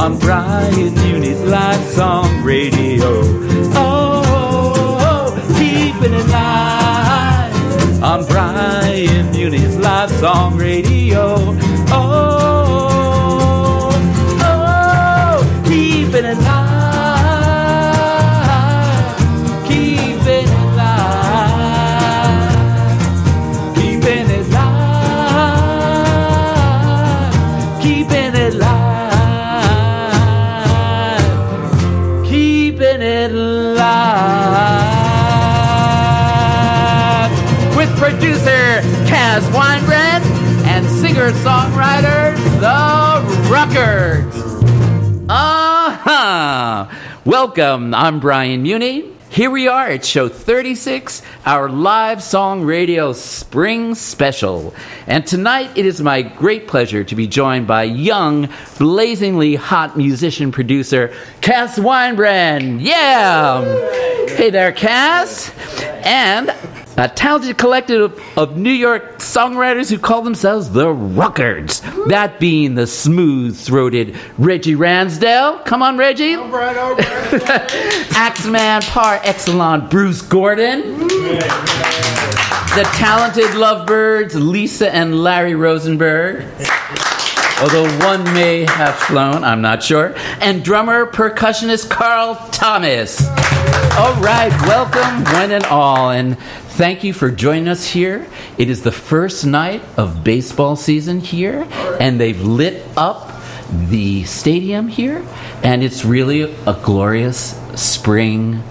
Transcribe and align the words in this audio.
on 0.00 0.18
Brian 0.18 0.99
Welcome. 47.50 47.94
I'm 47.94 48.20
Brian 48.20 48.62
Muni. 48.62 49.12
Here 49.28 49.50
we 49.50 49.66
are 49.66 49.88
at 49.88 50.04
show 50.04 50.28
36, 50.28 51.20
our 51.44 51.68
live 51.68 52.22
song 52.22 52.62
radio 52.62 53.12
spring 53.12 53.96
special. 53.96 54.72
And 55.08 55.26
tonight 55.26 55.76
it 55.76 55.84
is 55.84 56.00
my 56.00 56.22
great 56.22 56.68
pleasure 56.68 57.02
to 57.02 57.14
be 57.16 57.26
joined 57.26 57.66
by 57.66 57.82
young, 57.82 58.48
blazingly 58.78 59.56
hot 59.56 59.96
musician 59.96 60.52
producer 60.52 61.12
Cass 61.40 61.76
Weinbrand. 61.76 62.82
Yeah! 62.82 63.64
Hey 64.36 64.50
there, 64.50 64.70
Cass. 64.70 65.50
And 66.04 66.54
a 66.96 67.08
talented 67.08 67.56
collective 67.58 68.20
of 68.36 68.56
New 68.56 68.70
York 68.70 69.18
songwriters 69.18 69.90
who 69.90 69.98
call 69.98 70.22
themselves 70.22 70.70
the 70.70 70.86
Ruckerts. 70.86 71.80
That 72.08 72.40
being 72.40 72.74
the 72.74 72.86
smooth 72.86 73.56
throated 73.56 74.16
Reggie 74.38 74.74
Ransdale. 74.74 75.60
Come 75.60 75.82
on, 75.82 75.96
Reggie. 75.96 76.34
All 76.34 76.48
right, 76.48 76.76
all 76.76 76.94
right. 76.94 77.04
Axeman 78.16 78.82
par 78.82 79.20
excellence 79.22 79.90
Bruce 79.90 80.22
Gordon. 80.22 80.98
The 82.70 82.88
talented 82.94 83.54
lovebirds 83.54 84.34
Lisa 84.34 84.94
and 84.94 85.20
Larry 85.20 85.54
Rosenberg. 85.54 86.44
Although 87.60 87.90
one 88.06 88.24
may 88.24 88.64
have 88.64 88.96
flown, 88.96 89.44
I'm 89.44 89.60
not 89.60 89.82
sure. 89.82 90.14
And 90.40 90.64
drummer 90.64 91.04
percussionist 91.04 91.90
Carl 91.90 92.34
Thomas. 92.52 93.20
All 93.98 94.14
right, 94.22 94.50
welcome 94.62 95.24
one 95.34 95.50
and 95.50 95.64
all, 95.64 96.10
and 96.10 96.38
thank 96.38 97.04
you 97.04 97.12
for 97.12 97.30
joining 97.30 97.68
us 97.68 97.86
here. 97.86 98.26
It 98.56 98.70
is 98.70 98.82
the 98.82 98.92
first 98.92 99.44
night 99.44 99.82
of 99.98 100.24
baseball 100.24 100.74
season 100.74 101.20
here, 101.20 101.68
and 102.00 102.18
they've 102.18 102.40
lit 102.40 102.82
up 102.96 103.30
the 103.70 104.24
stadium 104.24 104.88
here, 104.88 105.22
and 105.62 105.82
it's 105.82 106.02
really 106.02 106.42
a 106.42 106.80
glorious 106.82 107.60
spring 107.74 108.62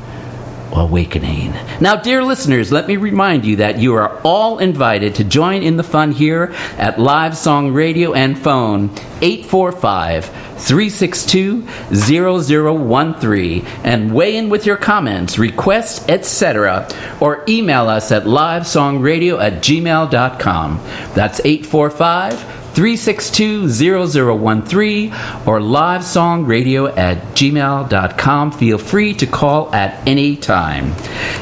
awakening. 0.71 1.53
Now, 1.79 1.95
dear 1.95 2.23
listeners, 2.23 2.71
let 2.71 2.87
me 2.87 2.97
remind 2.97 3.45
you 3.45 3.57
that 3.57 3.79
you 3.79 3.95
are 3.95 4.19
all 4.23 4.59
invited 4.59 5.15
to 5.15 5.23
join 5.23 5.63
in 5.63 5.77
the 5.77 5.83
fun 5.83 6.11
here 6.11 6.53
at 6.77 6.99
Live 6.99 7.37
Song 7.37 7.73
Radio 7.73 8.13
and 8.13 8.37
Phone 8.37 8.89
845 9.21 10.25
362 10.25 11.65
0013 11.93 13.65
and 13.83 14.13
weigh 14.13 14.37
in 14.37 14.49
with 14.49 14.65
your 14.65 14.77
comments, 14.77 15.39
requests, 15.39 16.07
etc., 16.09 16.87
or 17.19 17.43
email 17.47 17.87
us 17.87 18.11
at 18.11 18.23
livesongradio 18.23 19.41
at 19.41 19.61
gmail.com. 19.63 20.79
That's 21.15 21.39
845 21.43 22.58
362-0013 22.79 25.11
or 25.45 25.59
livesongradio 25.59 26.97
at 26.97 27.17
gmail.com. 27.35 28.51
Feel 28.53 28.77
free 28.77 29.13
to 29.15 29.27
call 29.27 29.75
at 29.75 30.07
any 30.07 30.37
time. 30.37 30.93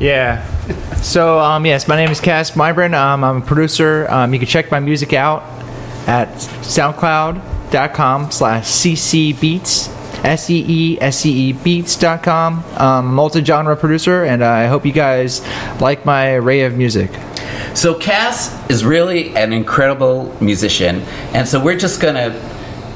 Yeah. 0.00 0.44
So, 0.96 1.38
um, 1.38 1.66
yes, 1.66 1.86
my 1.88 1.96
name 1.96 2.10
is 2.10 2.20
Cass 2.20 2.52
Weinbrand. 2.52 2.94
Um, 2.94 3.22
I'm 3.22 3.36
a 3.38 3.40
producer. 3.40 4.06
Um, 4.08 4.32
you 4.32 4.38
can 4.38 4.48
check 4.48 4.70
my 4.70 4.80
music 4.80 5.12
out 5.12 5.42
at 6.06 6.28
soundcloud.com 6.62 8.30
slash 8.30 8.66
ccbeats, 8.66 9.88
S-E-E-S-E-E 10.24 11.52
beats.com. 11.52 12.64
Um, 12.76 13.14
multi-genre 13.14 13.76
producer, 13.76 14.24
and 14.24 14.44
I 14.44 14.66
hope 14.66 14.84
you 14.86 14.92
guys 14.92 15.42
like 15.80 16.04
my 16.04 16.32
array 16.34 16.62
of 16.62 16.76
music. 16.76 17.10
So 17.74 17.94
Cass 17.94 18.54
is 18.70 18.84
really 18.84 19.34
an 19.36 19.52
incredible 19.52 20.34
musician, 20.40 21.02
and 21.34 21.46
so 21.48 21.62
we're 21.62 21.78
just 21.78 22.00
gonna 22.00 22.30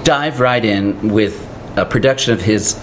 dive 0.05 0.41
right 0.41 0.65
in 0.65 1.09
with 1.11 1.41
a 1.77 1.85
production 1.85 2.33
of 2.33 2.43
his 2.43 2.79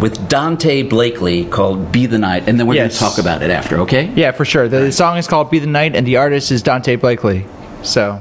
with 0.00 0.28
Dante 0.30 0.82
Blakely 0.82 1.44
called 1.44 1.92
"Be 1.92 2.06
the 2.06 2.16
Night," 2.18 2.44
and 2.48 2.58
then 2.58 2.66
we're 2.66 2.74
Yes. 2.74 2.98
gonna 2.98 3.10
talk 3.10 3.18
about 3.18 3.42
it 3.42 3.50
after. 3.50 3.78
Okay? 3.80 4.10
Yeah, 4.14 4.30
for 4.32 4.44
sure. 4.46 4.66
The 4.66 4.90
song 4.92 5.18
is 5.18 5.26
called 5.26 5.50
Be 5.50 5.58
the 5.58 5.66
Night, 5.66 5.94
and 5.94 6.06
the 6.06 6.16
artist 6.16 6.50
is 6.50 6.62
Dante 6.62 6.96
Blakely. 6.96 7.44
So, 7.82 8.18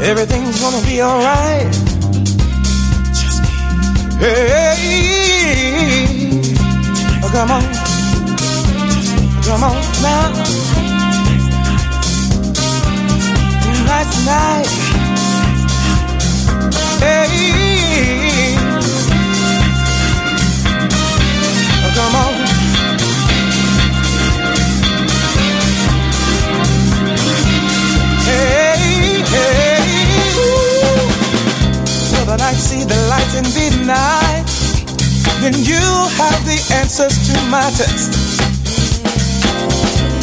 Everything's 0.00 0.60
gonna 0.60 0.80
be 0.86 1.02
alright. 1.02 1.72
Just 3.12 3.42
me. 3.42 3.48
Hey, 4.20 4.78
oh, 7.20 7.30
come 7.32 7.50
on, 7.50 7.64
come 9.42 9.64
on 9.64 9.76
now. 10.00 10.30
Tonight's 13.64 14.14
the 14.14 14.22
night. 14.24 14.70
Hey, 17.00 17.67
see 32.78 32.84
the 32.86 33.00
light 33.08 33.32
and 33.34 33.48
be 33.54 33.66
the 33.74 33.82
night. 33.86 34.46
Then 35.42 35.54
you 35.62 35.82
have 36.18 36.38
the 36.46 36.58
answers 36.78 37.14
to 37.28 37.34
my 37.50 37.66
test. 37.74 38.12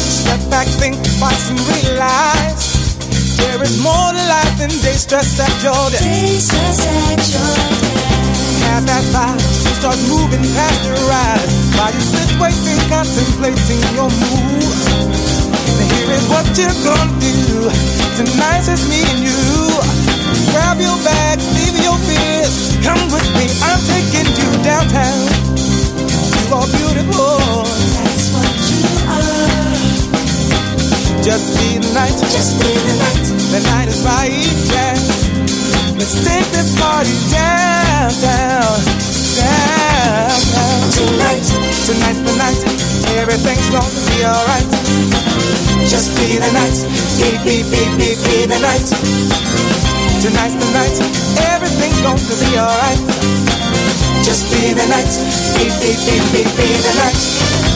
Step 0.00 0.40
back, 0.50 0.66
think 0.80 0.96
twice, 1.18 1.50
and 1.50 1.60
realize 1.72 2.96
there 3.36 3.62
is 3.62 3.76
more 3.82 4.10
to 4.12 4.24
life 4.28 4.54
than 4.58 4.70
day 4.84 4.96
stress 4.96 5.40
at 5.40 5.52
your 5.64 5.84
desk. 5.92 6.52
Half 8.64 8.86
past 8.86 9.08
five, 9.12 9.40
you 9.40 9.72
start 9.80 9.98
moving 10.08 10.44
past 10.56 10.80
your 10.84 11.04
eyes 11.24 11.50
while 11.76 11.92
you 11.92 12.04
sit 12.12 12.30
waiting, 12.40 12.80
contemplating 12.88 13.82
your 13.96 14.10
move. 14.10 14.76
Now 15.76 15.86
here 15.92 16.10
is 16.16 16.24
what 16.28 16.46
you're 16.56 16.80
gonna 16.84 17.20
do. 17.20 17.70
Tonight's 18.16 18.66
just 18.66 18.88
me 18.88 19.00
and 19.12 19.20
you. 19.24 19.75
Grab 20.52 20.78
your 20.80 20.98
bag, 21.04 21.38
leave 21.56 21.78
your 21.82 21.98
fears. 22.06 22.76
Come 22.84 23.00
with 23.10 23.26
me, 23.36 23.46
I'm 23.62 23.80
taking 23.90 24.28
you 24.38 24.50
downtown. 24.62 25.26
You 25.56 26.54
are 26.54 26.68
beautiful. 26.70 27.66
That's 27.66 28.30
what 28.34 28.54
you 28.70 28.84
are. 29.08 29.66
Just 31.22 31.58
be 31.58 31.78
the 31.78 31.90
night. 31.94 32.16
Just 32.30 32.60
be 32.62 32.72
the 32.72 32.94
night. 33.02 33.26
The 33.50 33.60
night 33.70 33.88
is 33.88 34.02
right, 34.04 34.30
yeah. 34.70 34.94
Let's 35.98 36.14
take 36.22 36.46
this 36.52 36.70
party 36.78 37.14
downtown, 37.32 38.78
downtown. 39.38 40.82
Tonight, 40.94 41.46
tonight's 41.86 42.22
the 42.22 42.34
night. 42.38 42.60
Everything's 43.16 43.68
gonna 43.70 44.02
be 44.06 44.24
alright. 44.24 44.66
Just 45.88 46.14
be 46.18 46.38
the 46.38 46.50
night, 46.52 46.76
be, 47.18 47.28
be, 47.42 47.62
be, 47.70 47.82
be, 47.96 48.08
be 48.22 48.46
the 48.46 48.58
night. 48.60 49.95
Tonight's 50.20 50.54
the 50.54 50.66
night. 50.72 50.96
Everything's 51.52 52.00
gonna 52.00 52.16
be 52.16 52.58
alright. 52.58 53.00
Just 54.24 54.50
be 54.50 54.72
the 54.72 54.86
night, 54.88 55.06
be, 55.54 55.68
be, 55.80 55.92
be, 56.04 56.16
be, 56.32 56.42
be 56.56 56.66
the 56.82 56.94
night. 56.98 57.75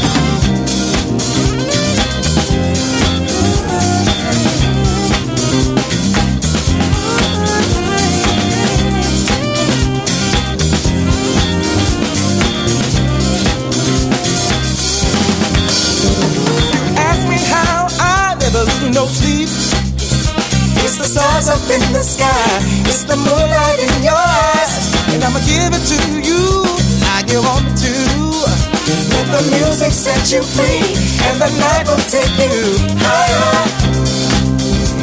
Set 30.11 30.33
you 30.35 30.43
free. 30.43 30.83
And 31.27 31.37
the 31.39 31.51
night 31.62 31.87
will 31.87 32.05
take 32.11 32.35
you 32.43 32.57
higher. 32.99 33.62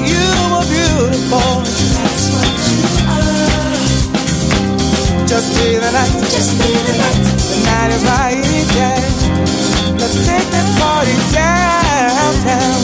You 0.04 0.27
are 0.51 0.68
beautiful. 0.68 1.63
Just 5.31 5.50
be 5.56 5.80
the 5.80 5.92
night. 5.95 6.13
Just 6.27 6.51
be 6.59 6.71
the 6.88 6.95
night. 7.00 7.19
The 7.48 7.57
night 7.68 7.92
is 7.95 8.04
right, 8.04 8.44
yeah. 8.75 9.00
Let's 9.95 10.18
take 10.27 10.48
this 10.51 10.69
party 10.80 11.15
downtown, 11.31 12.80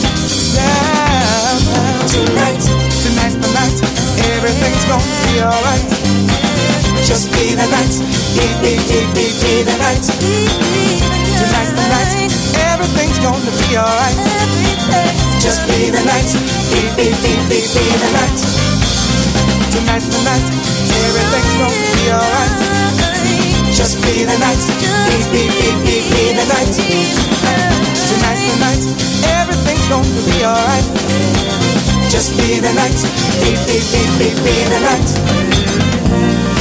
downtown. 0.56 1.96
Tonight, 2.08 2.64
tonight's 3.04 3.36
the 3.36 3.50
night. 3.52 3.76
Everything's 4.32 4.84
gonna 4.88 5.04
be 5.28 5.34
alright. 5.44 5.86
Just 7.04 7.30
be 7.32 7.54
the 7.54 7.66
night, 7.68 7.94
be, 8.34 8.46
be, 8.62 8.72
be, 8.88 8.98
be, 9.12 9.26
be 9.40 9.62
the 9.62 9.76
night. 9.78 11.23
Tonight's 11.44 11.76
the 11.76 11.84
night. 11.92 12.08
Everything's 12.72 13.20
gonna 13.20 13.52
be 13.68 13.76
alright. 13.76 14.16
Just 15.44 15.60
be 15.68 15.92
the 15.92 16.00
night, 16.00 16.24
be, 16.72 16.80
be, 16.96 17.12
be, 17.20 17.36
be, 17.52 17.60
be 17.60 17.84
the 18.00 18.10
night. 18.16 18.40
Tonight's 19.68 20.08
the 20.08 20.24
night. 20.24 20.40
Everything's 21.04 21.52
gonna 21.60 21.84
be 22.00 22.08
alright. 22.16 22.52
Just 23.76 24.00
be 24.00 24.24
the 24.24 24.32
night, 24.40 24.56
be, 25.04 25.20
be, 25.36 25.44
be, 25.52 25.68
be, 25.84 26.00
be 26.16 26.32
the 26.32 26.48
night. 26.48 26.72
Tonight's 28.08 28.44
the 28.48 28.56
night, 28.64 28.80
everything's 29.36 29.84
gonna 29.92 30.08
be 30.24 30.48
alright. 30.48 30.88
Just 32.08 32.32
be 32.40 32.56
the 32.60 32.72
night, 32.72 32.96
be, 33.44 33.52
be, 33.68 33.76
be, 33.92 34.00
be, 34.16 34.28
be 34.40 34.54
the 34.72 34.80
night. 34.80 36.53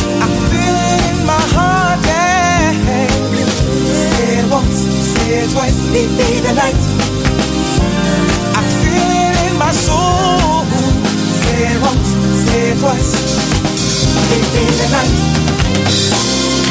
It 5.36 5.50
twice, 5.52 5.80
be, 5.94 6.08
be 6.18 6.40
the 6.42 6.54
night. 6.54 6.82
I 8.56 8.62
feel 8.82 9.10
it 9.22 9.52
in 9.52 9.58
my 9.58 9.72
soul. 9.72 10.66
Say 11.42 11.74
it 11.74 11.80
once, 11.82 12.10
say 12.46 12.72
it 12.72 12.80
twice, 12.80 13.12
be, 14.30 14.38
be 14.54 14.64
the 14.80 14.88
night. 14.92 16.63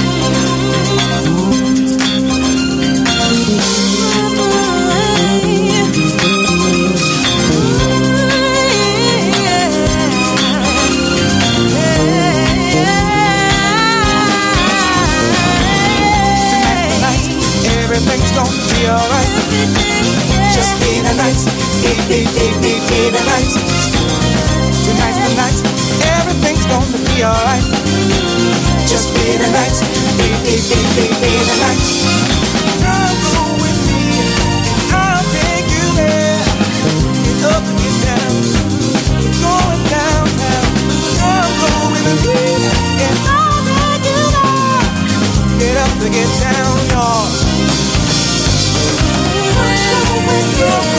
Just 20.53 20.73
be 20.81 21.01
the 21.01 21.15
night, 21.17 21.41
be, 21.83 21.93
be, 22.09 22.19
be, 22.37 22.47
be, 22.63 22.73
be 22.89 23.01
the 23.11 23.23
night. 23.25 23.53
Tonight's 24.85 25.21
the 25.25 25.33
night, 25.41 25.59
everything's 26.19 26.67
gonna 26.67 26.99
be 27.11 27.25
alright. 27.25 27.67
Just 28.87 29.09
be 29.15 29.37
the 29.41 29.49
night, 29.49 29.77
be, 30.19 30.29
be, 30.45 30.55
be, 30.69 30.79
be, 30.97 31.05
be 31.23 31.33
the 31.49 31.57
night. 31.65 31.83
Come 32.83 33.17
go 33.33 33.43
with 33.63 33.81
me, 33.89 34.03
and 34.21 34.31
I'll 34.93 35.25
take 35.33 35.69
you 35.73 35.87
there. 35.97 36.43
Get 37.25 37.41
up 37.55 37.65
and 37.65 37.79
get 37.81 37.97
down, 38.05 38.33
going 39.41 39.83
downtown. 39.89 40.69
Come 41.17 41.53
go 41.63 41.73
with 41.95 42.21
me, 42.27 42.45
and 43.07 43.17
I'll 43.33 43.65
take 43.65 44.05
you 44.11 44.23
there. 44.37 44.85
Get 45.59 45.77
up 45.81 45.93
to 46.03 46.09
get 46.11 46.31
down, 46.41 46.77
y'all. 46.91 47.12
Go 50.63 50.92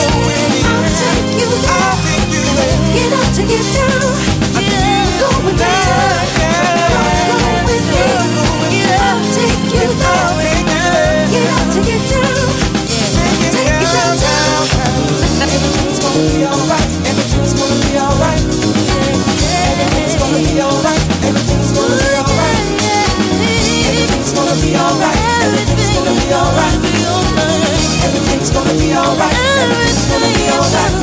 gonna 28.54 28.72
be 28.78 28.94
alright. 28.94 29.34
Everything's 29.34 30.06
gonna 30.08 30.30
be 30.32 30.46
alright. 30.54 30.94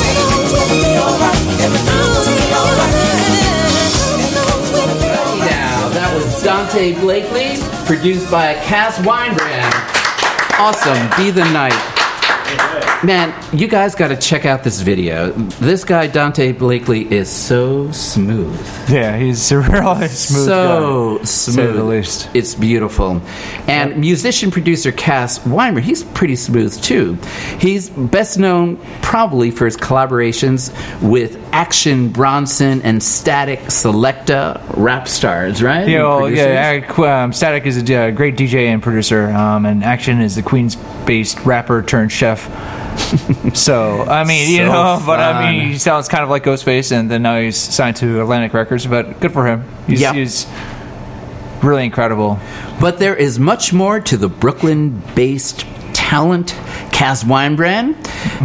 Everything's 0.00 0.52
gonna 0.56 0.72
be 0.72 0.96
alright. 0.98 1.36
Everything's 1.60 2.24
gonna 2.24 2.34
be 2.34 2.52
alright. 2.56 2.96
Now, 5.40 5.88
that 5.90 6.10
was 6.14 6.42
Dante 6.42 6.94
Blakely, 7.00 7.56
produced 7.86 8.30
by 8.30 8.54
Cass 8.64 8.96
Weinbrand. 8.98 9.72
Awesome. 10.58 11.08
Be 11.22 11.30
the 11.30 11.44
night. 11.52 11.78
Man, 13.02 13.32
you 13.56 13.66
guys 13.66 13.94
got 13.94 14.08
to 14.08 14.16
check 14.16 14.44
out 14.44 14.62
this 14.62 14.82
video. 14.82 15.30
This 15.58 15.84
guy, 15.84 16.06
Dante 16.06 16.52
Blakely, 16.52 17.10
is 17.10 17.30
so 17.30 17.90
smooth. 17.92 18.60
Yeah, 18.90 19.16
he's 19.16 19.50
a 19.52 19.60
really 19.60 20.08
smooth 20.08 20.44
so 20.44 21.16
guy. 21.18 21.24
smooth. 21.24 21.56
Say 21.56 21.66
the 21.72 21.82
least. 21.84 22.28
It's 22.34 22.54
beautiful. 22.54 23.22
And 23.70 23.96
musician 24.00 24.50
producer 24.50 24.92
Cass 24.92 25.38
Weinbrand, 25.40 25.82
he's 25.82 26.02
pretty 26.02 26.36
smooth 26.36 26.80
too. 26.82 27.14
He's 27.58 27.88
best 27.90 28.38
known 28.38 28.78
probably 29.02 29.50
for 29.50 29.64
his 29.64 29.76
collaborations 29.76 30.70
with 31.00 31.38
Action 31.52 32.08
Bronson 32.10 32.82
and 32.82 33.00
Statik 33.00 33.58
Selektah 33.66 34.60
rap 34.76 35.08
stars, 35.08 35.62
right? 35.62 35.88
Yeah, 35.88 36.02
well, 36.02 36.30
yeah. 36.30 37.22
Um, 37.22 37.32
Static 37.32 37.66
is 37.66 37.78
a 37.90 37.96
uh, 37.96 38.10
great 38.10 38.36
DJ 38.36 38.66
and 38.66 38.82
producer, 38.82 39.28
um, 39.30 39.66
and 39.66 39.82
Action 39.84 40.20
is 40.20 40.34
the 40.36 40.42
Queens-based 40.42 41.40
rapper 41.44 41.82
turned 41.82 42.12
chef. 42.12 42.40
so 43.54 44.02
I 44.02 44.24
mean, 44.24 44.50
you 44.50 44.58
So 44.58 44.66
know, 44.66 45.02
but 45.06 45.20
I 45.20 45.52
mean, 45.52 45.70
he 45.72 45.78
sounds 45.78 46.08
kind 46.08 46.22
of 46.22 46.28
like 46.30 46.44
Ghostface, 46.44 46.92
and 46.92 47.10
then 47.10 47.22
now 47.22 47.40
he's 47.40 47.56
signed 47.56 47.96
to 47.96 48.20
Atlantic 48.20 48.52
Records. 48.52 48.86
But 48.86 49.20
good 49.20 49.32
for 49.32 49.46
him. 49.46 49.64
He's, 49.86 50.00
Yep. 50.00 50.14
he's 50.14 50.46
really 51.62 51.84
incredible. 51.84 52.38
But 52.80 52.98
there 52.98 53.16
is 53.16 53.38
much 53.38 53.72
more 53.72 54.00
to 54.00 54.16
the 54.16 54.28
Brooklyn 54.28 55.02
based 55.14 55.66
talent, 55.92 56.48
Cass 56.92 57.22
Weinbrand. 57.22 57.94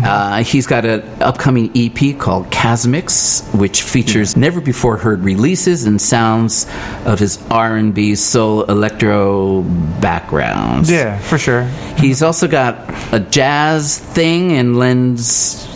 Uh, 0.03 0.43
he's 0.43 0.67
got 0.67 0.85
an 0.85 1.01
upcoming 1.19 1.71
EP 1.75 2.17
called 2.19 2.45
Casmix, 2.51 3.43
which 3.57 3.81
features 3.81 4.37
never 4.37 4.61
before 4.61 4.97
heard 4.97 5.21
releases 5.21 5.85
and 5.85 5.99
sounds 5.99 6.67
of 7.05 7.17
his 7.17 7.43
R&B, 7.49 8.13
soul, 8.15 8.65
electro 8.65 9.63
backgrounds. 9.99 10.91
Yeah, 10.91 11.17
for 11.17 11.39
sure. 11.39 11.63
He's 11.97 12.21
also 12.21 12.47
got 12.47 12.77
a 13.11 13.19
jazz 13.19 13.97
thing 13.97 14.51
and 14.51 14.77
lends 14.77 15.67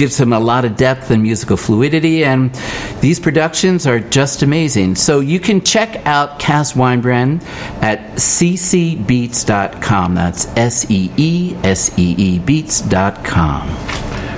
gives 0.00 0.18
him 0.18 0.32
a 0.32 0.40
lot 0.40 0.64
of 0.64 0.76
depth 0.76 1.10
and 1.10 1.22
musical 1.22 1.58
fluidity 1.58 2.24
and 2.24 2.54
these 3.02 3.20
productions 3.20 3.86
are 3.86 4.00
just 4.00 4.42
amazing. 4.42 4.94
So 4.94 5.20
you 5.20 5.38
can 5.38 5.60
check 5.60 6.06
out 6.06 6.38
Cass 6.38 6.72
Weinbrand 6.72 7.42
at 7.82 8.14
ccbeats.com. 8.14 10.14
That's 10.14 10.46
S 10.56 10.90
E 10.90 11.10
E 11.18 11.54
S 11.62 11.98
E 11.98 12.14
E 12.16 12.38
beats.com. 12.38 13.68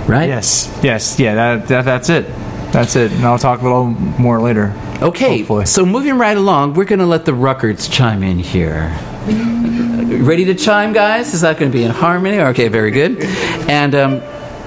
Right? 0.09 0.26
Yes, 0.26 0.81
yes, 0.83 1.21
yeah. 1.21 1.37
That, 1.37 1.69
that 1.69 1.85
that's 1.85 2.11
it. 2.11 2.26
That's 2.73 2.97
it. 2.97 3.12
And 3.12 3.25
I'll 3.25 3.38
talk 3.38 3.61
a 3.61 3.62
little 3.62 3.85
more 3.85 4.40
later. 4.40 4.75
Okay, 5.00 5.38
Hopefully. 5.38 5.66
so 5.66 5.87
moving 5.87 6.19
right 6.19 6.37
along, 6.37 6.75
we're 6.75 6.87
going 6.87 6.99
to 6.99 7.07
let 7.07 7.25
the 7.25 7.33
Ruckerts 7.33 7.88
chime 7.88 8.25
in 8.25 8.40
here. 8.40 8.88
Ready 10.25 10.45
to 10.47 10.57
chime, 10.57 10.92
guys? 10.92 11.35
Is 11.35 11.42
that 11.42 11.61
going 11.61 11.71
to 11.71 11.78
be 11.78 11.85
in 11.85 11.92
harmony? 11.92 12.40
Okay, 12.40 12.66
very 12.66 12.90
good. 12.90 13.23
And 13.69 13.95
um, 13.95 14.21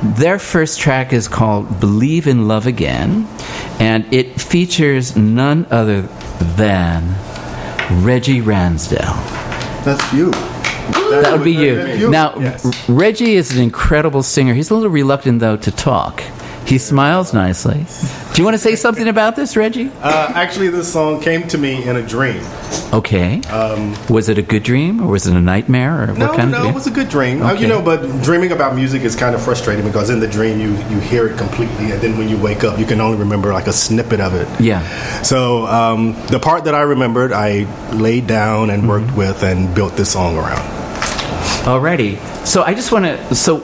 their 0.04 0.40
first 0.40 0.80
track 0.80 1.14
is 1.14 1.28
called 1.28 1.80
Believe 1.80 2.28
in 2.28 2.48
Love 2.48 2.68
Again, 2.68 3.28
and 3.80 4.12
it 4.14 4.40
features 4.40 5.16
none 5.16 5.66
other 5.72 6.02
than 6.56 7.16
Reggie 8.04 8.42
Ransdell. 8.42 9.16
That's 9.84 10.14
you. 10.14 10.32
That 10.32 11.32
would 11.32 11.44
be 11.44 11.52
you. 11.52 11.86
You. 11.88 12.10
Now, 12.10 12.36
Yes. 12.40 12.90
Reggie 12.90 13.36
is 13.36 13.56
an 13.56 13.62
incredible 13.64 14.22
singer. 14.24 14.54
He's 14.54 14.70
a 14.70 14.76
little 14.76 14.90
reluctant, 14.90 15.40
though, 15.40 15.58
to 15.58 15.72
talk. 15.72 16.22
He 16.66 16.80
smiles 16.80 17.32
nicely. 17.32 17.86
Do 18.34 18.42
you 18.42 18.44
want 18.44 18.56
to 18.56 18.60
say 18.60 18.76
something 18.76 19.08
about 19.08 19.36
this, 19.36 19.56
Reggie? 19.56 19.92
Uh, 20.02 20.32
actually, 20.34 20.70
this 20.70 20.92
song 20.92 21.22
came 21.22 21.48
to 21.50 21.60
me 21.60 21.84
in 21.88 21.96
a 21.96 22.02
dream. 22.02 22.42
Okay. 22.92 23.40
was 24.10 24.30
it 24.30 24.38
a 24.40 24.42
good 24.42 24.64
dream, 24.64 25.00
or 25.00 25.08
was 25.12 25.28
it 25.28 25.36
a 25.36 25.42
nightmare, 25.42 26.06
or 26.06 26.10
Um, 26.12 26.18
No, 26.18 26.28
what 26.28 26.36
kind 26.38 26.52
no, 26.52 26.64
of 26.64 26.66
it 26.70 26.74
was 26.74 26.88
a 26.88 26.92
good 26.92 27.08
dream. 27.10 27.44
Uh, 27.44 27.52
Okay. 27.54 27.62
you 27.62 27.68
know, 27.68 27.82
but 27.82 28.02
dreaming 28.24 28.52
about 28.52 28.76
music 28.76 29.04
is 29.04 29.16
kind 29.16 29.36
of 29.36 29.42
frustrating 29.44 29.86
because 29.86 30.10
in 30.10 30.20
the 30.20 30.28
dream 30.28 30.60
you 30.60 30.72
you 30.90 31.00
hear 31.00 31.28
it 31.28 31.38
completely, 31.38 31.92
and 31.92 32.02
then 32.02 32.18
when 32.18 32.28
you 32.30 32.38
wake 32.38 32.64
up, 32.64 32.80
you 32.80 32.86
can 32.86 33.00
only 33.00 33.18
remember 33.20 33.54
like 33.54 33.68
a 33.68 33.74
snippet 33.74 34.20
of 34.20 34.34
it. 34.34 34.48
Yeah. 34.60 34.82
So 35.22 35.68
um, 35.68 36.16
the 36.32 36.40
part 36.40 36.64
that 36.66 36.74
I 36.74 36.82
remembered, 36.82 37.32
I 37.32 37.68
laid 37.94 38.26
down 38.28 38.70
and 38.72 38.90
worked 38.90 39.06
Mm-hmm. 39.06 39.18
with 39.18 39.44
and 39.44 39.74
built 39.76 39.96
this 39.98 40.10
song 40.14 40.36
around. 40.38 40.66
Alrighty. 41.66 42.18
So 42.46 42.64
I 42.64 42.74
just 42.74 42.92
want 42.92 43.06
to. 43.06 43.36
So, 43.36 43.60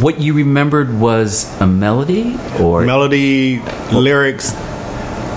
what 0.00 0.20
you 0.20 0.34
remembered 0.34 0.98
was 0.98 1.46
a 1.60 1.66
melody, 1.66 2.36
or 2.60 2.84
Melody, 2.84 3.60
lyrics 3.92 4.50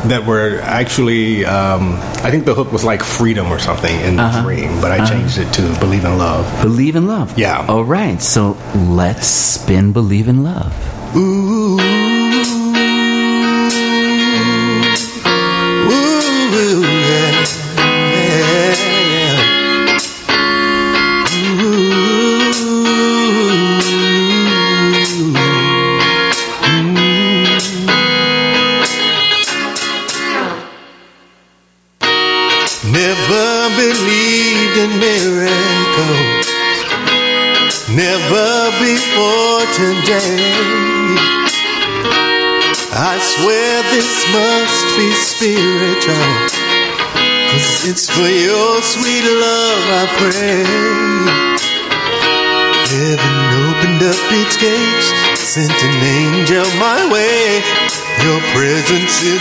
that 0.07 0.25
were 0.25 0.59
actually, 0.61 1.43
um, 1.45 1.93
I 2.23 2.29
think 2.31 2.45
the 2.45 2.53
hook 2.53 2.71
was 2.71 2.83
like 2.83 3.01
freedom 3.03 3.51
or 3.51 3.59
something 3.59 3.93
in 4.01 4.15
the 4.15 4.23
Uh-huh. 4.23 4.43
dream, 4.43 4.79
but 4.79 4.91
I 4.91 5.05
changed 5.05 5.37
it 5.37 5.51
to 5.53 5.61
believe 5.79 6.05
in 6.05 6.17
love. 6.17 6.45
believe 6.61 6.95
in 6.95 7.07
love. 7.07 7.37
Yeah. 7.37 7.65
All 7.67 7.83
right. 7.83 8.21
So 8.21 8.55
let's 8.75 9.27
spin 9.27 9.91
"Believe 9.91 10.27
in 10.27 10.43
Love." 10.43 10.71
Ooh, 11.15 11.77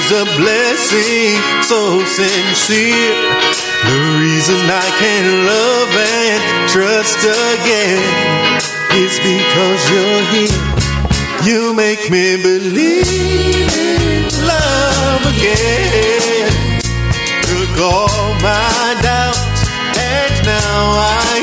is 0.07 0.13
a 0.13 0.25
blessing 0.39 1.35
so 1.63 2.05
sincere. 2.05 3.15
The 3.91 3.99
reason 4.21 4.61
I 4.71 4.89
can 4.99 5.47
love 5.47 5.91
and 5.97 6.71
trust 6.71 7.19
again 7.25 8.03
is 9.03 9.19
because 9.19 9.81
you're 9.91 10.25
here. 10.35 10.63
You 11.43 11.75
make 11.75 12.11
me 12.11 12.37
believe 12.41 13.07
in 13.75 14.47
love 14.47 15.23
again. 15.35 16.51
Took 17.43 17.75
all 17.83 18.35
my 18.43 18.95
doubts, 19.03 19.63
and 19.99 20.47
now 20.47 20.83
I 21.03 21.36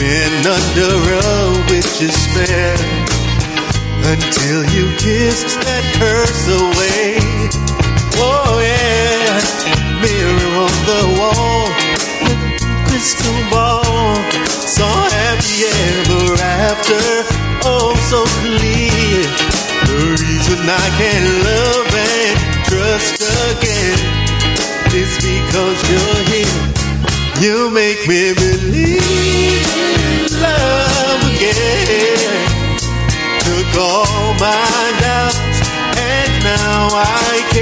been 0.00 0.46
under 0.48 0.96
a 1.12 1.52
witch's 1.68 2.16
spell 2.16 2.80
until 4.08 4.64
you 4.72 4.88
kissed 4.96 5.60
that 5.60 5.84
curse 6.00 6.48
away. 6.48 7.20
Oh 8.16 8.56
yeah, 8.64 9.36
mirror 10.00 10.52
on 10.64 10.76
the 10.88 11.04
wall, 11.20 11.68
crystal 12.88 13.40
ball, 13.52 14.16
saw 14.48 14.88
happy 14.88 15.68
ever 15.68 16.32
after. 16.64 17.04
Oh, 17.68 17.92
so 18.08 18.24
clear. 18.40 19.20
The 19.84 20.16
reason 20.16 20.60
I 20.64 20.88
can 20.96 21.22
love 21.44 21.92
and 21.92 22.38
trust 22.64 23.20
again 23.52 24.00
is 24.96 25.12
because 25.20 25.78
you're 25.92 26.24
here. 26.32 26.69
You 27.40 27.70
make 27.70 28.06
me 28.06 28.34
believe 28.34 29.00
in 29.00 30.28
love 30.42 31.22
again. 31.32 32.76
Took 33.40 33.80
all 33.80 34.34
my 34.34 34.92
doubts, 35.00 35.60
and 35.96 36.44
now 36.44 36.88
I 36.92 37.40
can 37.50 37.59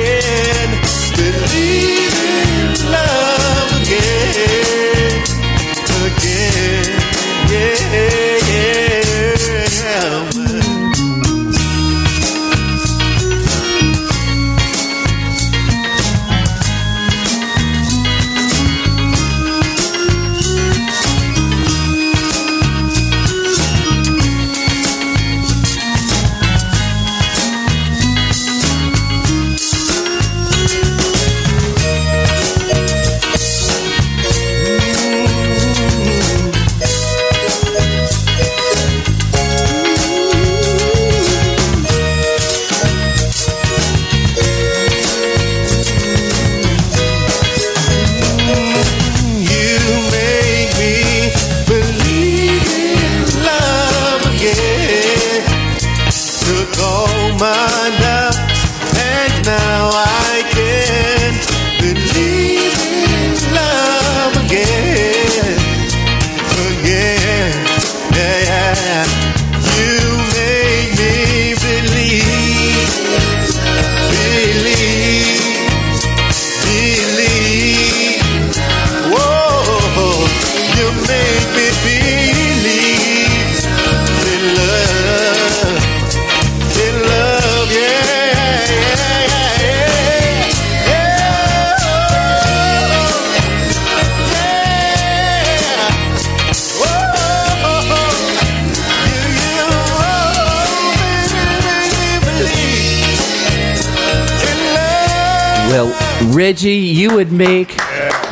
Reggie, 106.28 106.76
you 106.76 107.14
would 107.14 107.32
make 107.32 107.74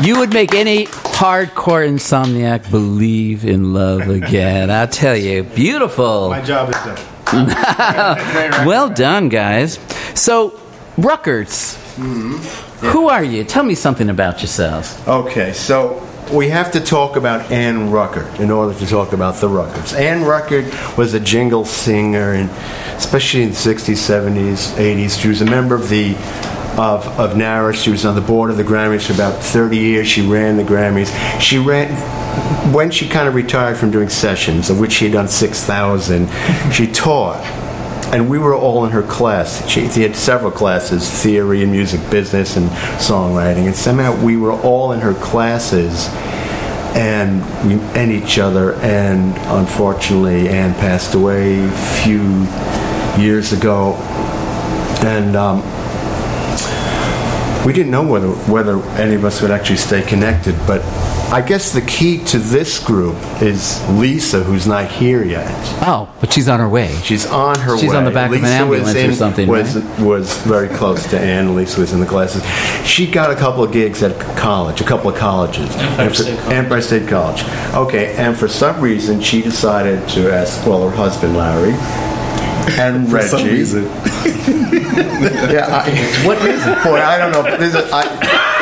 you 0.02 0.18
would 0.18 0.32
make 0.32 0.54
any 0.54 0.86
hardcore 0.86 1.88
insomniac 1.88 2.70
believe 2.70 3.46
in 3.46 3.72
love 3.72 4.08
again. 4.08 4.70
I 4.70 4.84
tell 4.84 5.16
you, 5.16 5.44
beautiful. 5.44 6.28
My 6.28 6.42
job 6.42 6.68
is 6.68 6.76
done. 6.76 6.98
Well 8.66 8.90
done, 8.90 9.28
guys. 9.30 9.80
So, 10.14 10.50
Ruckerts, 10.96 11.76
mm-hmm. 11.96 12.86
who 12.88 13.08
are 13.08 13.24
you? 13.24 13.44
Tell 13.44 13.64
me 13.64 13.74
something 13.74 14.10
about 14.10 14.40
yourselves. 14.40 14.96
Okay, 15.08 15.52
so 15.54 16.06
we 16.32 16.48
have 16.50 16.72
to 16.72 16.80
talk 16.80 17.16
about 17.16 17.50
Ann 17.50 17.88
Ruckert 17.88 18.38
in 18.38 18.50
order 18.50 18.78
to 18.78 18.86
talk 18.86 19.12
about 19.12 19.36
the 19.36 19.48
Ruckerts. 19.48 19.98
Ann 19.98 20.20
Ruckert 20.20 20.98
was 20.98 21.14
a 21.14 21.20
jingle 21.20 21.64
singer, 21.64 22.34
and 22.34 22.50
especially 22.96 23.42
in 23.42 23.50
the 23.50 23.56
60s, 23.56 23.94
70s, 23.94 24.74
80s. 24.76 25.20
She 25.20 25.28
was 25.28 25.40
a 25.40 25.46
member 25.46 25.74
of 25.74 25.88
the 25.88 26.14
of, 26.78 27.06
of 27.18 27.36
NARAS. 27.36 27.82
She 27.82 27.90
was 27.90 28.04
on 28.04 28.14
the 28.14 28.20
board 28.20 28.50
of 28.50 28.56
the 28.56 28.64
Grammys 28.64 29.06
for 29.06 29.12
about 29.12 29.42
30 29.42 29.76
years. 29.76 30.08
She 30.08 30.26
ran 30.26 30.56
the 30.56 30.64
Grammys. 30.64 31.10
She 31.40 31.58
ran 31.58 31.94
when 32.72 32.90
she 32.90 33.08
kind 33.08 33.28
of 33.28 33.34
retired 33.34 33.76
from 33.76 33.90
doing 33.90 34.08
sessions, 34.08 34.70
of 34.70 34.78
which 34.78 34.92
she 34.92 35.06
had 35.06 35.12
done 35.14 35.28
6,000. 35.28 36.28
She 36.72 36.86
taught 36.86 37.42
and 38.12 38.30
we 38.30 38.38
were 38.38 38.54
all 38.54 38.84
in 38.84 38.92
her 38.92 39.02
class. 39.02 39.68
She, 39.68 39.88
she 39.88 40.02
had 40.02 40.14
several 40.14 40.52
classes, 40.52 41.10
theory 41.10 41.62
and 41.62 41.72
music 41.72 42.00
business 42.08 42.56
and 42.56 42.70
songwriting, 43.00 43.66
and 43.66 43.74
somehow 43.74 44.14
we 44.22 44.36
were 44.36 44.52
all 44.52 44.92
in 44.92 45.00
her 45.00 45.14
classes, 45.14 46.08
and 46.94 47.42
we 47.66 47.74
met 47.74 48.08
each 48.08 48.38
other. 48.38 48.74
And 48.74 49.36
unfortunately, 49.50 50.48
Ann 50.48 50.74
passed 50.74 51.14
away 51.14 51.64
a 51.64 52.02
few 52.04 52.46
years 53.20 53.52
ago, 53.52 53.94
and 55.04 55.34
um, 55.34 55.62
we 57.66 57.72
didn't 57.72 57.90
know 57.90 58.06
whether 58.06 58.28
whether 58.50 58.80
any 58.96 59.16
of 59.16 59.24
us 59.24 59.42
would 59.42 59.50
actually 59.50 59.76
stay 59.78 60.00
connected. 60.02 60.54
But 60.68 60.82
I 61.32 61.42
guess 61.44 61.72
the 61.72 61.80
key 61.80 62.22
to 62.26 62.38
this 62.38 62.78
group 62.78 63.16
is 63.42 63.82
Lisa, 63.90 64.44
who's 64.44 64.68
not 64.68 64.88
here 64.88 65.24
yet. 65.24 65.50
Oh, 65.82 66.08
but 66.20 66.32
she's 66.32 66.48
on 66.48 66.60
her 66.60 66.68
way. 66.68 66.94
She's 67.02 67.26
on 67.26 67.58
her 67.58 67.74
way. 67.74 67.80
She's 67.80 67.90
way. 67.90 67.96
on 67.96 68.04
the 68.04 68.12
back 68.12 68.30
of 68.30 68.36
an 68.38 68.44
ambulance 68.44 68.94
was 68.94 68.96
or 69.04 69.12
something, 69.14 69.48
Was 69.48 69.76
right? 69.76 70.00
was 70.00 70.38
very 70.42 70.68
close 70.68 71.04
to 71.10 71.18
Ann. 71.18 71.56
Lisa 71.56 71.80
was 71.80 71.92
in 71.92 71.98
the 71.98 72.06
classes. 72.06 72.44
She 72.86 73.10
got 73.10 73.32
a 73.32 73.34
couple 73.34 73.64
of 73.64 73.72
gigs 73.72 74.00
at 74.04 74.16
college, 74.36 74.80
a 74.80 74.84
couple 74.84 75.10
of 75.10 75.16
colleges. 75.16 75.68
Empire 75.76 76.06
And 76.06 76.16
for- 76.16 76.22
State 76.22 76.38
College. 76.38 76.54
Empire 76.54 76.80
State 76.80 77.08
College. 77.08 77.44
Okay, 77.74 78.14
and 78.16 78.36
for 78.38 78.46
some 78.46 78.80
reason 78.80 79.20
she 79.20 79.42
decided 79.42 80.08
to 80.10 80.32
ask, 80.32 80.64
well, 80.64 80.88
her 80.88 80.94
husband 80.96 81.36
Larry 81.36 81.72
and 82.78 83.10
Reggie. 83.12 83.28
Yeah, 85.16 85.66
I, 85.84 86.26
What 86.26 86.42
reason? 86.42 86.74
Boy, 86.84 87.00
I 87.00 87.18
don't 87.18 87.32
know. 87.32 87.56
This 87.56 87.74
is, 87.74 87.90
I, 87.92 88.04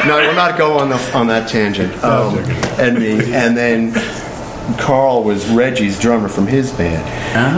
no, 0.07 0.17
we'll 0.19 0.35
not 0.35 0.57
go 0.57 0.79
on 0.79 0.89
the 0.89 0.97
on 1.17 1.27
that 1.29 1.49
tangent. 1.49 1.93
Um, 2.05 2.39
and 2.79 2.99
me, 2.99 3.33
and 3.35 3.57
then 3.57 3.93
Carl 4.79 5.25
was 5.25 5.47
Reggie's 5.49 5.99
drummer 6.01 6.29
from 6.29 6.47
his 6.47 6.71
band, 6.73 7.05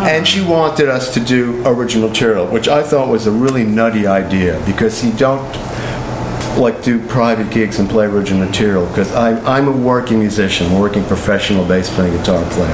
and 0.08 0.26
she 0.26 0.42
wanted 0.42 0.88
us 0.88 1.12
to 1.14 1.20
do 1.20 1.62
original 1.66 2.08
material, 2.08 2.46
which 2.46 2.68
I 2.68 2.82
thought 2.82 3.08
was 3.08 3.26
a 3.26 3.30
really 3.32 3.64
nutty 3.64 4.06
idea 4.06 4.62
because 4.66 5.04
you 5.04 5.12
don't 5.12 5.42
like 6.62 6.82
do 6.82 6.98
private 7.06 7.50
gigs 7.50 7.78
and 7.78 7.88
play 7.88 8.06
original 8.06 8.46
material 8.46 8.86
because 8.86 9.12
I'm 9.14 9.68
a 9.68 9.72
working 9.72 10.18
musician, 10.18 10.78
working 10.78 11.04
professional 11.04 11.64
bass 11.64 11.94
playing 11.94 12.16
guitar 12.16 12.44
player, 12.50 12.70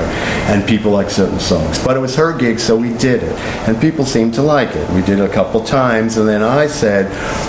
and 0.51 0.67
people 0.67 0.91
like 0.93 1.11
certain 1.11 1.41
songs. 1.41 1.83
But 1.85 1.97
it 1.97 2.01
was 2.01 2.15
her 2.17 2.33
gig, 2.37 2.59
so 2.61 2.77
we 2.77 2.93
did 2.95 3.23
it, 3.23 3.33
and 3.67 3.81
people 3.81 4.05
seemed 4.05 4.35
to 4.35 4.43
like 4.43 4.75
it. 4.75 4.89
We 4.91 5.03
did 5.03 5.19
it 5.19 5.25
a 5.25 5.33
couple 5.33 5.63
times, 5.65 6.17
and 6.17 6.29
then 6.29 6.43
I 6.43 6.67
said, 6.67 7.07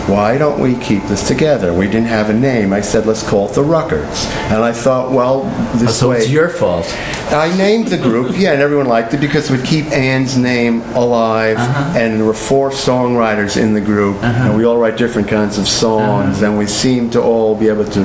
"Why 0.09 0.37
don't 0.37 0.59
we 0.59 0.75
keep 0.75 1.03
this 1.07 1.27
together?" 1.27 1.73
We 1.73 1.85
didn't 1.87 2.07
have 2.07 2.29
a 2.29 2.33
name. 2.33 2.73
I 2.73 2.81
said, 2.81 3.05
"Let's 3.05 3.27
call 3.27 3.49
it 3.49 3.53
the 3.53 3.63
Ruckerts," 3.63 4.25
and 4.51 4.63
I 4.63 4.71
thought, 4.71 5.11
well, 5.11 5.43
this 5.75 5.97
So 5.99 6.09
way. 6.09 6.17
it's 6.17 6.29
your 6.29 6.49
fault. 6.49 6.85
I 7.31 7.55
named 7.57 7.87
the 7.87 7.97
group, 7.97 8.37
yeah, 8.37 8.51
and 8.53 8.61
everyone 8.61 8.85
liked 8.87 9.13
it 9.13 9.19
because 9.21 9.49
it 9.49 9.57
would 9.57 9.65
keep 9.65 9.91
Ann's 9.91 10.37
name 10.37 10.81
alive. 10.93 11.57
Uh-huh. 11.57 11.97
And 11.97 12.19
there 12.19 12.25
were 12.25 12.33
four 12.33 12.69
songwriters 12.69 13.57
in 13.57 13.73
the 13.73 13.81
group, 13.81 14.21
and 14.23 14.55
we 14.57 14.65
all 14.65 14.77
write 14.77 14.97
different 14.97 15.27
kinds 15.27 15.57
of 15.57 15.67
songs, 15.67 16.22
Uh-huh. 16.22 16.22
And 16.23 16.57
we 16.57 16.67
seem 16.67 17.09
to 17.11 17.21
all 17.21 17.55
be 17.55 17.67
able 17.67 17.85
to 17.85 18.03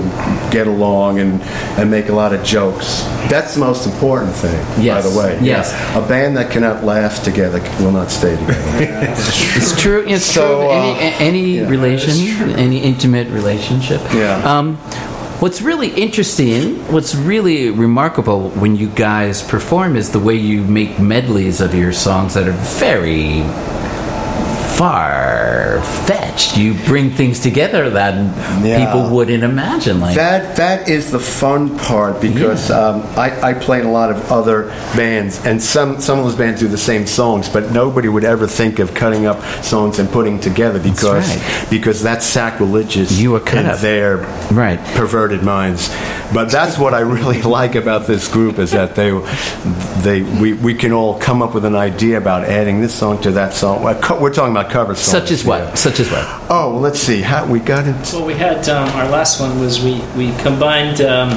get 0.50 0.66
along 0.66 1.18
and, 1.20 1.40
and 1.78 1.90
make 1.90 2.08
a 2.08 2.12
lot 2.12 2.32
of 2.32 2.42
jokes. 2.44 3.02
That's 3.30 3.54
the 3.54 3.60
most 3.60 3.86
important 3.86 4.34
thing, 4.34 4.58
Yes, 4.82 5.04
by 5.04 5.10
the 5.10 5.18
way. 5.18 5.38
yes. 5.42 5.72
A 5.96 6.06
band 6.06 6.36
that 6.36 6.50
cannot 6.50 6.84
laugh 6.84 7.22
together 7.22 7.60
will 7.82 7.92
not 7.92 8.10
stay 8.10 8.36
together. 8.36 8.54
It's 9.58 9.80
true. 9.80 10.04
It's 10.06 10.24
So, 10.24 10.42
true. 10.60 10.68
uh, 10.70 10.72
Any, 10.72 11.26
any 11.28 11.56
yeah. 11.58 11.68
relation, 11.68 12.14
any 12.56 12.78
intimate 12.80 13.28
relationship. 13.28 14.00
Yeah. 14.12 14.42
Um, 14.58 14.76
what's 15.40 15.60
really 15.62 15.88
interesting, 15.94 16.76
what's 16.92 17.14
really 17.14 17.70
remarkable 17.70 18.50
when 18.50 18.76
you 18.76 18.88
guys 18.88 19.42
perform 19.42 19.96
is 19.96 20.10
the 20.10 20.18
way 20.18 20.34
you 20.34 20.62
make 20.64 20.98
medleys 20.98 21.60
of 21.60 21.74
your 21.74 21.92
songs 21.92 22.34
that 22.34 22.48
are 22.48 22.58
very 22.80 23.42
far 24.78 25.82
fetched. 26.06 26.56
You 26.56 26.74
bring 26.86 27.10
things 27.10 27.40
together 27.40 27.90
that 27.90 28.14
Yeah. 28.64 28.84
people 28.86 29.10
wouldn't 29.10 29.42
imagine. 29.42 30.00
Like 30.00 30.14
That 30.14 30.56
that 30.56 30.88
is 30.88 31.10
the 31.10 31.18
fun 31.18 31.76
part 31.78 32.20
because 32.20 32.70
um, 32.70 33.02
I, 33.16 33.50
I 33.50 33.54
play 33.54 33.80
in 33.80 33.86
a 33.86 33.90
lot 33.92 34.10
of 34.10 34.30
other 34.30 34.64
bands, 34.96 35.44
and 35.44 35.60
some 35.62 36.00
some 36.00 36.18
of 36.20 36.24
those 36.24 36.36
bands 36.36 36.60
do 36.60 36.68
the 36.68 36.78
same 36.78 37.06
songs, 37.06 37.48
but 37.48 37.72
nobody 37.72 38.08
would 38.08 38.24
ever 38.24 38.46
think 38.46 38.78
of 38.78 38.94
cutting 38.94 39.26
up 39.26 39.42
songs 39.64 39.98
and 39.98 40.08
putting 40.10 40.38
together 40.40 40.78
because 40.78 41.26
right. 41.36 41.66
because 41.70 42.00
that's 42.02 42.24
sacrilegious 42.24 43.18
You 43.18 43.34
are 43.34 43.40
cut 43.40 43.64
in 43.64 43.66
up. 43.66 43.78
their 43.80 44.18
Right. 44.52 44.78
perverted 44.94 45.42
minds. 45.42 45.90
But 46.32 46.50
that's 46.50 46.78
what 46.78 46.92
I 46.94 47.00
really 47.00 47.42
like 47.58 47.74
about 47.74 48.06
this 48.06 48.28
group 48.28 48.58
is 48.58 48.70
that 48.72 48.94
they 48.94 49.10
they 50.02 50.22
we, 50.40 50.52
we 50.52 50.74
can 50.74 50.92
all 50.92 51.18
come 51.18 51.42
up 51.42 51.52
with 51.54 51.64
an 51.64 51.74
idea 51.74 52.16
about 52.18 52.44
adding 52.44 52.80
this 52.80 52.94
song 52.94 53.20
to 53.22 53.32
that 53.32 53.54
song. 53.54 53.82
We're 53.82 54.32
talking 54.32 54.52
about 54.56 54.67
cover 54.70 54.94
songs. 54.94 55.10
such 55.10 55.30
as 55.30 55.44
what? 55.44 55.60
yeah. 55.60 55.74
Such 55.74 56.00
as 56.00 56.10
what? 56.10 56.24
Oh, 56.50 56.72
well, 56.72 56.80
let's 56.80 56.98
see. 56.98 57.20
How 57.22 57.46
we 57.46 57.60
got 57.60 57.86
it. 57.86 57.94
Well, 58.12 58.24
we 58.24 58.34
had 58.34 58.68
um, 58.68 58.88
our 58.90 59.08
last 59.08 59.40
one 59.40 59.58
was 59.60 59.82
we 59.82 60.00
we 60.16 60.32
combined 60.38 61.00
um, 61.00 61.30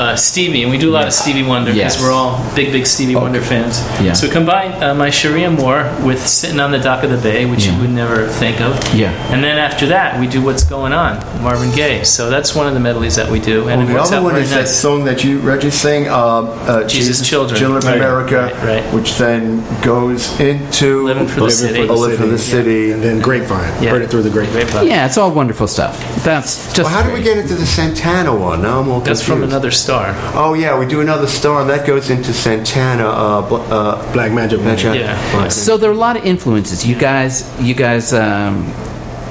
uh, 0.00 0.16
Stevie, 0.16 0.62
and 0.62 0.70
we 0.70 0.78
do 0.78 0.88
a 0.90 0.94
lot 0.98 1.06
of 1.06 1.12
Stevie 1.12 1.42
Wonder 1.42 1.72
because 1.72 1.94
Yes. 1.96 2.02
we're 2.02 2.10
all 2.12 2.32
big, 2.56 2.72
big 2.72 2.86
Stevie 2.86 3.14
Wonder 3.16 3.40
fans. 3.42 3.78
Yeah. 4.00 4.14
So 4.14 4.26
we 4.26 4.32
combined 4.32 4.82
uh, 4.82 4.94
My 4.94 5.10
Cherie 5.10 5.44
Amour 5.44 5.78
with 6.04 6.26
"Sitting 6.26 6.58
on 6.58 6.70
the 6.72 6.78
Dock 6.78 7.04
of 7.04 7.10
the 7.10 7.18
Bay," 7.18 7.44
which 7.44 7.66
Yeah. 7.66 7.74
you 7.74 7.80
would 7.82 7.90
never 7.90 8.26
think 8.26 8.60
of. 8.60 8.72
Yeah. 8.94 9.12
And 9.32 9.44
then 9.44 9.58
after 9.58 9.86
that, 9.88 10.18
we 10.18 10.26
do 10.26 10.40
"What's 10.42 10.64
Going 10.64 10.92
On," 10.92 11.18
Marvin 11.42 11.70
Gaye. 11.72 12.02
So 12.04 12.30
that's 12.30 12.54
one 12.54 12.66
of 12.66 12.74
the 12.74 12.80
medleys 12.80 13.14
that 13.16 13.30
we 13.30 13.38
do, 13.40 13.68
and 13.68 13.82
Oh, 13.82 13.84
it 13.84 13.88
the 13.92 14.00
other 14.00 14.22
one 14.22 14.32
very 14.32 14.44
is 14.44 14.50
that 14.50 14.68
song 14.68 15.04
that 15.04 15.22
you 15.22 15.38
Reggie 15.40 15.70
sang, 15.70 16.08
uh, 16.08 16.14
uh, 16.16 16.84
Jesus 16.88 17.20
Children. 17.28 17.58
Children 17.60 17.78
of 17.78 17.84
Right, 17.84 17.96
America, 17.96 18.50
right, 18.64 18.82
right. 18.82 18.94
which 18.94 19.16
then 19.16 19.62
goes 19.82 20.38
into 20.40 21.04
Living 21.04 21.26
for 21.28 21.40
the 21.40 21.40
Living 21.42 21.56
City. 21.56 21.88
Oh, 21.88 21.94
Living 21.94 22.16
for 22.18 22.26
the 22.26 22.38
City. 22.38 22.92
And 22.92 23.02
then 23.02 23.20
Grapevine. 23.20 23.70
Yeah. 23.82 23.90
Heard 23.90 24.02
it 24.02 24.10
through 24.10 24.22
the 24.22 24.30
grapevine. 24.30 24.86
Yeah, 24.86 25.06
it's 25.06 25.18
all 25.18 25.30
wonderful 25.30 25.66
stuff. 25.66 25.94
That's 26.24 26.66
just. 26.74 26.78
Well, 26.78 26.88
how 26.88 27.02
do 27.02 27.12
we 27.12 27.22
get 27.22 27.36
into 27.38 27.54
the 27.54 27.66
Santana 27.66 28.34
one? 28.34 28.62
Now 28.62 28.80
I'm 28.80 28.88
all 28.88 29.00
That's 29.00 29.20
from 29.22 29.40
confused. 29.40 29.52
another 29.52 29.70
star. 29.90 30.14
Oh 30.40 30.54
yeah, 30.54 30.78
we 30.78 30.86
do 30.86 31.00
another 31.00 31.26
star 31.26 31.64
that 31.64 31.84
goes 31.84 32.10
into 32.10 32.32
Santana. 32.32 33.08
Uh, 33.08 33.48
bl- 33.48 33.56
uh, 33.74 34.12
Black 34.12 34.30
Magic 34.32 34.58
Woman. 34.60 34.74
Magic- 34.76 34.94
Yeah. 34.94 35.36
Right. 35.36 35.50
So 35.52 35.76
there 35.76 35.90
are 35.90 35.94
a 35.94 35.96
lot 36.08 36.16
of 36.16 36.24
influences. 36.24 36.86
You 36.86 36.94
guys, 36.94 37.44
you 37.60 37.74
guys, 37.74 38.12
um, 38.12 38.66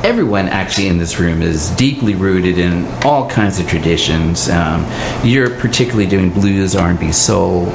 everyone 0.04 0.50
actually 0.50 0.88
in 0.88 0.98
this 0.98 1.18
room 1.18 1.42
is 1.42 1.70
deeply 1.72 2.14
rooted 2.14 2.58
in 2.58 2.86
all 3.06 3.30
kinds 3.30 3.60
of 3.62 3.70
traditions. 3.70 4.50
Um, 4.50 4.86
you're 5.24 5.50
particularly 5.50 6.08
doing 6.08 6.30
blues, 6.30 6.76
R&B, 6.76 7.14
soul, 7.14 7.68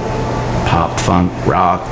pop, 0.68 1.00
funk, 1.00 1.32
rock, 1.46 1.82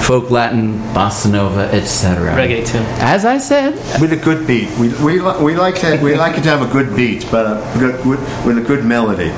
folk, 0.00 0.30
Latin, 0.30 0.78
bossa 0.94 1.30
nova, 1.30 1.70
etc. 1.74 2.32
Reggae, 2.34 2.66
too. 2.66 2.78
As 3.02 3.26
I 3.26 3.36
said, 3.36 3.74
With 4.00 4.12
a 4.14 4.16
good 4.16 4.46
beat, 4.46 4.70
we, 4.78 4.88
we, 5.04 5.20
we 5.42 5.54
like 5.54 5.76
to 5.80 6.00
we 6.02 6.14
like 6.16 6.38
it 6.38 6.42
to 6.44 6.48
have 6.48 6.62
a 6.62 6.72
good 6.72 6.96
beat, 6.96 7.26
but 7.30 7.44
a 7.46 7.78
good, 7.78 8.06
with, 8.06 8.20
with 8.46 8.56
a 8.56 8.62
good 8.62 8.86
melody. 8.86 9.32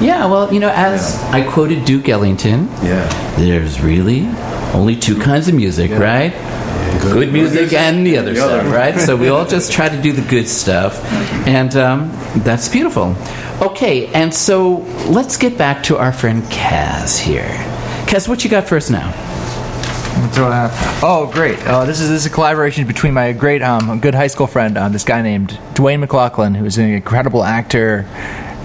Yeah. 0.00 0.26
Well, 0.26 0.52
you 0.52 0.60
know, 0.60 0.70
as 0.74 1.16
I 1.32 1.42
quoted 1.42 1.84
Duke 1.84 2.08
Ellington, 2.08 2.68
Yeah. 2.82 3.06
there's 3.36 3.80
really 3.80 4.26
only 4.74 4.96
two 4.96 5.18
kinds 5.18 5.48
of 5.48 5.54
music, 5.54 5.90
right? 5.92 6.32
Good 7.00 7.32
music 7.32 7.72
and 7.72 8.06
the 8.06 8.18
other 8.18 8.32
The 8.34 8.44
other. 8.44 8.60
stuff, 8.60 8.72
right? 8.74 8.98
So 9.00 9.16
we 9.16 9.28
all 9.28 9.44
just 9.56 9.72
try 9.72 9.88
to 9.88 10.00
do 10.00 10.12
the 10.12 10.22
good 10.22 10.48
stuff, 10.48 11.02
and 11.46 11.74
um, 11.76 12.10
that's 12.36 12.68
beautiful. 12.68 13.14
Okay, 13.62 14.06
and 14.08 14.32
so 14.34 14.78
let's 15.08 15.36
get 15.36 15.56
back 15.56 15.82
to 15.84 15.96
our 15.98 16.12
friend 16.12 16.42
Cass 16.50 17.16
here. 17.18 17.48
Cass, 18.06 18.28
what 18.28 18.44
you 18.44 18.50
got 18.50 18.64
for 18.68 18.76
us 18.76 18.90
now? 18.90 19.10
That's 20.20 20.38
what 20.38 20.52
I 20.52 20.68
have. 20.68 21.00
Oh, 21.04 21.26
great! 21.32 21.58
Uh, 21.66 21.84
this 21.84 22.00
is 22.00 22.08
this 22.08 22.20
is 22.20 22.26
a 22.26 22.30
collaboration 22.30 22.86
between 22.86 23.14
my 23.14 23.32
great, 23.32 23.62
um, 23.62 23.98
good 24.00 24.14
high 24.14 24.26
school 24.28 24.46
friend, 24.46 24.76
uh, 24.76 24.88
this 24.88 25.04
guy 25.04 25.22
named 25.22 25.50
Dwayne 25.74 26.00
McLaughlin, 26.00 26.54
who's 26.54 26.78
an 26.78 26.84
incredible 26.90 27.44
actor 27.44 28.04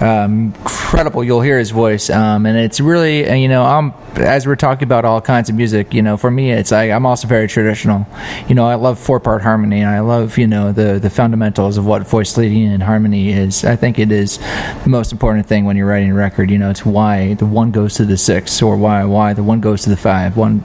um, 0.00 0.54
incredible. 0.92 1.22
You'll 1.22 1.40
hear 1.40 1.58
his 1.58 1.70
voice, 1.70 2.10
um, 2.10 2.46
and 2.46 2.56
it's 2.58 2.80
really 2.80 3.28
uh, 3.28 3.34
you 3.34 3.48
know 3.48 3.64
I'm 3.64 3.92
as 4.16 4.46
we're 4.46 4.56
talking 4.56 4.84
about 4.84 5.04
all 5.04 5.20
kinds 5.20 5.48
of 5.48 5.54
music. 5.54 5.94
You 5.94 6.02
know, 6.02 6.16
for 6.16 6.30
me, 6.30 6.50
it's 6.52 6.70
like 6.70 6.90
I'm 6.90 7.06
also 7.06 7.28
very 7.28 7.48
traditional. 7.48 8.06
You 8.48 8.54
know, 8.54 8.66
I 8.66 8.74
love 8.74 8.98
four 8.98 9.20
part 9.20 9.42
harmony, 9.42 9.80
and 9.80 9.88
I 9.88 10.00
love 10.00 10.38
you 10.38 10.46
know 10.46 10.72
the 10.72 10.98
the 10.98 11.10
fundamentals 11.10 11.76
of 11.76 11.86
what 11.86 12.06
voice 12.06 12.36
leading 12.36 12.66
and 12.66 12.82
harmony 12.82 13.30
is. 13.30 13.64
I 13.64 13.76
think 13.76 13.98
it 13.98 14.10
is 14.10 14.38
the 14.38 14.88
most 14.88 15.12
important 15.12 15.46
thing 15.46 15.64
when 15.64 15.76
you're 15.76 15.86
writing 15.86 16.10
a 16.10 16.14
record. 16.14 16.50
You 16.50 16.58
know, 16.58 16.70
it's 16.70 16.84
why 16.84 17.34
the 17.34 17.46
one 17.46 17.70
goes 17.70 17.94
to 17.94 18.04
the 18.04 18.16
six, 18.16 18.60
or 18.60 18.76
why 18.76 19.04
why 19.04 19.34
the 19.34 19.42
one 19.42 19.60
goes 19.60 19.82
to 19.82 19.90
the 19.90 19.96
five. 19.96 20.36
One, 20.36 20.60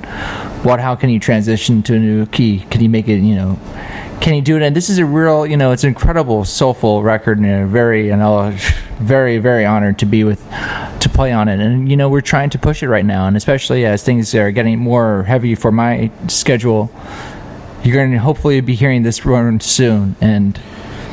what? 0.63 0.79
How 0.79 0.95
can 0.95 1.09
you 1.09 1.19
transition 1.19 1.83
to 1.83 1.95
a 1.95 1.99
new 1.99 2.25
key? 2.25 2.65
Can 2.71 2.81
you 2.81 2.89
make 2.89 3.07
it? 3.07 3.19
You 3.19 3.35
know 3.35 3.59
can 4.21 4.33
he 4.33 4.41
do 4.41 4.57
it? 4.57 4.61
And 4.63 4.75
this 4.75 4.89
is 4.89 4.97
a 4.97 5.05
real, 5.05 5.45
you 5.45 5.55
know, 5.57 5.71
it's 5.71 5.83
an 5.83 5.89
incredible, 5.89 6.43
soulful 6.45 7.03
record, 7.03 7.37
and 7.39 7.45
a 7.63 7.65
very, 7.67 8.09
and 8.09 8.21
I'm 8.23 8.57
very, 8.99 9.37
very 9.37 9.65
honored 9.65 9.99
to 9.99 10.05
be 10.05 10.23
with, 10.23 10.41
to 10.99 11.09
play 11.13 11.31
on 11.31 11.47
it. 11.47 11.59
And 11.59 11.89
you 11.89 11.95
know, 11.97 12.09
we're 12.09 12.21
trying 12.21 12.49
to 12.51 12.59
push 12.59 12.83
it 12.83 12.89
right 12.89 13.05
now, 13.05 13.27
and 13.27 13.37
especially 13.37 13.85
as 13.85 14.03
things 14.03 14.33
are 14.35 14.51
getting 14.51 14.79
more 14.79 15.23
heavy 15.23 15.55
for 15.55 15.71
my 15.71 16.11
schedule, 16.27 16.91
you're 17.83 17.95
going 17.95 18.11
to 18.11 18.17
hopefully 18.19 18.59
be 18.61 18.75
hearing 18.75 19.03
this 19.03 19.25
run 19.25 19.59
soon. 19.59 20.15
And 20.19 20.59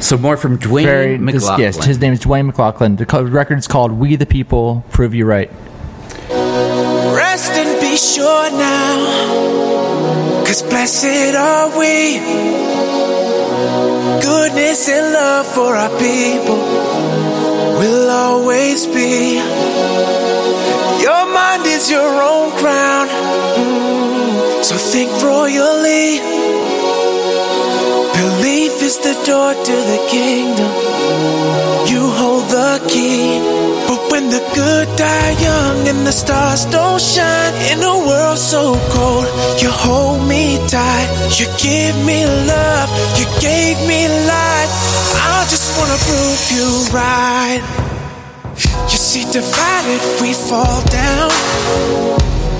So 0.01 0.17
more 0.19 0.37
from 0.37 0.59
Dwayne 0.59 0.85
very, 0.85 1.17
this- 1.17 1.21
McLaughlin. 1.43 1.61
yes, 1.61 1.85
his 1.85 2.01
name 2.01 2.13
is 2.15 2.21
Dwayne 2.21 2.47
McLaughlin. 2.47 2.97
The 2.97 3.07
co- 3.07 3.23
record 3.23 3.59
is 3.59 3.69
called 3.69 3.93
"We 3.93 4.17
the 4.17 4.27
People 4.27 4.85
Prove 4.91 5.15
You 5.15 5.25
Right." 5.27 5.51
Rest 7.15 7.53
and 7.53 7.81
be 7.81 7.97
sure 7.97 8.51
now, 8.51 9.74
cause 10.55 10.63
blessed 10.63 11.35
are 11.35 11.79
we. 11.79 12.19
Goodness 14.23 14.89
and 14.89 15.13
love 15.13 15.47
for 15.47 15.75
our 15.75 15.91
people 15.99 16.59
will 17.81 18.11
always 18.11 18.87
be. 18.87 19.35
Your 21.07 21.25
mind 21.39 21.67
is 21.67 21.91
your 21.91 22.13
own 22.31 22.51
crown, 22.61 23.09
Mm, 23.57 24.65
so 24.65 24.77
think 24.77 25.11
royally. 25.23 26.21
Belief 28.21 28.75
is 28.83 28.97
the 28.99 29.15
door 29.27 29.55
to 29.69 29.77
the 29.93 30.01
kingdom. 30.11 30.73
You 31.91 32.03
hold 32.21 32.45
the 32.49 32.73
key. 32.89 33.64
But 33.95 34.11
when 34.11 34.29
the 34.29 34.43
good 34.57 34.89
die 34.99 35.35
young 35.39 35.87
and 35.87 36.05
the 36.05 36.11
stars 36.11 36.65
don't 36.65 37.01
shine 37.01 37.55
in 37.71 37.79
a 37.79 37.97
world 38.09 38.39
so 38.39 38.75
cold, 38.91 39.29
you 39.63 39.71
hold 39.71 40.27
me 40.27 40.59
tight. 40.67 41.07
You 41.39 41.47
give 41.63 41.95
me 42.03 42.27
love. 42.27 42.91
You 43.15 43.27
gave 43.39 43.79
me 43.87 44.09
life. 44.27 44.71
I 45.15 45.47
just 45.47 45.79
wanna 45.79 45.99
prove 46.11 46.43
you 46.51 46.67
right. 46.91 47.63
You 48.91 48.99
see, 48.99 49.31
divided 49.31 50.03
we 50.21 50.35
fall 50.35 50.83
down, 50.91 51.31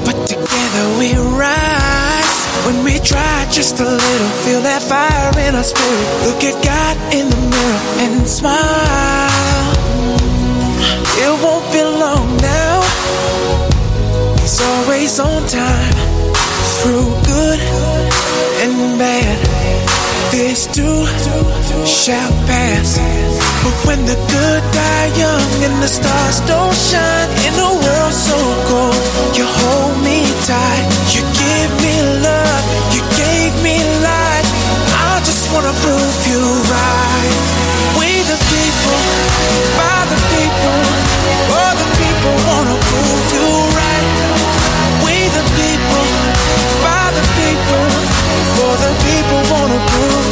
but 0.07 0.15
together 0.31 0.87
we 1.03 1.19
rise. 1.19 2.37
When 2.63 2.85
we 2.85 3.01
try 3.01 3.51
just 3.51 3.81
a 3.81 3.89
little, 3.91 4.33
feel 4.47 4.63
that 4.63 4.83
fire 4.87 5.35
in 5.49 5.57
our 5.57 5.67
spirit. 5.67 6.07
Look 6.27 6.45
at 6.47 6.57
God 6.63 6.95
in 7.13 7.27
the 7.29 7.41
mirror 7.51 7.83
and 8.07 8.29
smile. 8.29 9.34
It 11.27 11.35
won't 11.43 11.65
be 11.73 11.83
long 11.83 12.37
now. 12.37 12.81
He's 14.41 14.61
always 14.61 15.19
on 15.19 15.41
time, 15.49 15.97
through 16.77 17.09
good 17.25 17.61
and 18.65 18.99
bad. 18.99 19.39
This 20.31 20.67
too 20.67 21.07
shall 21.87 22.33
pass. 22.45 22.99
But 23.65 23.77
when 23.87 24.05
the 24.05 24.19
good 24.35 24.63
die 24.77 25.09
young 25.17 25.51
and 25.65 25.77
the 25.83 25.89
stars 25.89 26.41
don't 26.45 26.77
shine 26.77 27.31
in 27.49 27.55
a 27.57 27.73
world 27.73 28.13
so 28.13 28.39
cold, 28.69 29.03
you 29.33 29.47
hold 29.49 29.97
me 30.05 30.29
tight. 30.45 30.85
You 31.15 31.23
give 31.25 31.73
me 31.81 31.95
love. 32.21 32.63
You 32.93 33.01
gave 33.17 33.53
me 33.65 33.81
life. 34.05 34.49
I 34.93 35.23
just 35.25 35.49
wanna 35.55 35.73
prove 35.81 36.17
you 36.29 36.43
right. 36.69 37.33
We 37.97 38.21
the 38.29 38.37
people, 38.53 39.01
by 39.81 39.99
the 40.13 40.24
people, 40.43 42.37
wanna 42.49 42.77
prove 42.91 43.25
you 43.35 43.49
right. 43.79 44.07
We 45.05 45.17
the 45.37 45.45
people, 45.59 46.07
by 46.83 47.05
the 47.17 47.25
people. 47.39 47.87
For 48.57 48.75
the 48.85 48.93
people 49.07 49.41
wanna 49.53 49.81
prove 49.93 50.24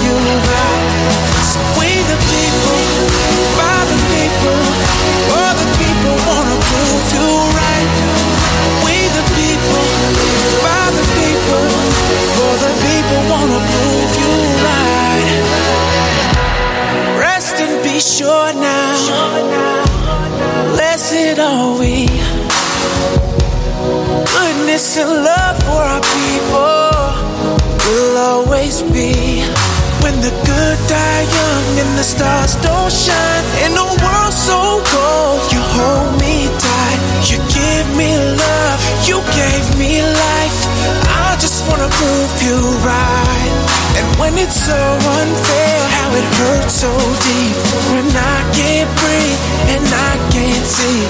it's 44.52 44.66
so 44.66 44.76
unfair, 44.76 45.80
how 45.96 46.12
it 46.12 46.28
hurts 46.44 46.74
so 46.84 46.92
deep. 47.24 47.56
When 47.88 48.04
I 48.12 48.38
can't 48.52 48.90
breathe 49.00 49.40
and 49.72 49.86
I 49.88 50.12
can't 50.28 50.66
see, 50.68 51.00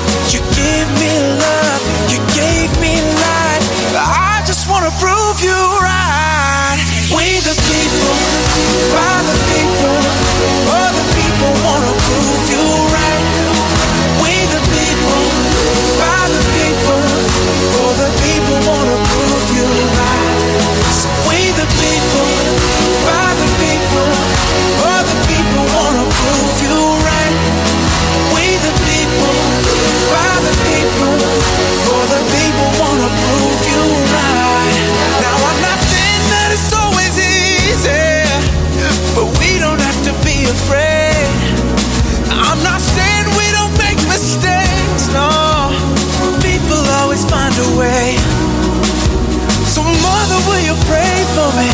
way. 47.79 48.17
So, 49.67 49.83
mother, 49.83 50.39
will 50.47 50.63
you 50.63 50.77
pray 50.89 51.17
for 51.35 51.49
me? 51.59 51.69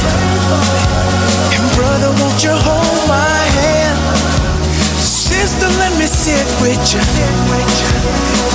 And, 1.54 1.64
brother, 1.76 2.10
won't 2.20 2.40
you 2.42 2.54
hold 2.54 3.00
my 3.08 3.40
hand? 3.60 3.98
Sister, 5.00 5.68
let 5.82 5.92
me 5.98 6.06
sit 6.06 6.46
with 6.62 6.80
you. 6.92 7.02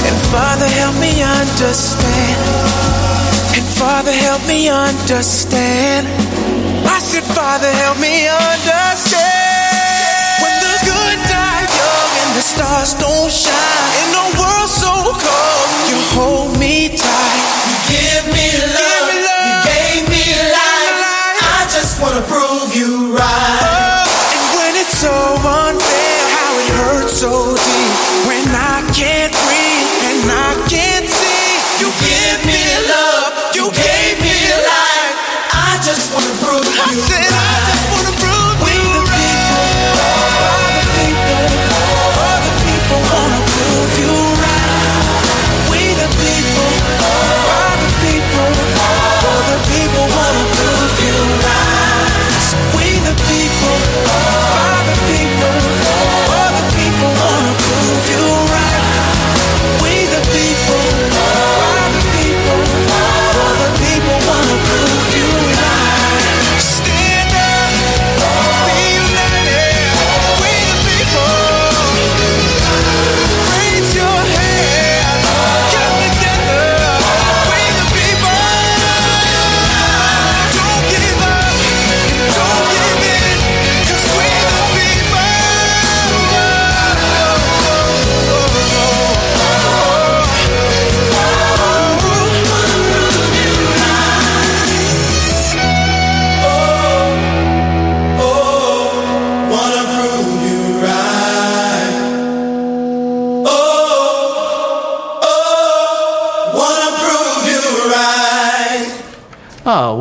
And, 0.08 0.18
Father, 0.32 0.68
help 0.80 0.96
me 1.00 1.22
understand. 1.22 2.40
And, 3.56 3.66
Father, 3.78 4.12
help 4.12 4.46
me 4.48 4.70
understand. 4.70 6.08
I 6.86 7.00
said, 7.00 7.24
Father, 7.24 7.72
help 7.84 8.00
me 8.00 8.28
understand. 8.28 9.43
Stars 12.44 12.94
don't 13.00 13.32
shine 13.32 13.94
in 14.04 14.10
a 14.12 14.26
world 14.36 14.68
so 14.68 14.92
cold, 15.16 15.70
you 15.88 16.00
hold 16.12 16.60
me 16.60 16.92
tight. 16.92 17.40
You 17.72 17.76
give 17.96 18.26
me 18.36 18.48
love. 18.76 19.08
You 19.16 19.56
gave 19.64 20.04
me 20.12 20.26
life. 20.52 21.00
I 21.40 21.64
just 21.72 22.02
wanna 22.04 22.22
prove 22.28 22.76
you 22.76 23.16
right. 23.16 23.64
Oh, 23.64 24.36
and 24.36 24.46
when 24.60 24.74
it's 24.76 24.98
so 25.00 25.16
unfair, 25.40 26.20
how 26.36 26.52
it 26.60 26.70
hurts 26.84 27.16
so 27.24 27.56
deep. 27.56 27.92
When 28.28 28.44
I 28.52 28.84
can't 28.92 29.33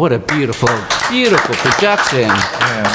what 0.03 0.13
a 0.13 0.19
beautiful, 0.19 0.69
beautiful 1.11 1.55
production. 1.55 2.29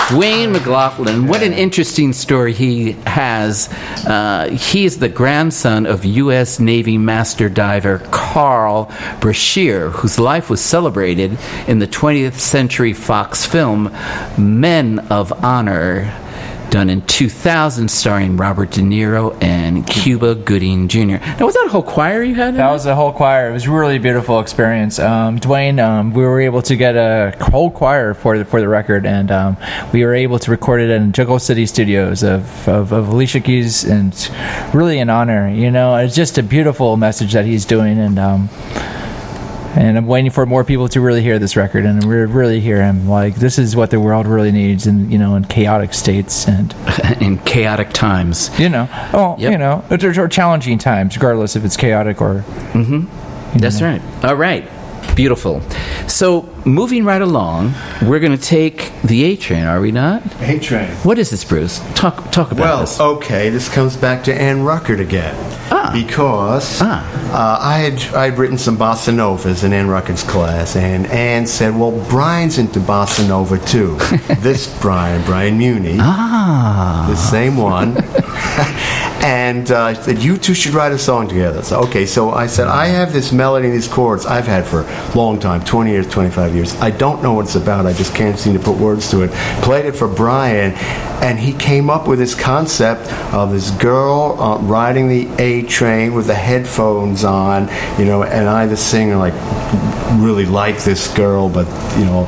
Dwayne 0.10 0.52
McLaughlin, 0.52 1.26
what 1.26 1.42
an 1.42 1.54
interesting 1.54 2.12
story 2.12 2.52
he 2.52 2.92
has. 3.06 3.70
Uh, 4.06 4.50
he 4.50 4.84
is 4.84 5.00
the 5.00 5.08
grandson 5.08 5.86
of 5.86 6.04
U.S. 6.04 6.60
Navy 6.60 6.98
master 6.98 7.48
diver 7.48 8.00
Carl 8.12 8.92
Brashear, 9.22 9.90
whose 9.92 10.20
life 10.20 10.50
was 10.50 10.60
celebrated 10.60 11.38
in 11.66 11.80
the 11.80 11.88
20th 11.88 12.40
Century 12.40 12.92
Fox 12.92 13.46
film 13.46 13.90
Men 14.38 15.00
of 15.10 15.32
Honor. 15.46 16.14
Done 16.70 16.90
in 16.90 17.02
2000, 17.04 17.90
starring 17.90 18.36
Robert 18.36 18.72
De 18.72 18.82
Niro 18.82 19.42
and 19.42 19.88
Cuba 19.88 20.36
Gooding 20.36 20.90
Jr. 20.90 21.18
Now, 21.18 21.46
was 21.46 21.56
that 21.56 21.68
a 21.68 21.70
whole 21.70 21.82
choir 21.82 22.24
you 22.24 22.36
had? 22.36 22.50
in 22.50 22.56
That 22.56 22.72
was 22.72 22.86
a 22.86 22.94
whole 22.94 23.14
choir. 23.14 23.50
It 23.50 23.54
was 23.54 23.68
a 23.68 23.72
really 23.72 24.00
beautiful 24.00 24.42
experience. 24.42 25.00
Um, 25.00 25.40
Dwayne, 25.40 25.82
um, 25.82 26.14
we 26.14 26.24
were 26.24 26.42
able 26.42 26.62
to 26.64 26.76
get 26.76 26.96
a 26.96 27.34
whole 27.40 27.72
choir 27.72 28.14
for 28.14 28.38
the, 28.38 28.44
for 28.44 28.60
the 28.60 28.68
record, 28.68 29.06
and 29.06 29.32
um, 29.32 29.56
we 29.94 30.04
were 30.04 30.14
able 30.14 30.40
to 30.40 30.52
record 30.52 30.82
it 30.82 30.90
in 30.90 31.14
Jungle 31.14 31.40
City 31.40 31.66
Studios 31.66 32.22
of, 32.22 32.68
of, 32.68 32.92
of 32.92 33.08
Alicia 33.08 33.40
Keys, 33.40 33.86
and 33.86 34.30
really 34.74 35.00
an 35.00 35.10
honor. 35.10 35.50
You 35.50 35.72
know, 35.72 35.96
it's 35.96 36.16
just 36.16 36.38
a 36.38 36.44
beautiful 36.44 36.98
message 36.98 37.32
that 37.32 37.46
he's 37.46 37.64
doing, 37.64 37.98
and 37.98 38.20
um, 38.20 38.50
and 39.76 39.98
I'm 39.98 40.08
waiting 40.08 40.32
for 40.32 40.46
more 40.46 40.64
people 40.64 40.88
to 40.90 41.02
really 41.02 41.22
hear 41.22 41.40
this 41.40 41.56
record 41.56 41.86
and 41.86 42.04
re- 42.04 42.26
really 42.26 42.60
hear 42.60 42.82
him. 42.82 43.08
Like 43.08 43.36
this 43.36 43.60
is 43.60 43.76
what 43.76 43.90
the 43.92 44.00
world 44.00 44.26
really 44.28 44.52
needs, 44.52 44.88
in 44.88 45.12
you 45.12 45.18
know, 45.18 45.36
in 45.36 45.46
chaotic 45.46 45.94
states 45.94 46.48
and 46.48 46.74
in 47.22 47.38
chaotic 47.40 47.90
times. 47.92 48.50
you 48.60 48.70
know, 48.70 48.88
oh, 49.14 49.36
Yep. 49.38 49.52
you 49.52 49.58
know, 49.58 49.84
or, 49.90 50.24
or 50.24 50.28
challenging 50.28 50.78
times, 50.78 51.16
regardless 51.16 51.56
if 51.56 51.64
it's 51.66 51.78
chaotic 51.78 52.22
or 52.22 52.44
mm-hmm. 52.74 53.06
That's 53.60 53.82
right. 53.82 54.02
All 54.24 54.36
right. 54.36 54.70
Beautiful. 55.16 55.62
So, 56.08 56.42
moving 56.68 57.06
right 57.06 57.22
along, 57.22 57.74
we're 58.04 58.20
going 58.20 58.38
to 58.38 58.44
take 58.44 58.92
the 59.04 59.24
A 59.24 59.36
train, 59.36 59.66
are 59.66 59.80
we 59.80 59.92
not? 59.92 60.22
A 60.42 60.60
train. 60.60 60.90
What 61.04 61.18
is 61.18 61.30
this, 61.30 61.44
Bruce? 61.44 61.80
Talk 61.96 62.32
talk 62.32 62.52
about 62.52 62.60
Well, 62.64 62.80
this. 62.82 63.00
Well, 63.00 63.10
okay, 63.16 63.50
this 63.50 63.70
comes 63.70 63.96
back 63.96 64.24
to 64.26 64.34
Ann 64.34 64.58
Ruckert 64.58 65.00
again. 65.00 65.36
Ah. 65.72 65.92
Because 65.94 66.80
Ah. 66.82 67.04
uh, 67.34 67.60
I 67.62 67.80
had 67.80 68.02
I'd 68.16 68.38
written 68.38 68.58
some 68.58 68.78
bossa 68.78 69.14
novas 69.14 69.64
in 69.64 69.74
Ann 69.74 69.88
Ruckert's 69.88 70.24
class, 70.24 70.76
and 70.76 71.08
Ann 71.08 71.46
said, 71.48 71.78
"Well, 71.78 71.92
Brian's 72.10 72.58
into 72.58 72.80
bossa 72.80 73.28
nova 73.28 73.58
too. 73.60 73.98
this 74.42 74.68
Brian, 74.82 75.22
Brian 75.24 75.58
Muni, 75.58 75.98
Ah. 76.00 77.06
the 77.10 77.16
same 77.16 77.58
one." 77.58 77.98
and 79.24 79.70
uh, 79.72 79.94
said, 79.96 80.20
"You 80.20 80.38
two 80.38 80.54
should 80.54 80.74
write 80.74 80.92
a 80.94 80.98
song 81.00 81.28
together." 81.28 81.62
So 81.64 81.80
okay, 81.88 82.06
so 82.06 82.32
I 82.32 82.48
said, 82.48 82.68
"I 82.68 82.88
have 82.88 83.12
this 83.12 83.32
melody, 83.32 83.68
and 83.68 83.76
these 83.76 83.88
chords 83.88 84.26
I've 84.26 84.48
had 84.48 84.66
for 84.66 84.82
a 84.84 85.12
long 85.18 85.40
time, 85.40 85.62
20 85.64 85.92
years, 85.92 86.08
25 86.08 86.56
years. 86.56 86.57
I 86.64 86.92
don't 86.92 87.22
know 87.22 87.34
what 87.34 87.46
it's 87.46 87.56
about. 87.56 87.86
I 87.86 87.94
just 87.94 88.14
can't 88.16 88.38
seem 88.38 88.54
to 88.54 88.60
put 88.60 88.78
words 88.78 89.10
to 89.12 89.22
it." 89.22 89.32
Played 89.62 89.86
it 89.86 89.96
for 89.96 90.08
Brian, 90.08 90.74
and 91.22 91.40
he 91.40 91.54
came 91.54 91.90
up 91.90 92.08
with 92.08 92.20
this 92.20 92.36
concept 92.36 93.12
of 93.34 93.52
this 93.52 93.72
girl 93.72 94.40
uh, 94.40 94.58
riding 94.60 95.08
the 95.08 95.30
A 95.40 95.64
train 95.64 96.14
with 96.14 96.28
the 96.28 96.36
headphones 96.36 97.24
on, 97.24 97.70
you 97.98 98.06
know, 98.06 98.24
and 98.24 98.48
I, 98.48 98.66
the 98.66 98.78
singer, 98.78 99.18
like 99.18 99.34
really 100.22 100.46
like 100.46 100.84
this 100.84 101.14
girl, 101.14 101.50
but 101.50 101.68
you 101.98 102.06
know, 102.06 102.28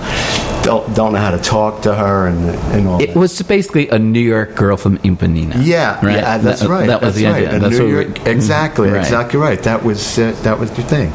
don't 0.63 0.93
don't 0.95 1.13
know 1.13 1.19
how 1.19 1.31
to 1.31 1.37
talk 1.37 1.81
to 1.83 1.93
her 1.95 2.27
and 2.27 2.49
and 2.73 2.87
all. 2.87 3.01
It 3.01 3.07
that. 3.07 3.15
was 3.15 3.41
basically 3.41 3.87
a 3.89 3.97
New 3.99 4.19
York 4.19 4.55
girl 4.55 4.77
from 4.77 4.97
Ipanema. 4.99 5.55
Yeah, 5.63 6.03
right? 6.05 6.17
yeah, 6.17 6.37
that's 6.37 6.61
That- 6.61 6.69
right. 6.69 6.87
That 6.87 7.01
was 7.01 7.15
that's 7.15 7.17
the 7.17 7.25
right. 7.31 7.47
idea. 7.47 7.59
That's 7.59 7.77
New 7.77 7.85
what 7.85 8.07
we- 8.07 8.13
York, 8.15 8.27
exactly, 8.27 8.89
Right. 8.89 8.99
exactly 8.99 9.39
right. 9.39 9.61
That 9.63 9.83
was 9.83 10.17
uh, 10.19 10.35
that 10.43 10.59
was 10.59 10.71
the 10.71 10.83
thing. 10.83 11.11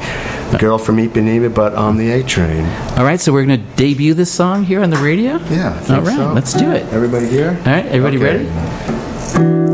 The 0.50 0.59
girl 0.59 0.78
from 0.78 0.96
Ipanema, 0.98 1.52
but 1.52 1.74
on 1.74 1.96
the 1.96 2.11
A 2.12 2.22
train. 2.22 2.64
All 2.96 3.04
right, 3.04 3.18
so 3.20 3.33
we're 3.33 3.44
going 3.44 3.59
to 3.61 3.66
debut 3.76 4.14
this 4.14 4.30
song 4.30 4.62
here 4.64 4.83
on 4.83 4.90
the 4.90 4.98
radio? 4.98 5.38
Yeah, 5.50 5.72
All 5.90 6.02
right, 6.02 6.16
so. 6.16 6.33
let's 6.33 6.52
do 6.52 6.70
it. 6.70 6.85
Everybody 6.92 7.26
here? 7.28 7.57
All 7.66 7.72
right, 7.72 7.87
everybody 7.87 8.18
Okay. 8.18 8.44
ready? 8.44 9.74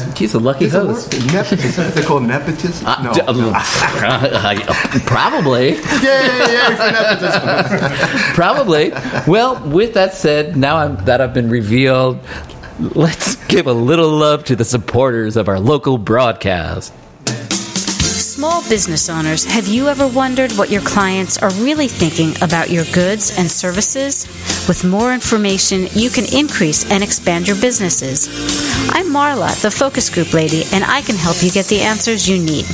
That's- 0.00 0.18
he's 0.18 0.34
a 0.34 0.38
lucky 0.38 0.68
host. 0.68 1.12
work? 1.14 1.24
Nep- 1.32 1.52
is 1.52 1.76
that 1.76 1.84
what 1.86 1.94
they 1.94 2.02
call 2.02 2.20
nepotism? 2.20 2.86
Uh, 2.86 3.02
no. 3.02 3.12
d- 3.12 3.20
probably. 5.06 5.68
Yay, 5.70 5.76
yay 5.76 6.76
nepotism. 6.78 8.34
Probably. 8.34 8.90
Well, 9.26 9.60
with 9.68 9.94
that 9.94 10.14
said, 10.14 10.56
now 10.56 10.76
I'm, 10.78 10.96
that 11.04 11.20
I've 11.20 11.34
been 11.34 11.50
revealed, 11.50 12.18
let's 12.78 13.36
give 13.46 13.66
a 13.66 13.72
little 13.72 14.10
love 14.10 14.44
to 14.44 14.56
the 14.56 14.64
supporters 14.64 15.36
of 15.36 15.48
our 15.48 15.58
local 15.60 15.98
broadcast. 15.98 16.92
Small 18.36 18.60
business 18.68 19.08
owners, 19.08 19.44
have 19.44 19.66
you 19.66 19.88
ever 19.88 20.06
wondered 20.06 20.52
what 20.52 20.70
your 20.70 20.82
clients 20.82 21.38
are 21.38 21.50
really 21.52 21.88
thinking 21.88 22.34
about 22.42 22.68
your 22.68 22.84
goods 22.92 23.34
and 23.38 23.50
services? 23.50 24.26
With 24.68 24.84
more 24.84 25.14
information, 25.14 25.88
you 25.94 26.10
can 26.10 26.26
increase 26.30 26.84
and 26.90 27.02
expand 27.02 27.48
your 27.48 27.58
businesses. 27.58 28.28
I'm 28.90 29.06
Marla, 29.06 29.58
the 29.62 29.70
focus 29.70 30.10
group 30.10 30.34
lady, 30.34 30.64
and 30.74 30.84
I 30.84 31.00
can 31.00 31.16
help 31.16 31.42
you 31.42 31.50
get 31.50 31.64
the 31.68 31.80
answers 31.80 32.28
you 32.28 32.36
need. 32.36 32.66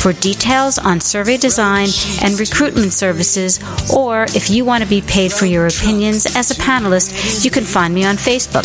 For 0.00 0.14
details 0.14 0.78
on 0.78 0.98
survey 0.98 1.36
design 1.36 1.88
and 2.22 2.40
recruitment 2.40 2.94
services, 2.94 3.60
or 3.94 4.22
if 4.34 4.48
you 4.48 4.64
want 4.64 4.82
to 4.82 4.88
be 4.88 5.02
paid 5.02 5.30
for 5.30 5.44
your 5.44 5.66
opinions 5.66 6.24
as 6.34 6.50
a 6.50 6.54
panelist, 6.54 7.44
you 7.44 7.50
can 7.50 7.64
find 7.64 7.92
me 7.92 8.06
on 8.06 8.16
Facebook 8.16 8.64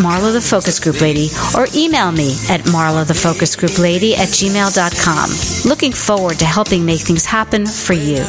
Marla 0.00 0.32
the 0.32 0.40
Focus 0.40 0.80
Group 0.80 1.00
Lady 1.00 1.28
or 1.54 1.66
email 1.74 2.10
me 2.12 2.32
at 2.48 2.60
Marla 2.62 3.06
the 3.06 3.14
Focus 3.14 3.54
Group 3.56 3.78
Lady 3.78 4.14
at 4.14 4.28
gmail.com. 4.28 5.68
Looking 5.68 5.92
forward 5.92 6.38
to 6.38 6.46
helping 6.46 6.84
make 6.86 7.00
things 7.00 7.26
happen 7.26 7.66
for 7.66 7.92
you. 7.92 8.24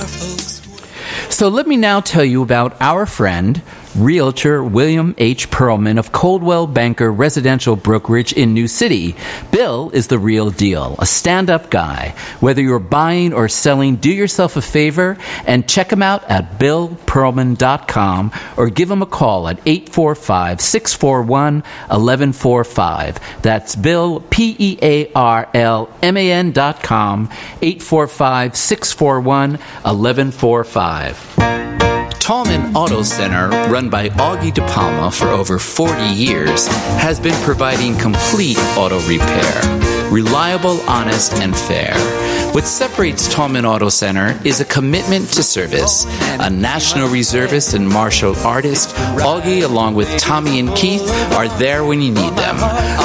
So 1.30 1.48
let 1.48 1.66
me 1.66 1.78
now 1.78 2.02
tell 2.02 2.26
you 2.26 2.42
about 2.44 2.76
our 2.82 3.06
friend, 3.06 3.62
Realtor 3.96 4.64
William 4.64 5.14
H. 5.18 5.50
Perlman 5.50 6.00
of 6.00 6.12
Coldwell 6.12 6.68
Banker 6.68 7.12
Residential 7.12 7.76
Brokerage 7.76 8.34
in 8.34 8.54
New 8.54 8.68
City. 8.68 9.16
Bill 9.52 9.92
is 9.92 10.08
the 10.08 10.18
real 10.18 10.50
deal, 10.50 10.96
a 11.00 11.06
stand 11.06 11.50
up 11.50 11.70
guy. 11.70 12.16
Whether 12.40 12.62
you're 12.62 12.80
buying 12.80 13.34
or 13.34 13.48
selling, 13.48 13.98
do 13.98 14.12
yourself 14.12 14.58
a 14.58 14.62
favor 14.62 15.18
and 15.46 15.70
check 15.70 15.92
him 15.92 16.02
out 16.02 16.24
at 16.30 16.60
billperlman.com 16.60 18.32
or 18.58 18.70
give 18.70 18.90
him 18.90 19.02
a 19.02 19.08
call 19.08 19.48
at 19.48 19.60
845 19.66 20.62
641 20.62 21.56
1145. 21.56 23.20
That's 23.42 23.76
Bill, 23.76 24.22
P 24.30 24.56
E 24.58 24.78
A 24.82 25.12
R 25.14 25.50
L 25.54 25.90
M 26.02 26.18
A 26.18 26.32
N 26.32 26.52
dot 26.52 26.82
com, 26.82 27.30
845 27.62 28.56
641 28.56 29.52
1145. 29.52 31.93
Tallman 32.24 32.74
Auto 32.74 33.04
Center, 33.04 33.50
run 33.70 33.90
by 33.90 34.08
Augie 34.08 34.54
DePalma 34.54 35.14
for 35.14 35.28
over 35.28 35.60
40 35.60 36.06
years, 36.06 36.68
has 36.96 37.20
been 37.20 37.36
providing 37.44 37.98
complete 37.98 38.58
auto 38.78 38.98
repair. 39.10 40.10
Reliable, 40.10 40.80
honest, 40.88 41.34
and 41.42 41.54
fair. 41.54 41.92
What 42.54 42.68
separates 42.68 43.34
Tallman 43.34 43.66
Auto 43.66 43.90
Center 43.90 44.40
is 44.46 44.62
a 44.62 44.66
commitment 44.66 45.28
to 45.30 45.42
service. 45.42 46.06
A 46.40 46.52
national 46.52 47.10
reservist 47.10 47.74
and 47.74 47.90
martial 47.90 48.36
artist, 48.46 48.90
Augie, 49.18 49.64
along 49.64 49.96
with 49.96 50.16
Tommy 50.20 50.60
and 50.60 50.70
Keith, 50.76 51.02
are 51.34 51.48
there 51.58 51.84
when 51.84 52.00
you 52.00 52.12
need 52.12 52.34
them. 52.36 52.58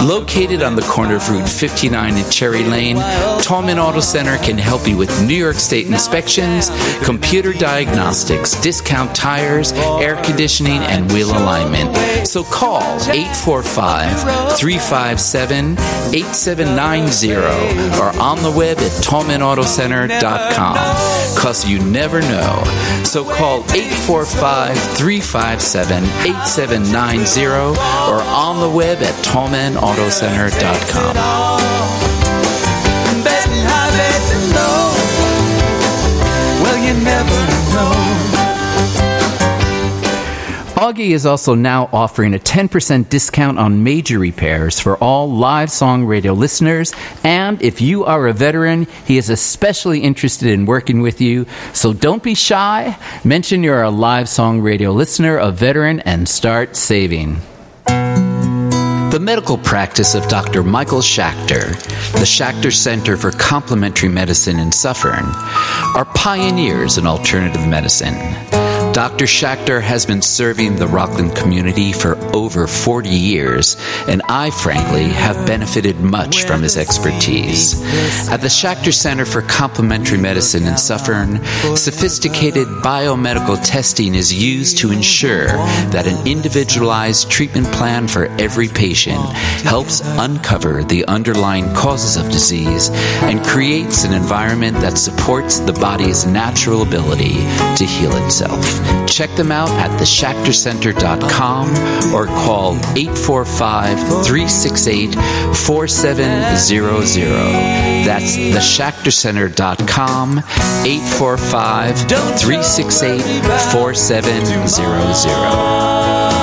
Located 0.06 0.62
on 0.62 0.76
the 0.76 0.82
corner 0.82 1.16
of 1.16 1.26
Route 1.30 1.48
59 1.48 2.16
and 2.16 2.30
Cherry 2.30 2.62
Lane, 2.62 2.96
Tallman 3.40 3.78
Auto 3.78 4.00
Center 4.00 4.36
can 4.36 4.58
help 4.58 4.86
you 4.86 4.98
with 4.98 5.08
New 5.26 5.34
York 5.34 5.56
State 5.56 5.86
inspections, 5.86 6.68
computer 7.02 7.54
diagnostics, 7.54 8.60
discount 8.60 9.16
tires, 9.16 9.72
air 9.72 10.22
conditioning, 10.24 10.82
and 10.82 11.10
wheel 11.10 11.30
alignment. 11.30 11.96
So 12.26 12.44
call 12.44 12.82
845 13.08 14.58
357 14.58 15.72
8790 16.14 17.98
or 17.98 18.20
on 18.20 18.42
the 18.42 18.52
web 18.54 18.76
at 18.78 19.02
tallmanautocenter.com. 19.38 21.36
Cause 21.36 21.66
you 21.66 21.78
never 21.78 22.20
know. 22.20 22.62
So 23.04 23.24
call 23.24 23.60
845 23.72 24.76
357 24.78 26.04
8790 26.04 27.46
or 27.46 27.76
on 28.22 28.60
the 28.60 28.68
web 28.68 28.98
at 28.98 29.14
tallmanautocenter.com. 29.24 31.97
Augie 40.78 41.10
is 41.10 41.26
also 41.26 41.56
now 41.56 41.90
offering 41.92 42.34
a 42.34 42.38
10% 42.38 43.08
discount 43.08 43.58
on 43.58 43.82
major 43.82 44.20
repairs 44.20 44.78
for 44.78 44.96
all 44.98 45.28
live 45.28 45.72
song 45.72 46.04
radio 46.04 46.32
listeners. 46.32 46.94
And 47.24 47.60
if 47.60 47.80
you 47.80 48.04
are 48.04 48.28
a 48.28 48.32
veteran, 48.32 48.86
he 49.04 49.18
is 49.18 49.28
especially 49.28 49.98
interested 49.98 50.50
in 50.50 50.66
working 50.66 51.00
with 51.00 51.20
you. 51.20 51.46
So 51.72 51.92
don't 51.92 52.22
be 52.22 52.36
shy. 52.36 52.96
Mention 53.24 53.64
you're 53.64 53.82
a 53.82 53.90
live 53.90 54.28
song 54.28 54.60
radio 54.60 54.92
listener, 54.92 55.36
a 55.38 55.50
veteran, 55.50 55.98
and 55.98 56.28
start 56.28 56.76
saving. 56.76 57.40
The 57.86 59.18
medical 59.20 59.58
practice 59.58 60.14
of 60.14 60.28
Dr. 60.28 60.62
Michael 60.62 61.00
Schachter, 61.00 61.72
the 62.12 62.24
Schachter 62.24 62.72
Center 62.72 63.16
for 63.16 63.32
Complementary 63.32 64.10
Medicine 64.10 64.60
in 64.60 64.70
Suffern, 64.70 65.24
are 65.96 66.04
pioneers 66.14 66.98
in 66.98 67.06
alternative 67.08 67.66
medicine. 67.66 68.14
Dr. 68.98 69.26
Schachter 69.26 69.80
has 69.80 70.04
been 70.06 70.20
serving 70.20 70.74
the 70.74 70.88
Rockland 70.88 71.36
community 71.36 71.92
for 71.92 72.16
over 72.34 72.66
40 72.66 73.08
years, 73.08 73.76
and 74.08 74.20
I 74.28 74.50
frankly 74.50 75.04
have 75.04 75.46
benefited 75.46 76.00
much 76.00 76.42
from 76.46 76.62
his 76.62 76.76
expertise. 76.76 77.80
At 78.28 78.40
the 78.40 78.48
Schachter 78.48 78.92
Center 78.92 79.24
for 79.24 79.42
Complementary 79.42 80.18
Medicine 80.18 80.66
in 80.66 80.76
Suffern, 80.76 81.44
sophisticated 81.76 82.66
biomedical 82.82 83.64
testing 83.64 84.16
is 84.16 84.34
used 84.34 84.78
to 84.78 84.90
ensure 84.90 85.46
that 85.46 86.08
an 86.08 86.26
individualized 86.26 87.30
treatment 87.30 87.68
plan 87.68 88.08
for 88.08 88.24
every 88.40 88.66
patient 88.66 89.24
helps 89.62 90.00
uncover 90.18 90.82
the 90.82 91.04
underlying 91.04 91.72
causes 91.72 92.16
of 92.16 92.32
disease 92.32 92.90
and 93.22 93.46
creates 93.46 94.02
an 94.02 94.12
environment 94.12 94.76
that 94.78 94.98
supports 94.98 95.60
the 95.60 95.72
body's 95.74 96.26
natural 96.26 96.82
ability 96.82 97.34
to 97.76 97.84
heal 97.86 98.10
itself. 98.26 98.87
Check 99.08 99.34
them 99.36 99.50
out 99.50 99.70
at 99.70 99.90
theschachtercenter.com 100.00 101.70
or 102.14 102.26
call 102.26 102.74
845 102.96 103.98
368 104.24 105.14
4700. 105.56 108.06
That's 108.06 108.36
theschachtercenter.com 108.36 110.38
845 110.38 111.98
368 111.98 113.22
4700. 113.72 116.37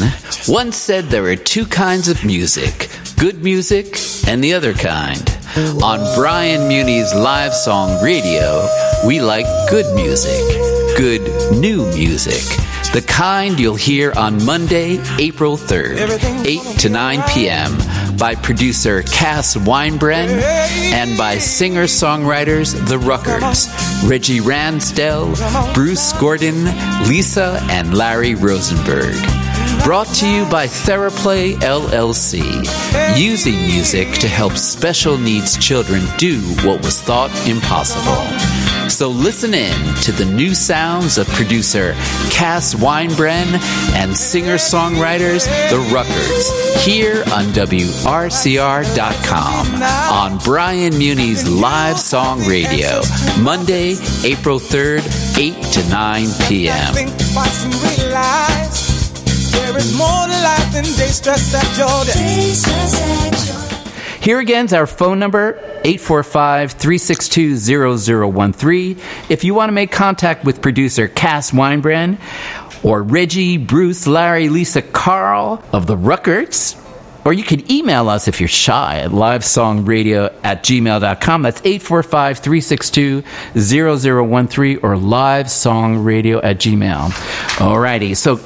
once 0.49 0.77
said 0.77 1.05
there 1.05 1.27
are 1.27 1.37
two 1.37 1.67
kinds 1.67 2.09
of 2.09 2.25
music 2.25 2.89
good 3.19 3.43
music 3.43 3.99
and 4.27 4.43
the 4.43 4.55
other 4.55 4.73
kind. 4.73 5.39
On 5.83 5.99
Brian 6.17 6.69
Muni's 6.69 7.15
live 7.15 7.55
song 7.55 8.03
radio, 8.03 8.67
we 9.07 9.21
like 9.21 9.47
good 9.71 9.95
music, 9.95 10.41
good 10.97 11.23
new 11.53 11.87
music. 11.93 12.66
The 12.93 13.03
kind 13.03 13.61
you'll 13.61 13.75
hear 13.75 14.13
on 14.17 14.43
Monday, 14.45 14.99
April 15.19 15.57
3rd, 15.59 16.47
8 16.47 16.79
to 16.81 16.89
9 16.89 17.23
p.m. 17.29 17.77
by 18.17 18.35
producer 18.35 19.03
Cass 19.03 19.55
Weinbrand 19.55 20.41
and 20.41 21.19
by 21.19 21.37
singer 21.37 21.85
songwriters 21.85 22.73
The 22.89 22.97
Ruckerts, 22.97 24.09
Reggie 24.09 24.41
Ransdell, 24.41 25.75
Bruce 25.75 26.13
Gordon, 26.15 26.65
Lisa, 27.07 27.59
and 27.71 27.93
Larry 27.95 28.35
Rosenberg. 28.35 29.15
Brought 29.85 30.09
to 30.17 30.29
you 30.29 30.47
by 30.47 30.67
Theraplay 30.67 31.55
LLC, 31.57 32.41
using 33.19 33.57
music 33.67 34.15
to 34.21 34.29
help 34.29 34.55
special 34.57 35.19
needs 35.19 35.59
children 35.59 36.03
do 36.17 36.41
what 36.65 36.83
was 36.83 37.01
thought 37.03 37.31
impossible. 37.47 38.66
So 38.89 39.09
listen 39.09 39.53
in 39.53 39.95
to 40.03 40.13
the 40.13 40.25
new 40.25 40.55
sounds 40.55 41.19
of 41.19 41.27
producer 41.29 41.93
Cass 42.31 42.75
Weinbrand 42.75 43.61
and 43.95 44.17
singer-songwriters 44.17 45.45
The 45.71 45.77
Ruckerts 45.95 46.85
here 46.85 47.23
on 47.33 47.47
WRCR.com 47.53 48.23
on 49.83 50.39
Brian 50.39 50.97
Muni's 50.97 51.49
live 51.49 51.99
song 51.99 52.41
radio, 52.47 53.03
Monday, 53.41 53.97
April 54.25 54.59
3rd, 54.59 55.37
8 55.39 55.63
to 55.73 55.89
9 55.91 56.27
p.m. 56.49 56.95
Think 56.95 57.11
twice 57.33 57.65
and 57.65 57.75
realize 57.75 59.51
there 59.53 59.77
is 59.77 59.93
more 59.97 60.07
to 60.07 60.43
life 60.43 60.73
than 60.73 60.85
day 60.85 61.09
stress 61.09 61.55
at 61.55 61.77
your 61.77 62.05
day. 62.05 63.66
Here 64.27 64.41
again 64.41 64.65
is 64.65 64.73
our 64.73 64.89
phone 64.89 65.21
number, 65.21 65.57
845 65.85 66.73
362 66.73 67.59
0013. 68.33 68.99
If 69.29 69.45
you 69.45 69.55
want 69.55 69.69
to 69.69 69.73
make 69.73 69.93
contact 69.93 70.45
with 70.45 70.61
producer 70.61 71.07
Cass 71.07 71.53
Weinbrand 71.53 72.19
or 72.83 73.05
Reggie, 73.05 73.57
Bruce, 73.57 74.09
Larry, 74.09 74.49
Lisa, 74.49 74.83
Carl 74.83 75.63
of 75.73 75.87
the 75.87 75.97
Ruckerts, 75.97 76.77
or 77.25 77.35
you 77.35 77.45
can 77.45 77.71
email 77.71 78.09
us 78.09 78.27
if 78.27 78.41
you're 78.41 78.49
shy 78.49 78.99
at 78.99 79.13
livesongradio 79.13 80.35
at 80.43 80.65
gmail.com. 80.65 81.43
That's 81.43 81.61
845 81.61 82.39
362 82.39 83.23
0013 83.57 84.79
or 84.79 84.97
livesongradio 84.97 86.41
at 86.43 86.59
gmail. 86.59 87.11
Alrighty, 87.59 88.17
so 88.17 88.41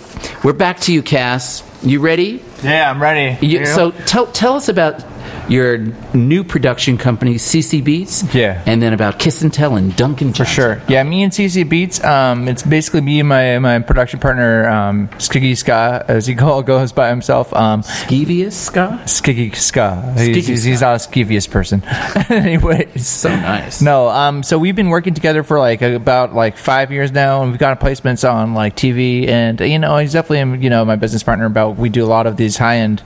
we're 0.44 0.52
back 0.52 0.80
to 0.80 0.92
you, 0.92 1.02
Cass. 1.02 1.62
You 1.82 2.00
ready? 2.00 2.42
Yeah, 2.62 2.90
I'm 2.90 3.00
ready. 3.00 3.46
You? 3.46 3.64
So 3.64 3.92
tell 3.92 4.26
tell 4.26 4.52
us 4.56 4.68
about 4.68 5.02
your 5.48 5.78
new 6.14 6.44
production 6.44 6.96
company, 6.98 7.34
CC 7.34 7.82
Beats. 7.82 8.22
Yeah. 8.34 8.62
And 8.66 8.80
then 8.80 8.92
about 8.92 9.18
Kiss 9.18 9.42
and 9.42 9.52
Tell 9.52 9.76
and 9.76 9.94
Duncan 9.96 10.32
Johnson. 10.32 10.46
Sure. 10.54 10.82
Yeah, 10.88 11.02
me 11.02 11.22
and 11.22 11.32
CC 11.32 11.68
Beats. 11.68 12.02
Um, 12.04 12.48
it's 12.48 12.62
basically 12.62 13.00
me 13.00 13.20
and 13.20 13.28
my 13.28 13.58
my 13.58 13.78
production 13.80 14.20
partner, 14.20 14.68
um, 14.68 15.08
Skiggy 15.18 15.56
Ska, 15.56 16.04
as 16.08 16.26
he 16.26 16.34
call, 16.34 16.62
goes 16.62 16.92
by 16.92 17.08
himself. 17.08 17.52
Um, 17.54 17.82
Skeevious 17.82 18.52
Ska. 18.52 19.00
Skiggy 19.04 19.54
Ska. 19.54 20.14
He's, 20.16 20.46
he's, 20.46 20.62
he's 20.64 20.80
not 20.80 20.94
a 20.94 20.98
skeevious 20.98 21.50
person. 21.50 21.82
Anyways, 22.28 23.06
So 23.06 23.28
nice. 23.28 23.82
no. 23.82 24.08
Um, 24.08 24.42
so 24.42 24.58
we've 24.58 24.76
been 24.76 24.88
working 24.88 25.14
together 25.14 25.42
for 25.42 25.58
like 25.58 25.82
about 25.82 26.34
like 26.34 26.56
five 26.56 26.90
years 26.92 27.12
now, 27.12 27.42
and 27.42 27.50
we've 27.50 27.60
got 27.60 27.78
placements 27.80 28.30
on 28.30 28.54
like 28.54 28.76
TV, 28.76 29.28
and 29.28 29.60
you 29.60 29.78
know, 29.78 29.96
he's 29.98 30.12
definitely 30.12 30.62
you 30.62 30.70
know 30.70 30.84
my 30.84 30.96
business 30.96 31.22
partner. 31.22 31.46
About 31.46 31.76
we 31.76 31.88
do 31.88 32.04
a 32.04 32.06
lot 32.06 32.26
of 32.26 32.36
these 32.36 32.56
high 32.56 32.76
end 32.78 33.02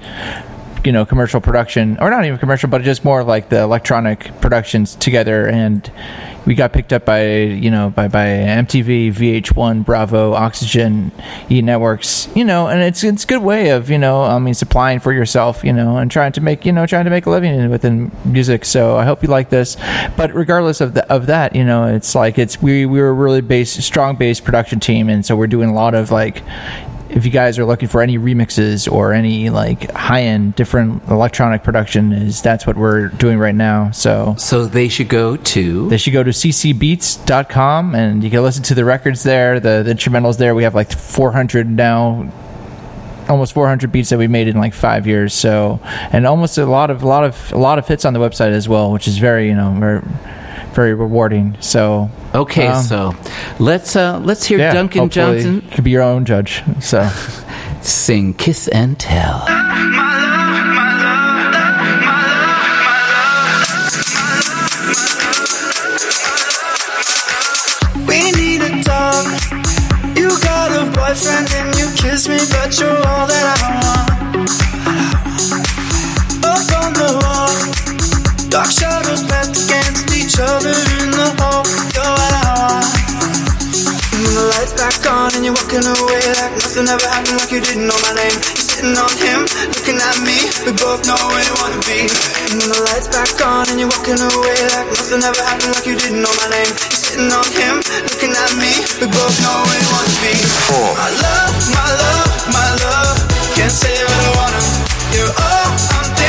you 0.85 0.93
know 0.93 1.05
commercial 1.05 1.41
production 1.41 1.97
or 2.01 2.11
not 2.11 2.25
even 2.25 2.39
commercial 2.39 2.69
but 2.69 2.83
just 2.83 3.05
more 3.05 3.25
like 3.25 3.49
the 3.49 3.61
electronic 3.61 4.21
productions 4.41 4.95
together 4.97 5.47
and 5.49 5.91
we 6.47 6.55
got 6.55 6.73
picked 6.73 6.93
up 6.93 7.05
by 7.05 7.25
you 7.25 7.71
know 7.71 7.91
by 7.91 8.09
by 8.09 8.27
MTV, 8.27 9.13
VH1, 9.15 9.85
Bravo, 9.85 10.33
Oxygen, 10.35 11.11
E 11.51 11.63
Networks, 11.63 12.29
you 12.35 12.45
know, 12.45 12.69
and 12.69 12.83
it's 12.83 13.03
it's 13.03 13.25
a 13.25 13.27
good 13.27 13.43
way 13.43 13.71
of 13.71 13.91
you 13.91 13.99
know 13.99 14.23
I 14.23 14.39
mean 14.39 14.55
supplying 14.55 15.01
for 15.01 15.13
yourself, 15.13 15.65
you 15.65 15.73
know, 15.73 15.97
and 15.97 16.11
trying 16.11 16.33
to 16.33 16.41
make 16.41 16.65
you 16.65 16.73
know 16.73 16.87
trying 16.87 17.05
to 17.05 17.11
make 17.11 17.27
a 17.27 17.31
living 17.31 17.71
within 17.71 18.11
music. 18.25 18.65
So 18.65 18.97
I 18.97 19.05
hope 19.05 19.23
you 19.23 19.29
like 19.29 19.51
this. 19.51 19.77
But 20.17 20.35
regardless 20.35 20.81
of 20.81 20.95
the, 20.95 21.11
of 21.11 21.27
that, 21.27 21.55
you 21.55 21.65
know, 21.65 21.87
it's 21.87 22.15
like 22.15 22.39
it's 22.39 22.61
we 22.61 22.87
we 22.87 23.01
were 23.01 23.09
a 23.09 23.13
really 23.13 23.41
base 23.41 23.73
strong 23.85 24.17
base 24.17 24.41
production 24.41 24.81
team, 24.81 25.09
and 25.09 25.25
so 25.25 25.37
we're 25.37 25.47
doing 25.47 25.71
a 25.71 25.75
lot 25.75 25.95
of 25.95 26.11
like 26.11 26.43
if 27.15 27.25
you 27.25 27.31
guys 27.31 27.59
are 27.59 27.65
looking 27.65 27.89
for 27.89 28.03
any 28.03 28.19
remixes 28.19 28.91
or 28.91 29.13
any 29.13 29.49
like 29.49 29.91
high 29.93 30.23
end 30.23 30.55
different 30.57 31.03
electronic 31.09 31.63
production 31.63 32.13
is 32.13 32.43
that's 32.43 32.67
what 32.67 32.77
we're 32.77 33.09
doing 33.09 33.39
right 33.39 33.55
now 33.55 33.91
so 33.93 34.35
So 34.37 34.67
they 34.67 34.89
should 34.89 35.09
go 35.09 35.37
to. 35.37 35.89
they 35.89 35.97
should 35.97 36.13
go 36.13 36.23
to 36.25 36.31
ccbeats.com 36.31 37.95
and 37.95 38.23
you 38.25 38.31
can 38.31 38.43
listen 38.43 38.63
to 38.65 38.75
the 38.75 38.85
records 38.85 39.23
there 39.23 39.61
the, 39.61 39.83
the 39.85 39.93
instrumentals 39.95 40.39
there 40.39 40.55
we 40.55 40.65
have 40.65 40.75
like 40.75 40.91
400 40.93 41.69
now 41.69 42.31
almost 43.29 43.55
400 43.55 43.91
beats 43.91 44.11
that 44.11 44.19
we 44.19 44.27
made 44.29 44.49
in 44.49 44.57
like 44.59 44.75
five 44.75 45.07
years 45.07 45.33
so 45.33 45.81
and 46.13 46.27
almost 46.27 46.59
a 46.59 46.67
lot 46.67 46.91
of 46.91 47.03
a 47.03 47.07
lot 47.09 47.25
of 47.25 47.53
a 47.53 47.59
lot 47.59 47.79
of 47.79 47.87
hits 47.89 48.05
on 48.05 48.13
the 48.13 48.21
website 48.21 48.51
as 48.53 48.69
well 48.69 48.93
which 48.93 49.09
is 49.09 49.17
very 49.19 49.49
you 49.49 49.55
know 49.55 49.75
very 49.79 50.03
very 50.75 50.95
rewarding 50.95 51.57
so 51.61 52.11
Okay, 52.35 52.67
um, 52.67 52.83
so 52.85 53.15
let's 53.59 53.95
uh, 53.97 54.19
let's 54.21 54.45
hear 54.45 54.59
yeah, 54.59 54.73
Duncan 54.73 55.09
Johnson 55.09 55.55
you 55.57 55.61
can 55.71 55.85
be 55.85 55.91
your 55.91 56.03
own 56.03 56.25
judge 56.25 56.63
so 56.81 57.09
sing 57.81 58.35
"Kiss 58.35 58.69
and 58.69 58.99
Tell." 58.99 59.47
We 68.09 68.31
need 68.33 68.61
a 68.63 68.83
talk. 68.83 69.27
You 70.17 70.29
got 70.43 70.71
a 70.81 70.85
boyfriend 70.97 71.49
and 71.59 71.69
you 71.79 71.87
kiss 71.97 72.29
me, 72.29 72.39
but 72.51 72.71
you're 72.79 72.91
all 73.11 73.27
that 73.33 73.47
I 73.55 73.59
want. 73.75 74.51
Up 76.53 76.67
on 76.83 76.91
the 77.01 77.11
wall, 77.21 77.55
dark 78.51 78.71
shadows 78.71 79.23
backed 79.25 79.57
against 79.65 80.05
each 80.11 80.14
other 80.41 80.75
in 81.03 81.11
the 81.15 81.29
hall. 81.39 81.63
You're 81.95 82.03
what 82.03 82.33
I 82.35 82.43
want. 82.59 82.87
When 84.15 84.33
the 84.35 84.47
lights 84.57 84.75
back 84.75 84.99
on 85.07 85.31
and 85.37 85.43
you're 85.47 85.55
walking 85.55 85.85
away 85.85 86.23
like 86.41 86.55
nothing 86.59 86.87
ever 86.91 87.09
happened, 87.09 87.39
like 87.39 87.53
you 87.53 87.61
didn't 87.63 87.87
know 87.87 87.99
my 88.03 88.13
name. 88.19 88.35
You're 88.35 88.67
sitting 88.67 88.97
on 88.97 89.13
him, 89.21 89.41
looking 89.75 89.99
at 89.99 90.17
me. 90.27 90.39
We 90.67 90.73
both 90.75 91.03
know 91.07 91.19
where 91.31 91.45
you 91.45 91.55
wanna 91.61 91.83
be. 91.87 92.09
And 92.51 92.63
when 92.63 92.71
the 92.73 92.81
lights 92.91 93.11
back 93.11 93.31
on 93.43 93.69
and 93.71 93.79
you're 93.79 93.91
walking 93.91 94.19
away 94.19 94.59
like 94.75 94.89
nothing 94.97 95.23
ever 95.23 95.43
happened, 95.45 95.75
like 95.77 95.87
you 95.87 95.97
didn't 95.99 96.23
know 96.23 96.35
my 96.41 96.49
name. 96.51 96.73
You're 96.73 97.03
sitting 97.05 97.31
on 97.31 97.47
him, 97.55 97.75
looking 98.11 98.35
at 98.35 98.53
me. 98.59 98.73
We 99.03 99.07
both 99.11 99.37
know 99.39 99.57
where 99.67 99.79
you 99.79 99.91
wanna 99.93 100.15
be. 100.23 100.35
My 100.99 101.11
love, 101.11 101.55
my 101.75 101.89
love, 101.95 102.31
my 102.51 102.69
love. 102.83 103.17
Can't 103.55 103.71
say 103.71 103.95
what 104.03 104.19
I 104.19 104.31
wanna. 104.41 104.63
You're 105.15 105.31
all 105.31 105.69
I'm 105.95 106.11
thinking 106.19 106.24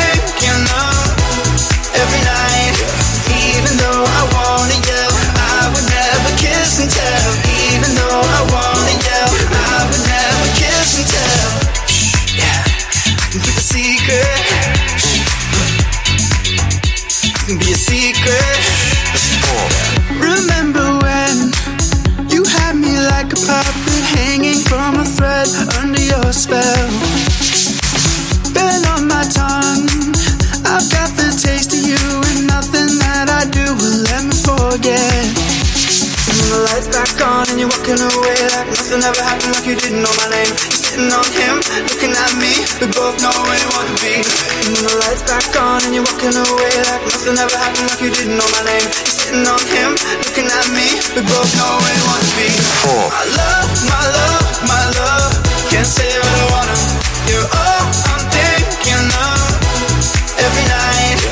tell. 6.90 7.32
Even 7.74 7.92
though 7.96 8.22
I 8.22 8.42
wanna 8.54 8.96
yell, 9.08 9.30
I 9.30 9.88
would 9.90 10.04
never 10.06 10.48
kiss 10.60 10.90
and 11.00 11.08
tell. 11.08 11.52
Yeah, 12.38 12.62
keep 13.32 13.44
a 13.44 13.54
secret. 13.62 14.42
Can 17.46 17.58
be 17.58 17.72
a 17.72 17.76
secret. 17.76 18.60
Remember 20.18 20.86
when 21.04 21.52
you 22.30 22.44
had 22.44 22.76
me 22.76 22.98
like 23.14 23.34
a 23.34 23.40
puppet 23.46 24.04
hanging 24.18 24.62
from 24.66 25.00
a 25.00 25.06
thread 25.06 25.48
under 25.80 26.02
your 26.02 26.34
spell? 26.34 26.90
Been 28.54 28.86
on 28.94 29.08
my 29.08 29.24
tongue. 29.30 29.88
I've 30.66 30.90
got 30.90 31.10
the 31.18 31.30
taste 31.38 31.74
of 31.74 31.86
you, 31.86 32.02
and 32.30 32.48
nothing 32.48 32.98
that 33.00 33.30
I 33.30 33.46
do 33.50 33.76
will 33.76 34.00
let 34.10 34.24
me 34.26 34.36
forget. 34.36 35.55
The 36.46 36.62
lights 36.62 36.88
back 36.94 37.10
on 37.26 37.50
and 37.50 37.58
you're 37.58 37.74
walking 37.74 37.98
away 37.98 38.38
like 38.54 38.70
nothing 38.70 39.02
ever 39.02 39.24
happened, 39.26 39.58
like 39.58 39.66
you 39.66 39.74
didn't 39.76 40.06
know 40.06 40.14
my 40.22 40.30
name. 40.30 40.54
You're 40.54 40.78
sitting 40.78 41.10
on 41.10 41.26
him, 41.34 41.58
looking 41.90 42.14
at 42.14 42.34
me. 42.38 42.54
We 42.78 42.86
both 42.94 43.18
know 43.18 43.34
where 43.34 43.58
you 43.58 43.70
wanna 43.74 43.98
be. 43.98 44.22
And 44.22 44.78
when 44.78 44.86
the 44.86 44.96
lights 45.04 45.26
back 45.26 45.50
on 45.58 45.82
and 45.90 45.92
you're 45.98 46.06
walking 46.06 46.38
away 46.38 46.74
like 46.86 47.02
nothing 47.02 47.36
ever 47.42 47.58
happened, 47.58 47.90
like 47.90 48.02
you 48.06 48.14
didn't 48.14 48.38
know 48.38 48.46
my 48.54 48.62
name. 48.62 48.86
You're 48.86 49.18
sitting 49.18 49.42
on 49.50 49.58
him, 49.74 49.98
looking 50.22 50.46
at 50.46 50.68
me. 50.70 50.88
We 51.18 51.26
both 51.26 51.50
know 51.58 51.72
where 51.82 51.96
you 51.98 52.06
wanna 52.14 52.30
be. 52.38 52.48
My 53.10 53.26
love, 53.26 53.70
my 53.90 54.04
love, 54.06 54.46
my 54.70 54.84
love. 55.02 55.34
Can't 55.74 55.90
say 55.90 56.08
what 56.14 56.30
I 56.30 56.46
wanna. 56.54 56.78
You're 57.26 57.42
all 57.42 57.90
I'm 57.90 58.22
thinking 58.30 59.08
of 59.18 59.50
every 60.46 60.66
night. 60.70 61.25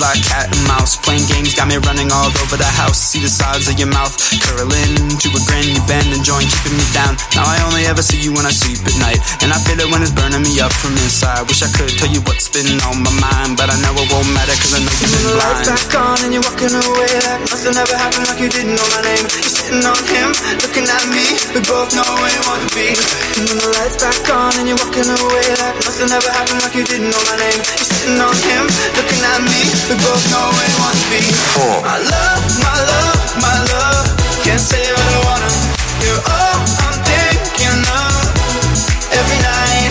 Like 0.00 0.18
cat 0.24 0.48
and 0.48 0.64
mouse 0.66 0.96
Playing 0.96 1.28
games 1.28 1.52
got 1.54 1.68
me 1.68 1.76
running 1.84 2.08
all 2.10 2.32
over 2.40 2.56
the 2.56 2.72
house 2.80 2.98
See 2.98 3.20
the 3.20 3.28
sides 3.28 3.68
of 3.68 3.76
your 3.76 3.92
mouth 3.92 4.16
curling 4.48 4.96
to 5.20 5.28
a 5.28 5.40
grin 5.44 5.68
You 5.68 5.82
bend 5.84 6.08
and 6.10 6.24
join 6.24 6.42
keeping 6.48 6.74
me 6.74 6.86
down 6.96 7.20
Now 7.36 7.44
I 7.44 7.60
only 7.68 7.84
ever 7.84 8.00
see 8.00 8.18
you 8.18 8.32
when 8.32 8.48
I 8.48 8.52
sleep 8.52 8.80
at 8.82 8.96
night 8.98 9.20
And 9.44 9.52
I 9.52 9.60
feel 9.60 9.78
it 9.78 9.88
when 9.92 10.00
it's 10.00 10.10
burning 10.10 10.42
me 10.42 10.58
up 10.58 10.72
from 10.72 10.96
inside 11.04 11.44
Wish 11.46 11.60
I 11.60 11.70
could 11.76 11.92
tell 12.00 12.10
you 12.10 12.24
what's 12.24 12.48
been 12.48 12.80
on 12.88 13.04
my 13.04 13.12
mind 13.20 13.60
But 13.60 13.68
I 13.68 13.76
know 13.84 13.92
it 14.00 14.08
won't 14.08 14.26
matter 14.32 14.56
cause 14.56 14.72
I 14.74 14.80
know 14.80 14.90
you've 14.98 15.12
been 15.12 15.26
the 15.28 15.36
lights 15.36 15.68
back 15.68 15.92
on 16.00 16.16
and 16.24 16.32
you're 16.32 16.46
walking 16.48 16.72
away 16.72 17.12
like 17.28 17.44
nothing 17.52 17.76
ever 17.76 17.96
happened, 17.96 18.26
like 18.32 18.40
you 18.40 18.48
didn't 18.48 18.74
know 18.74 18.88
my 18.96 19.02
name. 19.04 19.24
You're 19.28 19.52
sitting 19.52 19.84
on 19.84 20.00
him, 20.08 20.28
looking 20.64 20.86
at 20.88 21.04
me. 21.12 21.24
We 21.52 21.60
both 21.68 21.92
know 21.92 22.06
where 22.06 22.32
you 22.32 22.42
want 22.48 22.62
to 22.64 22.70
be. 22.72 22.88
And 23.36 23.44
when 23.44 23.58
the 23.60 23.70
lights 23.76 24.00
back 24.00 24.16
on 24.32 24.56
and 24.56 24.64
you're 24.64 24.80
walking 24.80 25.06
away 25.06 25.46
like 25.60 25.76
nothing 25.84 26.08
ever 26.08 26.30
happened, 26.32 26.62
like 26.64 26.74
you 26.74 26.84
didn't 26.86 27.10
know 27.12 27.22
my 27.28 27.36
name. 27.36 27.60
You're 27.60 27.90
sitting 27.90 28.18
on 28.18 28.34
him, 28.34 28.64
looking 28.96 29.22
at 29.22 29.40
me. 29.44 29.60
We 29.90 29.96
both 29.96 30.22
know 30.30 30.46
where 30.54 30.70
you 30.70 30.78
want 30.78 30.94
to 30.94 31.06
be. 31.10 31.18
My 31.82 31.98
love, 31.98 32.42
my 32.62 32.78
love, 32.78 33.18
my 33.42 33.58
love. 33.74 34.06
Can't 34.46 34.62
say 34.62 34.86
what 34.86 35.02
I 35.02 35.18
wanna. 35.26 35.50
You're 35.98 36.22
all 36.30 36.62
I'm 36.86 36.94
thinking 37.02 37.82
of 37.90 38.22
every 39.10 39.40
night. 39.42 39.90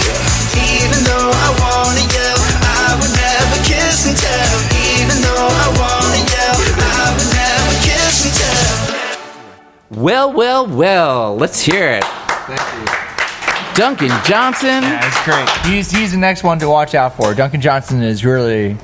Even 0.56 1.04
though 1.04 1.36
I 1.36 1.50
wanna 1.60 2.08
yell, 2.16 2.40
I 2.64 2.96
would 2.96 3.12
never 3.12 3.60
kiss 3.68 4.08
and 4.08 4.16
tell. 4.16 4.56
Even 4.96 5.20
though 5.20 5.52
I 5.52 5.68
wanna 5.76 6.24
yell, 6.32 6.56
I 6.80 7.12
would 7.20 7.32
never 7.36 7.74
kiss 7.84 8.24
and 8.24 8.34
tell. 8.40 10.00
Well, 10.02 10.32
well, 10.32 10.66
well. 10.66 11.36
Let's 11.36 11.60
hear 11.60 11.92
it. 11.92 12.06
Thank 12.48 12.64
you. 12.72 13.76
Duncan 13.76 14.12
Johnson. 14.24 14.82
Yeah, 14.82 15.06
it's 15.06 15.24
great. 15.26 15.50
He's 15.70 15.92
he's 15.92 16.14
the 16.14 16.18
next 16.18 16.46
one 16.46 16.58
to 16.60 16.70
watch 16.70 16.96
out 16.96 17.18
for. 17.18 17.34
Duncan 17.34 17.60
Johnson 17.60 18.02
is 18.02 18.24
really 18.24 18.78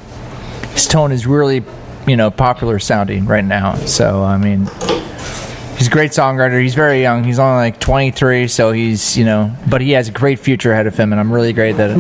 his 0.76 0.86
tone 0.88 1.12
is 1.12 1.26
really 1.26 1.64
you 2.06 2.16
know 2.16 2.30
popular 2.30 2.78
sounding 2.78 3.26
right 3.26 3.44
now. 3.44 3.74
So 3.88 4.24
I 4.24 4.38
mean, 4.38 4.68
he's 5.78 5.88
a 5.88 5.92
great 5.92 6.12
songwriter. 6.12 6.62
He's 6.62 6.76
very 6.76 7.02
young. 7.02 7.24
He's 7.24 7.40
only 7.40 7.56
like 7.58 7.80
23, 7.80 8.48
so 8.48 8.72
he's 8.72 9.18
you 9.18 9.26
know, 9.26 9.52
but 9.68 9.82
he 9.82 9.92
has 9.94 10.08
a 10.08 10.12
great 10.12 10.38
future 10.40 10.72
ahead 10.72 10.86
of 10.88 10.96
him, 10.96 11.12
and 11.12 11.20
I'm 11.20 11.32
really 11.32 11.54
great 11.54 11.78
that 11.78 11.98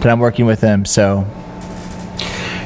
that 0.00 0.06
I'm 0.10 0.20
working 0.20 0.44
with 0.44 0.60
him. 0.60 0.84
So 0.84 1.24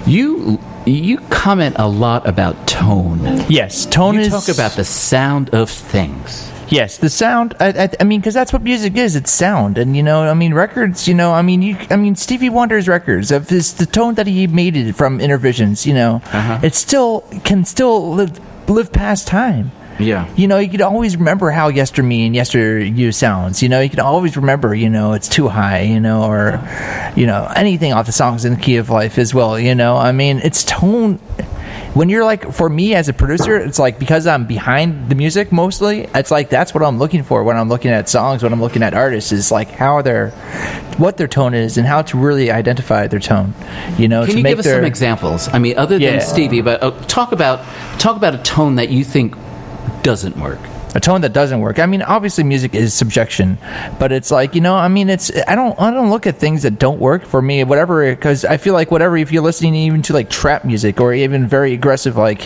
You 0.07 0.59
you 0.85 1.19
comment 1.31 1.77
a 1.79 1.87
lot 1.89 2.27
about 2.27 2.67
tone. 2.67 3.21
yes, 3.49 3.87
tone 3.87 4.15
You 4.17 4.23
is 4.23 4.29
talk 4.31 4.49
about 4.49 4.73
the 4.73 4.85
sound 4.85 5.51
of 5.51 5.71
things. 5.71 6.51
Yes, 6.73 6.97
the 6.97 7.11
sound. 7.11 7.55
I, 7.61 7.69
I, 7.69 7.89
I 8.01 8.05
mean, 8.05 8.21
because 8.21 8.33
that's 8.33 8.51
what 8.53 8.63
music 8.63 8.97
is. 8.97 9.15
It's 9.15 9.31
sound, 9.31 9.77
and 9.77 9.95
you 9.95 10.03
know, 10.03 10.23
I 10.23 10.33
mean, 10.33 10.55
records. 10.55 11.07
You 11.07 11.13
know, 11.15 11.33
I 11.33 11.43
mean, 11.43 11.61
you, 11.61 11.77
I 11.91 11.97
mean, 11.97 12.17
Stevie 12.17 12.49
Wonder's 12.49 12.89
records 12.89 13.31
of 13.31 13.49
this, 13.49 13.73
the 13.73 13.85
tone 13.85 14.15
that 14.15 14.27
he 14.27 14.47
made 14.47 14.75
it 14.77 14.95
from 14.95 15.19
Innervisions. 15.19 15.85
You 15.87 15.93
know, 15.95 16.23
Uh-huh. 16.33 16.61
it 16.63 16.75
still 16.75 17.25
can 17.45 17.67
still 17.67 18.15
live 18.15 18.41
live 18.71 18.91
past 18.91 19.27
time. 19.29 19.71
Yeah. 19.99 20.27
You 20.35 20.49
know, 20.49 20.59
you 20.59 20.71
can 20.71 20.81
always 20.81 21.17
remember 21.19 21.51
how 21.51 21.69
Yester 21.69 22.03
Me 22.03 22.25
and 22.25 22.35
Yester 22.35 22.79
You 22.79 23.13
sounds. 23.13 23.63
You 23.63 23.69
know, 23.69 23.81
you 23.81 23.91
can 23.91 24.01
always 24.01 24.37
remember, 24.37 24.75
you 24.75 24.89
know, 24.89 25.13
it's 25.13 25.29
too 25.29 25.49
high, 25.49 25.83
you 25.83 26.01
know, 26.01 26.23
or, 26.25 26.59
you 27.15 27.27
know, 27.27 27.53
anything 27.55 27.93
off 27.93 28.07
the 28.07 28.13
songs 28.13 28.47
in 28.47 28.55
the 28.55 28.59
key 28.61 28.79
of 28.79 28.89
life 28.89 29.19
as 29.19 29.35
well. 29.35 29.59
You 29.61 29.75
know, 29.75 29.97
I 29.99 30.13
mean, 30.13 30.39
it's 30.43 30.65
tone. 30.65 31.21
When 31.95 32.09
you're 32.09 32.25
like, 32.25 32.53
for 32.53 32.69
me 32.71 32.95
as 32.95 33.09
a 33.09 33.13
producer, 33.13 33.57
it's 33.57 33.79
like 33.79 33.99
because 33.99 34.27
I'm 34.27 34.47
behind 34.47 35.11
the 35.11 35.15
music 35.15 35.53
mostly, 35.53 36.09
it's 36.15 36.31
like 36.31 36.49
that's 36.49 36.73
what 36.73 36.83
I'm 36.83 36.99
looking 36.99 37.23
for 37.23 37.45
when 37.45 37.57
I'm 37.57 37.69
looking 37.69 37.91
at 37.91 38.09
songs, 38.09 38.43
when 38.43 38.53
I'm 38.53 38.61
looking 38.63 38.83
at 38.83 38.95
artists, 38.95 39.31
is 39.31 39.51
like 39.51 39.69
how 39.69 40.01
their, 40.01 40.31
what 40.97 41.19
their 41.19 41.29
tone 41.29 41.53
is 41.53 41.77
and 41.77 41.87
how 41.87 42.01
to 42.03 42.17
really 42.19 42.51
identify 42.51 43.09
their 43.09 43.21
tone. 43.21 43.53
You 43.99 44.09
know, 44.09 44.25
Can 44.25 44.33
to 44.33 44.39
you 44.39 44.45
give 44.45 44.59
us 44.61 44.65
their, 44.65 44.77
some 44.77 44.85
examples? 44.87 45.49
I 45.49 45.59
mean, 45.59 45.77
other 45.77 45.99
than 45.99 46.15
Yeah. 46.15 46.19
Stevie, 46.21 46.63
but 46.63 46.83
uh, 46.83 46.93
talk 47.09 47.33
about 47.33 47.63
talk 47.99 48.17
about 48.17 48.35
a 48.35 48.39
tone 48.39 48.77
that 48.77 48.89
you 48.89 49.05
think 49.05 49.37
doesn't 50.03 50.37
work. 50.39 50.59
A 50.95 51.01
tone 51.01 51.23
that 51.23 51.33
doesn't 51.33 51.61
work. 51.61 51.79
I 51.79 51.87
mean, 51.87 52.03
obviously 52.03 52.45
music 52.45 52.75
is 52.75 52.93
subjection, 52.93 53.57
but 53.99 54.13
it's 54.13 54.31
like, 54.31 54.55
you 54.55 54.61
know, 54.61 54.75
I 54.75 54.89
mean, 54.89 55.09
it's 55.09 55.31
I 55.49 55.55
don't 55.55 55.79
I 55.81 55.91
don't 55.91 56.11
look 56.11 56.27
at 56.27 56.37
things 56.37 56.63
that 56.65 56.79
don't 56.79 56.99
work 57.01 57.25
for 57.25 57.41
me 57.41 57.65
whatever 57.65 58.15
cuz 58.17 58.45
I 58.45 58.57
feel 58.59 58.75
like 58.75 58.91
whatever 58.91 59.17
if 59.17 59.33
you're 59.33 59.43
listening 59.43 59.75
even 59.75 60.03
to 60.03 60.13
like 60.13 60.29
trap 60.29 60.65
music 60.65 61.01
or 61.01 61.15
even 61.15 61.47
very 61.47 61.73
aggressive 61.73 62.17
like 62.17 62.43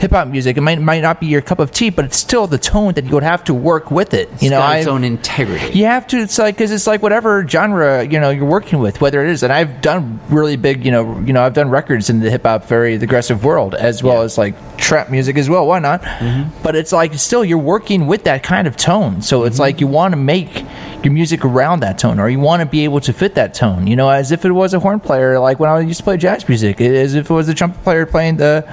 hip 0.00 0.10
hop 0.12 0.28
music, 0.28 0.56
it 0.56 0.62
might 0.62 0.80
might 0.80 1.02
not 1.02 1.20
be 1.20 1.26
your 1.26 1.42
cup 1.42 1.58
of 1.58 1.72
tea, 1.72 1.90
but 1.90 2.04
it's 2.06 2.16
still 2.16 2.46
the 2.46 2.58
tone 2.58 2.94
that 2.94 3.04
you 3.04 3.10
would 3.12 3.22
have 3.22 3.44
to 3.44 3.54
work 3.54 3.90
with 3.90 4.14
it. 4.14 4.28
You 4.28 4.34
It's 4.34 4.42
know, 4.50 4.58
got 4.60 4.78
its 4.78 4.86
I've- 4.86 4.90
own 4.94 5.04
integrity. 5.04 5.78
you 5.78 5.84
have 5.84 6.06
to. 6.08 6.16
It's 6.18 6.38
like 6.38 6.56
because 6.56 6.72
it's 6.72 6.86
like 6.86 7.02
whatever 7.02 7.46
genre 7.46 8.02
you 8.04 8.18
know 8.18 8.30
you're 8.30 8.44
working 8.46 8.78
with, 8.78 9.00
whether 9.02 9.22
it 9.22 9.28
is. 9.30 9.42
And 9.42 9.52
I've 9.52 9.80
done 9.82 10.20
really 10.30 10.56
big, 10.56 10.84
you 10.86 10.90
know, 10.90 11.20
you 11.26 11.32
know, 11.34 11.42
I've 11.44 11.52
done 11.54 11.68
records 11.68 12.08
in 12.08 12.20
the 12.20 12.30
hip 12.30 12.44
hop, 12.46 12.64
very 12.66 12.94
aggressive 12.94 13.44
world, 13.44 13.74
as 13.74 14.02
well 14.02 14.22
as 14.22 14.38
like 14.38 14.54
trap 14.78 15.10
music 15.10 15.36
as 15.36 15.50
well. 15.50 15.66
Why 15.66 15.80
not? 15.80 16.00
Mm-hmm. 16.02 16.48
But 16.62 16.76
it's 16.76 16.92
like 16.92 17.12
still 17.14 17.44
you're 17.44 17.58
working 17.58 17.73
with 17.80 18.24
that 18.24 18.42
kind 18.42 18.66
of 18.66 18.76
tone. 18.76 19.22
So 19.22 19.44
it's 19.44 19.58
like 19.58 19.80
you 19.80 19.86
want 19.86 20.12
to 20.12 20.16
make 20.16 20.64
your 21.02 21.12
music 21.12 21.44
around 21.44 21.80
that 21.80 21.98
tone, 21.98 22.18
or 22.18 22.28
you 22.30 22.40
want 22.40 22.60
to 22.60 22.66
be 22.66 22.84
able 22.84 23.00
to 23.00 23.12
fit 23.12 23.34
that 23.34 23.52
tone. 23.52 23.86
You 23.86 23.94
know, 23.96 24.08
as 24.08 24.32
if 24.32 24.44
it 24.44 24.52
was 24.52 24.72
a 24.72 24.80
horn 24.80 25.00
player, 25.00 25.38
like 25.38 25.60
when 25.60 25.68
I 25.68 25.80
used 25.80 25.98
to 25.98 26.04
play 26.04 26.16
jazz 26.16 26.48
music, 26.48 26.80
as 26.80 27.14
if 27.14 27.28
it 27.30 27.34
was 27.34 27.48
a 27.48 27.54
trumpet 27.54 27.82
player 27.84 28.06
playing 28.06 28.36
the 28.38 28.64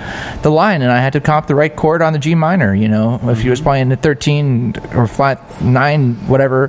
the 0.42 0.50
line, 0.50 0.82
and 0.82 0.92
I 0.92 1.00
had 1.02 1.14
to 1.14 1.20
comp 1.20 1.48
the 1.48 1.56
right 1.56 1.76
chord 1.76 2.02
on 2.02 2.14
the 2.14 2.20
G 2.20 2.36
minor. 2.36 2.74
You 2.74 2.88
know, 2.88 3.20
if 3.24 3.42
he 3.42 3.50
was 3.50 3.60
playing 3.60 3.90
the 3.90 3.98
13 3.98 4.76
or 4.96 5.08
flat 5.08 5.62
nine, 5.62 6.16
whatever, 6.28 6.68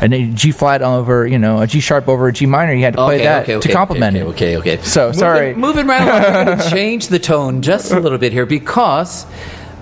and 0.00 0.14
a 0.14 0.26
G 0.32 0.52
flat 0.52 0.82
over, 0.82 1.26
you 1.26 1.38
know, 1.38 1.60
a 1.60 1.66
G 1.66 1.80
sharp 1.80 2.08
over 2.08 2.28
a 2.28 2.32
G 2.32 2.46
minor, 2.46 2.72
you 2.72 2.84
had 2.84 2.94
to 2.94 2.98
play 3.04 3.16
Okay, 3.16 3.24
that 3.24 3.42
okay, 3.42 3.52
to 3.52 3.58
okay, 3.58 3.72
complement 3.72 4.16
okay, 4.16 4.24
it. 4.26 4.28
Okay, 4.30 4.56
okay. 4.76 4.82
So 4.84 5.06
Moving- 5.06 5.18
sorry. 5.18 5.54
Moving 5.54 5.86
right 5.88 6.02
along, 6.46 6.58
to 6.58 6.70
change 6.70 7.08
the 7.08 7.18
tone 7.18 7.62
just 7.62 7.90
a 7.90 7.98
little 7.98 8.18
bit 8.18 8.32
here 8.32 8.46
because 8.46 9.26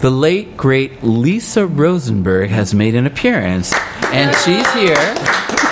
the 0.01 0.11
late 0.11 0.57
great 0.57 1.03
Lisa 1.03 1.67
Rosenberg 1.67 2.51
has 2.51 2.75
made 2.75 2.95
an 2.95 3.07
appearance, 3.07 3.73
and 4.07 4.35
she's 4.37 4.71
here, 4.75 4.97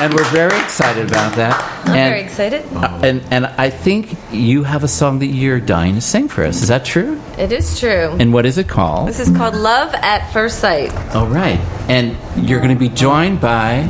and 0.01 0.13
we're 0.13 0.29
very 0.31 0.59
excited 0.61 1.09
about 1.09 1.37
that. 1.37 1.55
I'm 1.87 1.95
and, 1.95 2.11
very 2.13 2.23
excited. 2.23 2.65
uh, 2.75 3.01
and 3.03 3.23
and 3.31 3.47
I 3.47 3.71
think 3.71 4.17
you 4.33 4.65
have 4.65 4.83
a 4.83 4.89
song 4.89 5.21
that 5.21 5.27
you're 5.27 5.61
dying 5.61 5.95
to 5.95 6.01
sing 6.01 6.29
for 6.29 6.45
us. 6.45 6.63
Is 6.63 6.69
that 6.69 6.85
true? 6.85 7.21
It 7.39 7.53
is 7.53 7.79
true. 7.79 8.17
And 8.19 8.33
what 8.33 8.47
is 8.47 8.59
it 8.59 8.69
called? 8.69 9.09
This 9.09 9.21
is 9.21 9.35
called 9.37 9.55
Love 9.55 9.95
at 9.95 10.33
First 10.33 10.59
Sight. 10.59 10.93
All 11.15 11.29
right. 11.29 11.61
And 11.89 12.17
you're 12.49 12.61
going 12.61 12.75
to 12.75 12.79
be 12.79 12.89
joined 12.89 13.41
by 13.41 13.89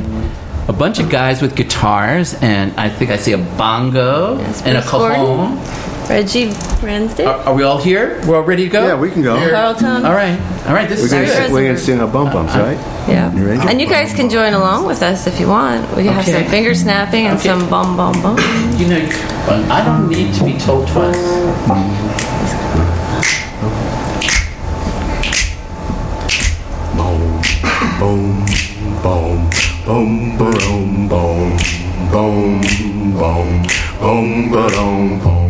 a 0.67 0.73
bunch 0.73 0.99
of 0.99 1.09
guys 1.09 1.41
with 1.41 1.55
guitars, 1.55 2.35
and 2.35 2.73
I 2.77 2.89
think 2.89 3.09
I 3.09 3.17
see 3.17 3.31
a 3.31 3.37
bongo 3.37 4.37
and 4.37 4.77
a 4.77 4.81
cajon. 4.81 5.57
Gordon. 5.57 5.86
Cajon. 6.07 6.49
Reggie 6.49 6.85
Ransdale. 6.85 7.27
Are, 7.27 7.37
are 7.47 7.53
we 7.55 7.63
all 7.63 7.77
here? 7.77 8.21
We're 8.27 8.37
all 8.37 8.43
ready 8.43 8.63
to 8.63 8.69
go? 8.69 8.85
Yeah, 8.87 8.99
we 8.99 9.11
can 9.11 9.21
go. 9.21 9.35
Carlton. 9.49 10.05
All 10.05 10.13
right. 10.13 10.39
All 10.67 10.73
right. 10.73 10.87
This 10.89 10.99
We're 10.99 11.05
is 11.05 11.11
gonna, 11.11 11.25
good. 11.25 11.35
sing, 11.45 11.53
we're 11.53 11.65
gonna 11.67 11.77
sing 11.77 11.99
our 11.99 12.07
bum 12.07 12.31
bums, 12.31 12.55
right? 12.55 12.77
Yeah. 13.07 13.33
You 13.33 13.45
ready? 13.45 13.61
And 13.69 13.79
you 13.81 13.87
guys 13.87 14.13
can 14.13 14.29
join 14.29 14.53
along 14.53 14.85
with 14.85 15.01
us 15.03 15.27
if 15.27 15.39
you 15.39 15.47
want. 15.47 15.87
We 15.95 16.03
can 16.03 16.13
have 16.13 16.25
some 16.25 16.45
finger 16.45 16.73
snapping 16.73 17.25
and 17.27 17.37
Okay. 17.37 17.49
some 17.49 17.69
bum 17.69 17.95
bum 17.97 18.21
bum. 18.21 18.37
You 18.77 18.87
know, 18.87 19.09
I 19.71 19.83
don't 19.85 20.09
need 20.09 20.33
to 20.35 20.43
be 20.45 20.57
told 20.57 20.87
twice. 20.87 21.15
Boom, 26.97 27.41
boom, 27.99 28.45
boom, 29.03 29.49
boom, 29.85 30.37
boom, 30.37 30.37
boom, 30.37 31.07
boom, 31.07 31.41
boom, 32.11 32.61
boom, 33.17 33.63
boom, 33.99 34.49
boom, 34.49 35.19
boom, 35.19 35.46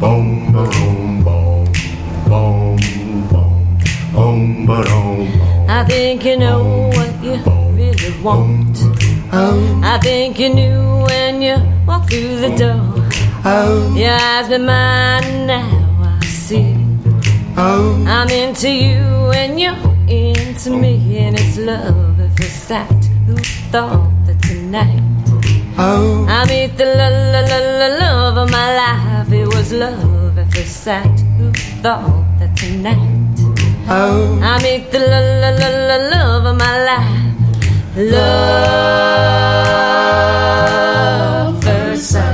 boom, 0.00 0.52
boom, 0.52 1.24
boom, 1.24 1.72
boom, 2.28 2.76
boom, 2.78 3.28
boom, 3.28 4.66
boom, 4.66 4.66
boom. 4.66 5.68
I 5.68 5.84
think 5.84 6.24
you 6.24 6.36
know 6.38 6.90
what 6.94 7.12
you 7.22 7.36
really 7.74 8.22
want. 8.22 8.78
Oh. 9.32 9.80
I 9.82 9.98
think 9.98 10.38
you 10.38 10.54
knew 10.54 11.04
when 11.06 11.42
you 11.42 11.56
walked 11.86 12.10
through 12.10 12.36
the 12.40 12.56
door. 12.56 13.08
Oh. 13.44 13.94
Your 13.96 14.12
eyes 14.12 14.48
been 14.48 14.66
mine 14.66 15.46
now. 15.46 16.18
I 16.20 16.24
see. 16.24 16.74
Oh. 17.56 18.04
I'm 18.06 18.28
into 18.30 18.70
you 18.70 19.02
and 19.34 19.58
you're 19.60 19.76
into 20.08 20.70
me, 20.70 21.18
and 21.18 21.38
it's 21.38 21.58
love 21.58 22.20
at 22.20 22.36
first 22.38 22.68
sight. 22.68 23.04
Who 23.26 23.36
thought 23.72 24.10
that 24.26 24.40
tonight? 24.42 25.02
Oh. 25.76 26.24
I 26.28 26.44
meet 26.46 26.76
the 26.76 26.86
la 26.86 27.08
la 27.08 27.40
la 27.40 27.58
la 27.80 27.88
love 27.98 28.36
of 28.38 28.50
my 28.50 28.76
life. 28.76 29.07
It 29.30 29.46
was 29.54 29.72
love 29.72 30.38
at 30.38 30.50
first 30.54 30.84
sight. 30.84 31.20
Who 31.36 31.52
thought 31.82 32.24
that 32.38 32.56
tonight? 32.56 33.36
Oh. 33.86 34.40
I 34.42 34.56
meet 34.62 34.90
the 34.90 35.00
la 35.00 35.20
la 35.42 35.50
la 35.60 35.68
la 35.88 35.96
love 36.08 36.46
of 36.46 36.56
my 36.56 36.74
life. 36.88 37.28
Love 39.88 41.62
first 41.62 42.10
sight. 42.12 42.27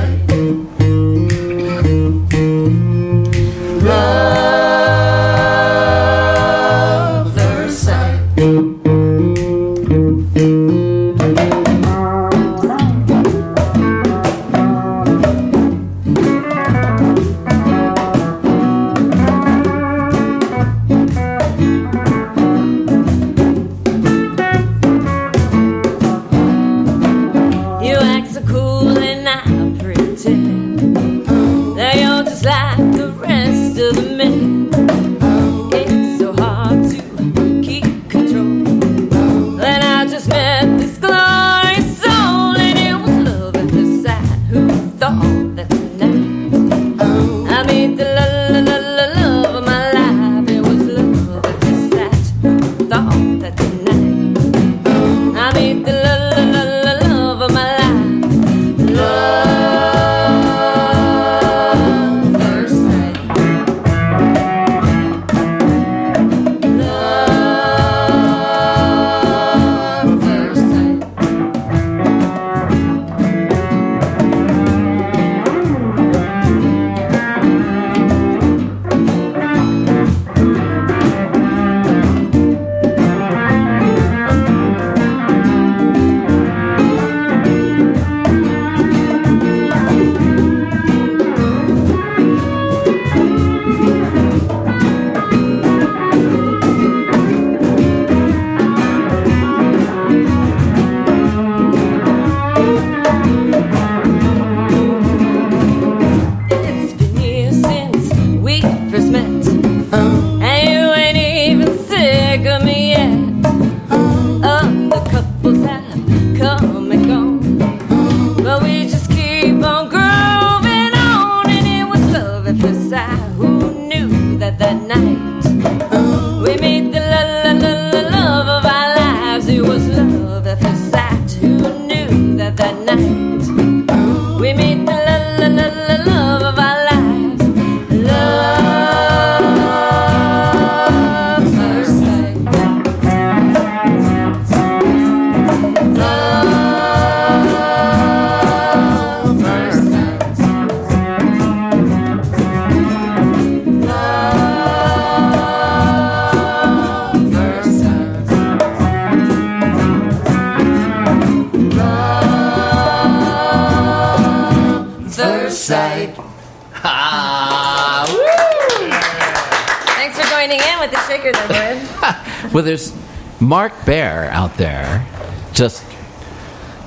Well, 172.55 172.63
there's 172.63 172.95
Mark 173.41 173.73
Bear 173.85 174.31
out 174.31 174.57
there 174.57 175.05
just 175.53 175.85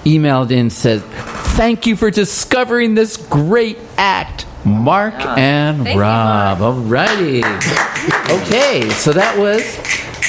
emailed 0.05 0.49
in 0.49 0.70
said, 0.70 1.01
"Thank 1.57 1.86
you 1.86 1.97
for 1.97 2.09
discovering 2.09 2.95
this 2.95 3.18
great 3.18 3.78
act." 3.97 4.45
Mark 4.63 5.13
and 5.38 5.84
Thank 5.84 5.95
you, 5.95 6.01
Rob. 6.01 6.59
Alrighty. 6.59 7.43
Okay, 8.41 8.89
so 8.91 9.11
that 9.11 9.38
was 9.38 9.63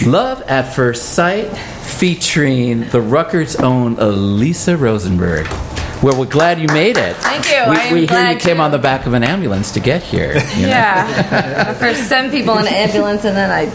Love 0.07 0.43
at 0.43 0.75
First 0.75 1.11
Sight 1.11 1.47
featuring 1.99 2.81
the 2.91 3.01
Ruckerts' 3.01 3.61
own 3.63 3.99
Elisa 3.99 4.77
Rosenberg. 4.77 5.47
Well, 6.03 6.19
we're 6.19 6.27
glad 6.27 6.61
you 6.61 6.69
made 6.69 6.97
it. 6.97 7.17
Thank 7.17 7.47
you. 7.47 7.71
We, 7.71 7.77
I 7.77 7.83
am 7.85 7.95
we 7.95 8.07
hear 8.07 8.31
you 8.31 8.39
came 8.39 8.61
on 8.61 8.71
the 8.71 8.79
back 8.79 9.07
of 9.07 9.15
an 9.15 9.25
ambulance 9.25 9.73
to 9.73 9.81
get 9.81 10.03
here. 10.03 10.35
you 10.35 10.63
know? 10.63 10.69
Yeah. 10.69 11.73
First 11.79 12.09
send 12.09 12.31
people 12.31 12.55
an 12.55 12.69
ambulance 12.69 13.25
and 13.25 13.37
then 13.37 13.51
I 13.51 13.67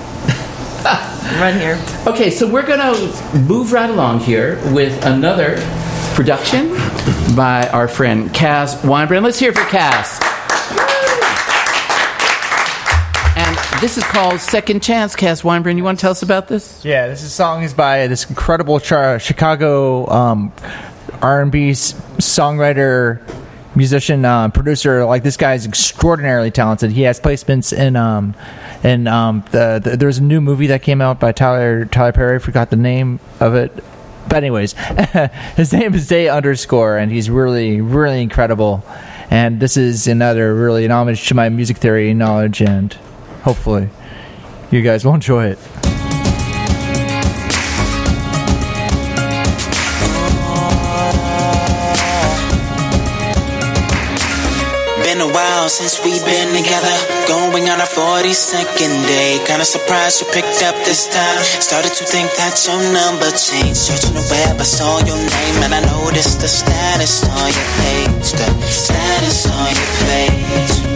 run 1.40 1.58
here. 1.60 1.82
Okay, 2.08 2.30
so 2.30 2.48
we're 2.50 2.66
going 2.66 2.80
to 2.80 3.40
move 3.40 3.72
right 3.72 3.90
along 3.90 4.20
here 4.20 4.56
with 4.74 5.04
another 5.06 5.56
production 6.16 6.70
by 7.36 7.70
our 7.74 7.88
friend 7.88 8.34
Cass 8.34 8.76
Weinbrand. 8.84 9.24
Let's 9.24 9.40
hear 9.40 9.50
it 9.52 9.58
for 9.58 9.64
Cass. 9.66 10.20
And 13.36 13.58
this 13.82 13.98
is 13.98 14.04
called 14.04 14.40
Second 14.40 14.84
Chance. 14.84 15.16
Cass 15.16 15.42
Weinbrand, 15.42 15.78
you 15.78 15.84
want 15.84 15.98
to 15.98 16.02
tell 16.02 16.12
us 16.12 16.22
about 16.22 16.48
this? 16.48 16.84
Yeah, 16.86 17.08
this 17.08 17.24
is 17.24 17.34
song 17.34 17.64
is 17.64 17.74
by 17.74 18.08
this 18.08 18.30
incredible 18.30 18.80
char- 18.80 19.20
Chicago 19.20 20.08
um, 20.10 20.52
R&B 21.22 21.72
s- 21.72 21.94
songwriter, 22.20 23.22
musician, 23.76 24.26
uh, 24.26 24.50
producer. 24.50 25.06
Like 25.06 25.24
this 25.24 25.38
guy 25.38 25.54
is 25.56 25.66
extraordinarily 25.66 26.52
talented. 26.52 26.92
He 26.92 27.04
has 27.04 27.20
placements 27.20 27.78
in 27.78 27.96
um, 27.96 28.36
in 28.84 29.08
um, 29.08 29.44
the, 29.52 29.82
the 29.84 29.98
there's 29.98 30.18
a 30.18 30.24
new 30.24 30.42
movie 30.42 30.68
that 30.68 30.84
came 30.84 31.02
out 31.02 31.20
by 31.20 31.32
Tyler 31.32 31.86
Tyler 31.86 32.12
Perry. 32.12 32.40
Forgot 32.40 32.70
the 32.70 32.76
name 32.76 33.20
of 33.40 33.56
it. 33.56 33.72
But 34.28 34.38
anyways, 34.38 34.74
his 35.56 35.74
name 35.74 35.94
is 35.94 36.08
Day 36.08 36.30
underscore, 36.30 36.98
and 36.98 37.12
he's 37.12 37.30
really 37.30 37.82
really 37.82 38.22
incredible. 38.22 38.84
And 39.30 39.60
this 39.60 39.78
is 39.78 40.08
another 40.08 40.54
really 40.54 40.86
an 40.86 40.92
homage 40.92 41.28
to 41.30 41.34
my 41.34 41.50
music 41.50 41.78
theory 41.78 42.14
knowledge, 42.14 42.62
and 42.62 42.94
hopefully 43.44 43.90
you 44.72 44.82
guys 44.82 45.06
will 45.06 45.16
enjoy 45.16 45.48
it. 45.48 45.60
While 55.44 55.70
since 55.70 56.00
we've 56.04 56.24
been 56.26 56.50
together. 56.56 56.96
Going 57.28 57.68
on 57.70 57.80
our 57.84 57.92
42nd 58.00 58.94
day. 59.08 59.40
Kinda 59.48 59.66
surprised 59.66 60.22
you 60.22 60.28
picked 60.32 60.62
up 60.64 60.76
this 60.88 61.08
time. 61.08 61.44
Started 61.70 61.94
to 62.00 62.04
think 62.14 62.30
that 62.40 62.56
your 62.66 62.80
number 63.00 63.30
changed. 63.32 63.82
Searching 63.88 64.16
the 64.20 64.26
web, 64.32 64.56
I 64.60 64.68
saw 64.78 64.94
your 65.10 65.20
name 65.36 65.58
and 65.66 65.74
I 65.80 65.82
noticed 65.96 66.40
the 66.40 66.48
status 66.48 67.16
on 67.40 67.48
your 67.58 67.70
page. 67.82 68.28
The 68.40 68.50
status 68.84 69.40
on 69.60 69.70
your 69.80 69.92
page. 70.08 70.93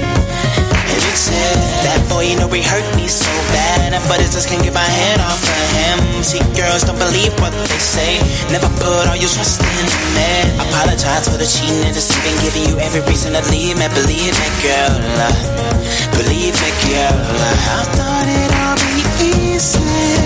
It 0.97 1.17
said, 1.17 1.57
that 1.85 2.01
boy, 2.09 2.25
you 2.25 2.35
know, 2.37 2.49
he 2.49 2.61
hurt 2.65 2.85
me 2.97 3.07
so 3.07 3.29
bad. 3.53 3.93
But 4.09 4.19
I 4.19 4.27
just 4.27 4.49
can't 4.49 4.63
get 4.63 4.73
my 4.73 4.85
head 4.85 5.19
off 5.21 5.41
of 5.41 5.67
him. 5.77 6.23
See, 6.23 6.41
girls 6.57 6.83
don't 6.83 6.97
believe 6.97 7.33
what 7.37 7.53
they 7.53 7.81
say. 7.81 8.17
Never 8.49 8.69
put 8.81 9.05
all 9.05 9.17
your 9.17 9.29
trust 9.29 9.61
in 9.61 9.85
a 9.85 9.97
man. 10.17 10.45
Apologize 10.69 11.29
for 11.29 11.37
the 11.37 11.45
cheating 11.45 11.85
and 11.85 11.93
deceiving. 11.93 12.35
Giving 12.41 12.65
you 12.69 12.75
every 12.81 13.01
reason 13.05 13.33
to 13.37 13.41
leave 13.53 13.77
me. 13.77 13.87
Believe 13.93 14.33
me, 14.33 14.49
girl. 14.65 14.95
Believe 16.17 16.55
me, 16.57 16.69
girl. 16.89 17.17
I 17.21 17.85
thought 17.93 18.25
it'd 18.25 18.53
all 18.57 18.77
be 18.81 19.05
easy. 19.53 20.16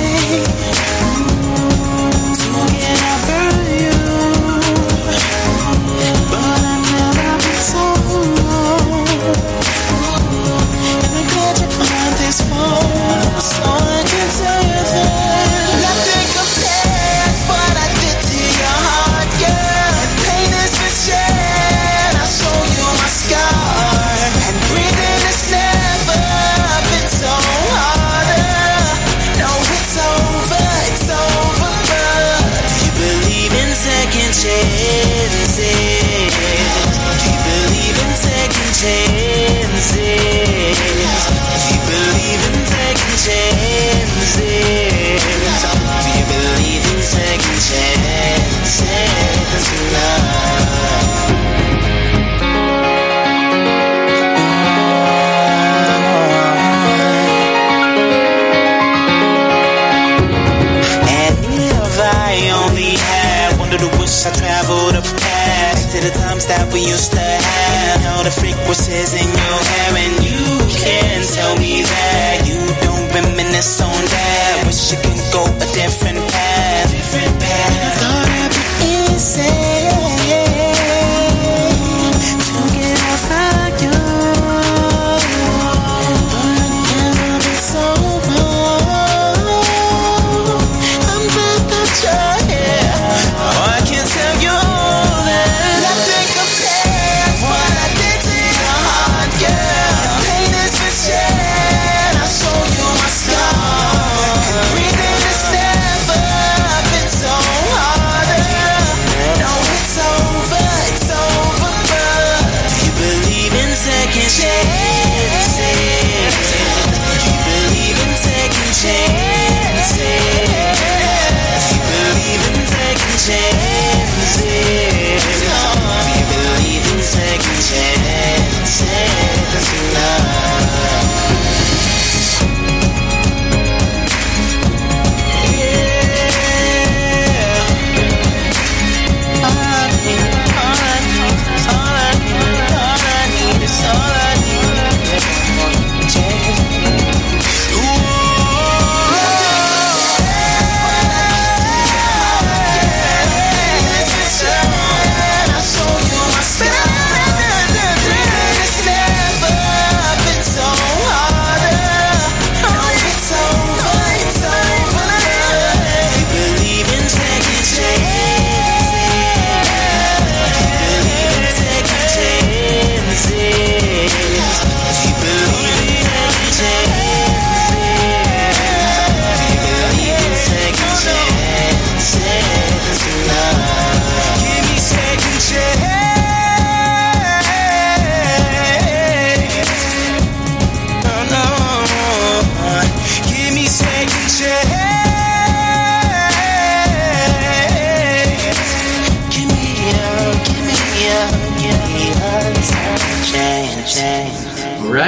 That 66.52 66.68
we 66.74 66.84
used 66.84 67.12
to 67.16 67.20
have. 67.20 68.00
All 68.12 68.24
the 68.24 68.32
frequencies 68.32 69.16
in 69.16 69.28
your 69.28 69.60
hair, 69.72 69.92
and 70.04 70.16
you 70.20 70.44
can 70.68 71.24
tell 71.24 71.56
me 71.56 71.84
that 71.84 72.44
you 72.44 72.60
don't 72.84 73.08
reminisce 73.16 73.80
on 73.80 74.04
that. 74.12 74.64
Wish 74.68 74.92
you 74.92 75.00
can 75.00 75.20
go 75.32 75.48
a 75.48 75.68
different 75.72 76.20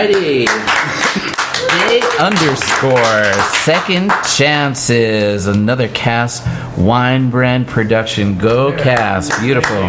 Righty. 0.04 0.46
A 0.46 2.02
underscore 2.20 3.34
second 3.64 4.12
chances. 4.36 5.48
Another 5.48 5.88
cast 5.90 6.46
wine 6.78 7.30
brand 7.30 7.68
production. 7.68 8.38
Go 8.38 8.76
Cass. 8.78 9.40
Beautiful. 9.40 9.88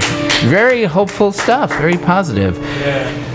Very 0.48 0.84
hopeful 0.84 1.32
stuff. 1.32 1.70
Very 1.70 1.98
positive. 1.98 2.54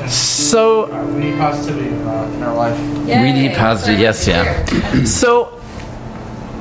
So 0.10 0.88
we 1.16 1.26
need 1.26 1.38
positivity 1.38 1.90
uh, 1.90 2.32
in 2.32 2.44
our 2.44 2.56
life. 2.56 2.80
we 3.06 3.34
need 3.34 3.58
positive. 3.58 4.00
Yes, 4.00 4.26
yeah. 4.26 5.04
So 5.04 5.60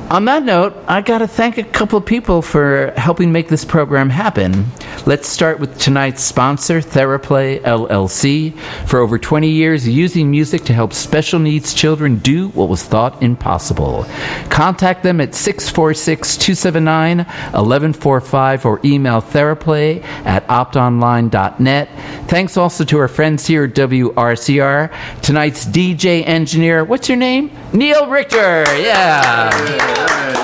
on 0.09 0.25
that 0.25 0.43
note, 0.43 0.75
I 0.85 0.99
got 0.99 1.19
to 1.19 1.27
thank 1.27 1.57
a 1.57 1.63
couple 1.63 1.97
of 1.97 2.05
people 2.05 2.41
for 2.41 2.91
helping 2.97 3.31
make 3.31 3.47
this 3.47 3.63
program 3.63 4.09
happen. 4.09 4.65
Let's 5.05 5.29
start 5.29 5.59
with 5.59 5.79
tonight's 5.79 6.23
sponsor, 6.23 6.81
Theraplay 6.81 7.61
LLC. 7.61 8.57
For 8.87 8.99
over 8.99 9.17
20 9.17 9.49
years, 9.49 9.87
using 9.87 10.29
music 10.29 10.65
to 10.65 10.73
help 10.73 10.93
special 10.93 11.39
needs 11.39 11.73
children 11.73 12.17
do 12.17 12.49
what 12.49 12.69
was 12.69 12.83
thought 12.83 13.21
impossible. 13.23 14.05
Contact 14.49 15.03
them 15.03 15.21
at 15.21 15.33
646 15.33 16.37
279 16.37 17.17
1145 17.17 18.65
or 18.65 18.79
email 18.83 19.21
Theraplay 19.21 20.03
at 20.25 20.45
optonline.net. 20.47 21.89
Thanks 22.27 22.57
also 22.57 22.83
to 22.83 22.99
our 22.99 23.07
friends 23.07 23.47
here 23.47 23.63
at 23.63 23.73
WRCR. 23.73 25.21
Tonight's 25.21 25.65
DJ 25.65 26.27
engineer, 26.27 26.83
what's 26.83 27.07
your 27.07 27.17
name? 27.17 27.51
Neil 27.73 28.07
Richter. 28.07 28.65
Yeah 28.77 30.39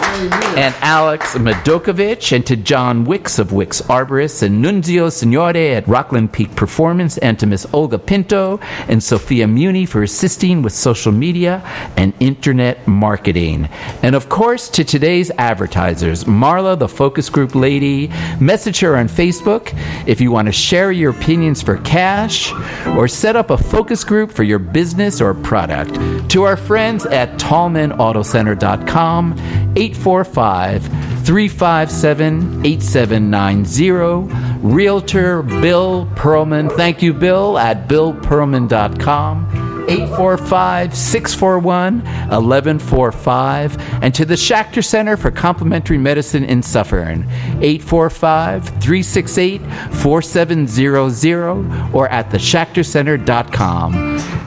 and 0.55 0.73
Alex 0.79 1.35
Medokovich, 1.35 2.31
and 2.31 2.45
to 2.47 2.55
John 2.55 3.03
Wicks 3.03 3.37
of 3.39 3.51
Wicks 3.51 3.81
Arborists, 3.81 4.41
and 4.41 4.54
Nunzio 4.61 5.11
Signore 5.11 5.75
at 5.75 5.87
Rockland 5.87 6.31
Peak 6.33 6.55
Performance, 6.55 7.17
and 7.19 7.39
to 7.39 7.45
Miss 7.45 7.65
Olga 7.73 7.99
Pinto 7.99 8.59
and 8.87 9.03
Sophia 9.03 9.47
Muni 9.47 9.85
for 9.85 10.03
assisting 10.03 10.61
with 10.61 10.73
social 10.73 11.11
media 11.11 11.61
and 11.97 12.13
internet 12.19 12.87
marketing. 12.87 13.69
And 14.03 14.15
of 14.15 14.29
course, 14.29 14.69
to 14.69 14.83
today's 14.83 15.31
advertisers, 15.31 16.23
Marla, 16.25 16.77
the 16.77 16.87
focus 16.87 17.29
group 17.29 17.55
lady, 17.55 18.11
message 18.39 18.79
her 18.79 18.95
on 18.95 19.07
Facebook 19.07 19.73
if 20.07 20.21
you 20.21 20.31
want 20.31 20.47
to 20.47 20.51
share 20.51 20.91
your 20.91 21.11
opinions 21.11 21.61
for 21.61 21.77
cash 21.77 22.51
or 22.97 23.07
set 23.07 23.35
up 23.35 23.49
a 23.49 23.57
focus 23.57 24.03
group 24.03 24.31
for 24.31 24.43
your 24.43 24.59
business 24.59 25.21
or 25.21 25.33
product. 25.33 25.95
To 26.31 26.43
our 26.43 26.57
friends 26.57 27.05
at 27.05 27.37
tallmanautocenter.com, 27.39 29.33
845 29.77 31.14
357 31.25 32.65
8790. 32.65 34.29
Realtor 34.61 35.41
Bill 35.41 36.05
Perlman. 36.15 36.71
Thank 36.75 37.01
you, 37.01 37.13
Bill, 37.13 37.57
at 37.57 37.87
billperlman.com. 37.89 39.64
845 39.89 40.95
641 40.95 42.03
1145. 42.03 44.03
And 44.03 44.13
to 44.13 44.25
the 44.25 44.35
Schachter 44.35 44.83
Center 44.83 45.17
for 45.17 45.31
Complementary 45.31 45.97
Medicine 45.97 46.43
in 46.43 46.61
Suffern. 46.61 47.23
845 47.61 48.65
368 48.81 49.61
4700 49.93 51.93
or 51.93 52.09
at 52.09 52.29
theschachtercenter.com. 52.29 53.95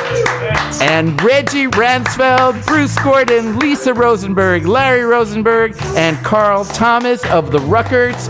and 0.85 1.21
Reggie 1.23 1.67
Ransfeld, 1.67 2.67
Bruce 2.67 2.99
Gordon, 2.99 3.59
Lisa 3.59 3.95
Rosenberg, 3.95 4.67
Larry 4.67 5.05
Rosenberg, 5.05 5.75
and 5.97 6.15
Carl 6.19 6.67
Thomas 6.67 7.25
of 7.31 7.51
the 7.51 7.59
Ruckerts. 7.61 8.29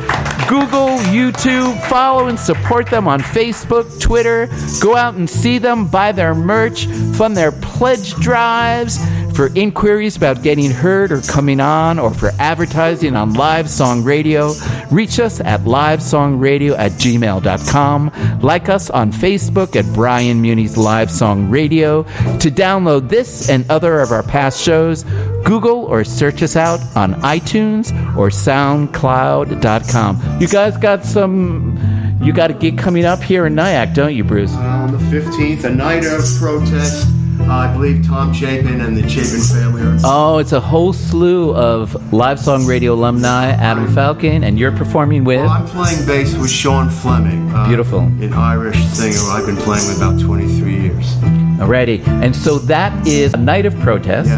Google, 0.48 0.98
YouTube, 1.10 1.80
follow 1.88 2.28
and 2.28 2.38
support 2.38 2.88
them 2.88 3.08
on 3.08 3.20
Facebook, 3.20 4.00
Twitter. 4.00 4.48
Go 4.80 4.94
out 4.94 5.14
and 5.14 5.28
see 5.28 5.58
them, 5.58 5.88
buy 5.88 6.12
their 6.12 6.32
merch, 6.32 6.86
fund 7.16 7.36
their 7.36 7.50
pledge 7.50 8.14
drives. 8.16 8.98
For 9.34 9.48
inquiries 9.56 10.16
about 10.16 10.44
getting 10.44 10.70
heard 10.70 11.10
or 11.10 11.20
coming 11.22 11.58
on, 11.58 11.98
or 11.98 12.14
for 12.14 12.30
advertising 12.38 13.16
on 13.16 13.34
Live 13.34 13.68
Song 13.68 14.04
Radio, 14.04 14.52
reach 14.92 15.18
us 15.18 15.40
at 15.40 15.62
livesongradio 15.62 16.78
at 16.78 16.92
gmail.com. 16.92 18.12
Like 18.40 18.68
us 18.68 18.90
on 18.90 19.10
Facebook 19.10 19.74
at 19.74 19.92
Brian 19.92 20.40
Muni's 20.40 20.76
Live 20.76 21.10
Song 21.10 21.50
Radio. 21.50 22.04
To 22.04 22.48
download 22.48 23.08
this 23.08 23.50
and 23.50 23.68
other 23.68 24.00
of 24.00 24.12
our 24.12 24.22
past 24.22 24.62
shows, 24.62 25.02
Google 25.44 25.86
or 25.86 26.04
search 26.04 26.40
us 26.40 26.54
out 26.54 26.78
on 26.96 27.14
iTunes 27.14 27.90
or 28.16 28.28
SoundCloud.com. 28.28 30.40
You 30.40 30.46
guys 30.46 30.76
got 30.76 31.04
some. 31.04 31.76
You 32.22 32.32
got 32.32 32.52
a 32.52 32.54
gig 32.54 32.78
coming 32.78 33.04
up 33.04 33.20
here 33.20 33.46
in 33.46 33.56
Nyack, 33.56 33.94
don't 33.94 34.14
you, 34.14 34.22
Bruce? 34.22 34.54
On 34.54 34.92
the 34.92 34.98
15th, 34.98 35.64
a 35.64 35.70
night 35.70 36.06
of 36.06 36.22
protest. 36.38 37.08
Uh, 37.46 37.52
I 37.52 37.72
believe 37.72 38.06
Tom 38.06 38.32
Chapin 38.32 38.80
and 38.80 38.96
the 38.96 39.06
Chapin 39.08 39.40
family 39.40 39.82
are. 39.82 39.98
Oh, 40.04 40.38
it's 40.38 40.52
a 40.52 40.60
whole 40.60 40.92
slew 40.92 41.54
of 41.54 42.12
live 42.12 42.40
song 42.40 42.64
radio 42.66 42.94
alumni. 42.94 43.50
Adam 43.50 43.92
Falcon, 43.94 44.42
and 44.44 44.58
you're 44.58 44.72
performing 44.72 45.24
with. 45.24 45.40
Well, 45.40 45.50
I'm 45.50 45.66
playing 45.66 46.06
bass 46.06 46.34
with 46.36 46.50
Sean 46.50 46.88
Fleming. 46.90 47.50
uh, 47.52 47.66
Beautiful. 47.68 48.00
An 48.00 48.32
Irish 48.32 48.82
singer 48.86 49.18
I've 49.30 49.46
been 49.46 49.56
playing 49.56 49.86
with 49.86 49.98
about 49.98 50.20
23 50.20 50.80
years. 50.80 51.14
Alrighty, 51.54 52.04
and 52.08 52.34
so 52.34 52.58
that 52.58 53.06
is 53.06 53.32
a 53.32 53.36
night 53.36 53.64
of 53.64 53.78
protest 53.78 54.28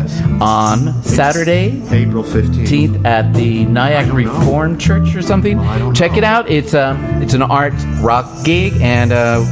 on 0.43 1.03
Saturday, 1.03 1.83
April 1.91 2.23
15th, 2.23 3.05
at 3.07 3.33
the 3.33 3.65
Nyack 3.65 4.13
Reformed 4.13 4.79
Church 4.81 5.15
or 5.15 5.23
something. 5.23 5.59
Check 5.95 6.17
it 6.19 6.25
out. 6.25 6.51
It's 6.51 6.75
um, 6.75 7.03
it's 7.23 7.33
an 7.33 7.41
art 7.43 7.73
rock 8.03 8.27
gig, 8.45 8.75
and 8.83 9.13
uh, 9.13 9.43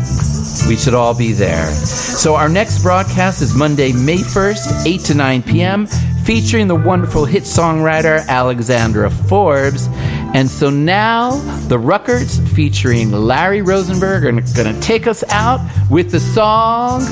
we 0.66 0.76
should 0.76 0.94
all 0.94 1.16
be 1.16 1.32
there. 1.32 1.70
So 1.72 2.36
our 2.36 2.48
next 2.48 2.82
broadcast 2.82 3.42
is 3.42 3.55
Monday, 3.55 3.92
May 3.92 4.18
1st, 4.18 4.86
8 4.86 5.00
to 5.02 5.14
9 5.14 5.42
p.m., 5.42 5.86
featuring 6.24 6.68
the 6.68 6.74
wonderful 6.74 7.24
hit 7.24 7.42
songwriter 7.42 8.26
Alexandra 8.28 9.11
Forbes. 9.11 9.88
And 10.34 10.48
so 10.48 10.70
now 10.70 11.32
the 11.68 11.78
Ruckerts 11.78 12.46
featuring 12.55 13.12
Larry 13.12 13.62
Rosenberg 13.62 14.24
are 14.24 14.32
going 14.32 14.74
to 14.74 14.80
take 14.80 15.07
us 15.07 15.22
out 15.28 15.61
with 15.90 16.11
the 16.11 16.20
song 16.20 17.02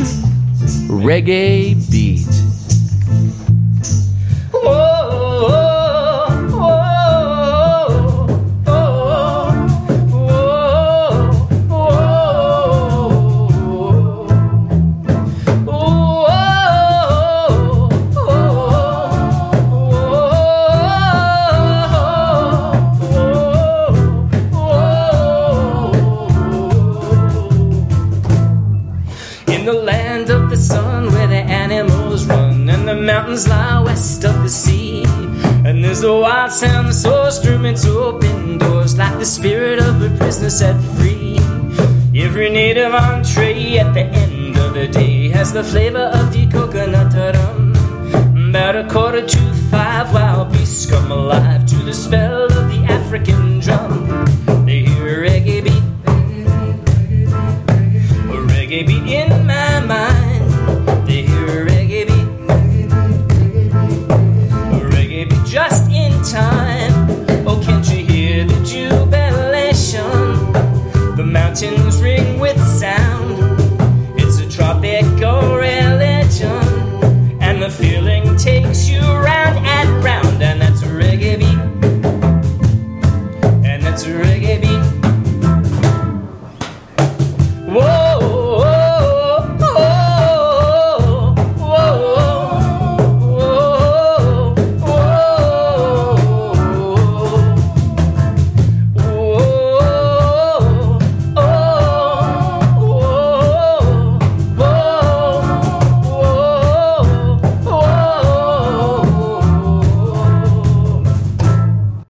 Reggae 0.89 1.91
Beat. 1.91 2.52
The 45.53 45.63
flavor 45.63 45.99
of 45.99 46.33
the 46.33 46.47
coconut 46.47 47.13
rum. 47.35 47.75
About 48.49 48.75
a 48.75 48.89
quarter 48.89 49.27
to 49.27 49.55
five, 49.71 50.13
wild 50.15 50.51
beasts 50.53 50.87
come 50.87 51.13
alive 51.13 51.67
to 51.67 51.77
the 51.77 51.93
spell 51.93 52.22